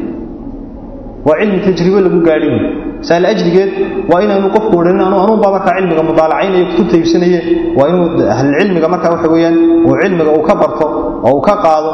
[1.29, 2.63] waa cilmi tajribe lagu gaadhi wey
[3.09, 3.73] saal ajligeed
[4.11, 7.39] waa inaanu qofku odhanin anu anuunbaa markaa cilmiga mudaalacaynaya kutubta iibsanaye
[7.79, 8.05] waa inuu
[8.37, 9.57] ahlulcilmiga markaa waxa weeyaan
[9.89, 10.87] uu cilmiga uu ka barto
[11.27, 11.93] oo uu ka qaado.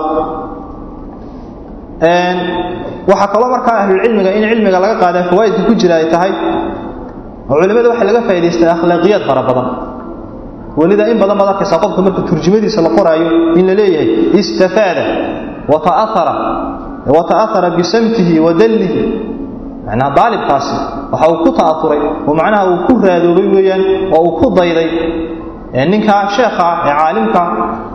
[3.10, 6.32] Waxaa kaloo markaa ahlulcilmiga in cilmiga laga qaadaa fawaa'idka ku jira ay tahay
[7.48, 9.66] culimada waxaa laga faa'idaystaa akhlaaqiyaad fara badan.
[10.80, 13.28] Welida in badan baad arkaysaa qofka marka turjumadiisa la qoraayo
[13.58, 14.08] in la leeyahay
[14.40, 15.04] istafaada
[17.14, 19.00] wata'aara bisamtihi wa dallihi
[19.86, 20.76] macnaha daalibkaasi
[21.12, 23.82] waxa uu ku ta'aturay oo macnaha uu ku raadoobay weeyaan
[24.16, 24.88] oo uu ku dayday
[25.92, 27.42] ninka sheekha ee caalimka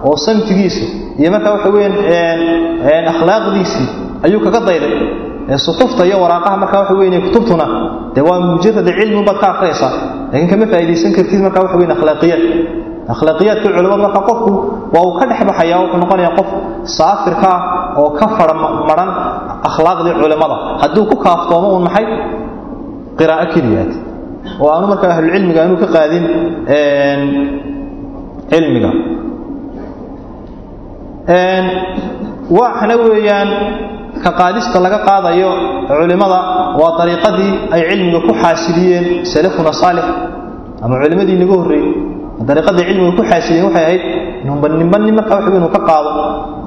[0.07, 0.85] oo samtigiisa
[1.19, 3.87] iyo marka waxa weeyaan akhlaaqdiisii
[4.25, 4.93] ayuu kaga dayday
[5.65, 7.65] suxufta iyo waraaqaha marka waxa weyn kutubtuna
[8.15, 9.91] dee waa mujarada cilmi baad ka akhriyaysaa
[10.31, 12.43] laakiin kama faa'iidaysan kartid marka waxa weyn akhlaaqiyaad
[13.13, 14.51] akhlaaqiyaadka culimada marka qofku
[14.93, 16.49] waa uu ka dhex baxayaa wuxuu noqonayaa qof
[16.97, 17.61] saafirka ah
[18.01, 18.53] oo ka fara
[18.89, 19.09] maran
[19.69, 22.05] akhlaaqdii culimada hadduu ku kaaftoomo uun maxay?
[23.19, 23.91] Qiraa'o keliyaad.
[24.61, 26.23] Oo aanu marka ahlulcilmiga aanu ka qaadin
[28.51, 28.91] cilmiga.
[32.59, 33.49] Waxna weeyaan
[34.23, 35.49] ka qaadista laga qaadayo
[35.89, 36.39] culimada
[36.79, 40.05] waa dariiqadii ay cilmiga ku xaasiliyeen salafuna saalix.
[40.83, 41.91] Ama culimadii naga horreeyey
[42.47, 44.01] dariiqadii cilmiga ku xaasiliyeen waxay ahayd
[44.47, 46.09] ninba ninba nin wuxuu inuu ka qaado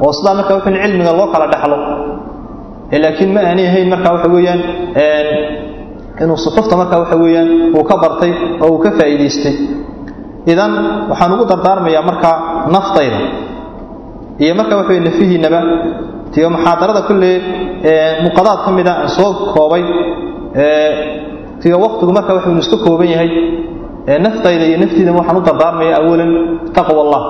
[0.04, 1.76] oo sidaa marka wuxuu cilmiga loo kala dhaxlo.
[3.02, 4.60] Laakiin ma aanay ahayn marka waxa weeyaan
[6.22, 8.32] inuu suxufta marka waxa weeyaan uu ka bartay
[8.64, 9.54] oo uu ka faa'iidaystay.
[10.52, 10.72] Idan
[11.10, 12.30] waxaan ugu dardaarmayaa marka
[12.74, 13.20] naftayda
[14.44, 15.60] iyo marka waxa weeye nafihiinaba
[16.32, 17.30] tiyo muxaadarada kulle
[18.24, 19.84] muqadaad ka mida aan soo koobay
[21.60, 23.30] tiyo waqtigu marka waxa uu iska kooban yahay
[24.06, 26.30] naftayda iyo naftiida waxaan u dardaarmaya awalan
[26.76, 27.22] taqwa allah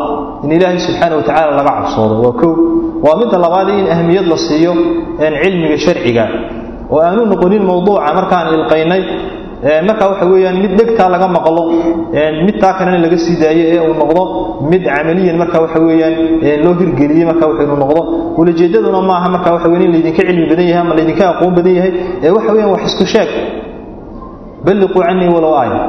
[0.45, 2.15] in ilaahay subxaanahu wa tacaala laga cabsoodo.
[2.25, 2.53] Waa kow
[3.05, 4.73] waa midda labaad in ahmiyad la siiyo
[5.43, 6.25] cilmiga sharciga.
[6.93, 9.03] Oo aanu noqonin mawduuca markaan ilqaynay
[9.89, 11.63] marka waxa weeyaan mid dhegtaa laga maqlo
[12.47, 14.23] midtaa kalena laga sii daayo ee uu noqdo
[14.71, 16.15] mid camaliyan marka waxa weeyaan
[16.65, 18.01] loo hirgeliyey marka inuu noqdo.
[18.41, 21.93] Ulajeedaduna maaha marka weeyaan in laydinka cilmi badan yahay ama laydinka aqoon badan yahay.
[22.25, 23.29] Ee waxa weeyaan wax isku sheeg.
[24.65, 25.81] Balliquu canii walow aaya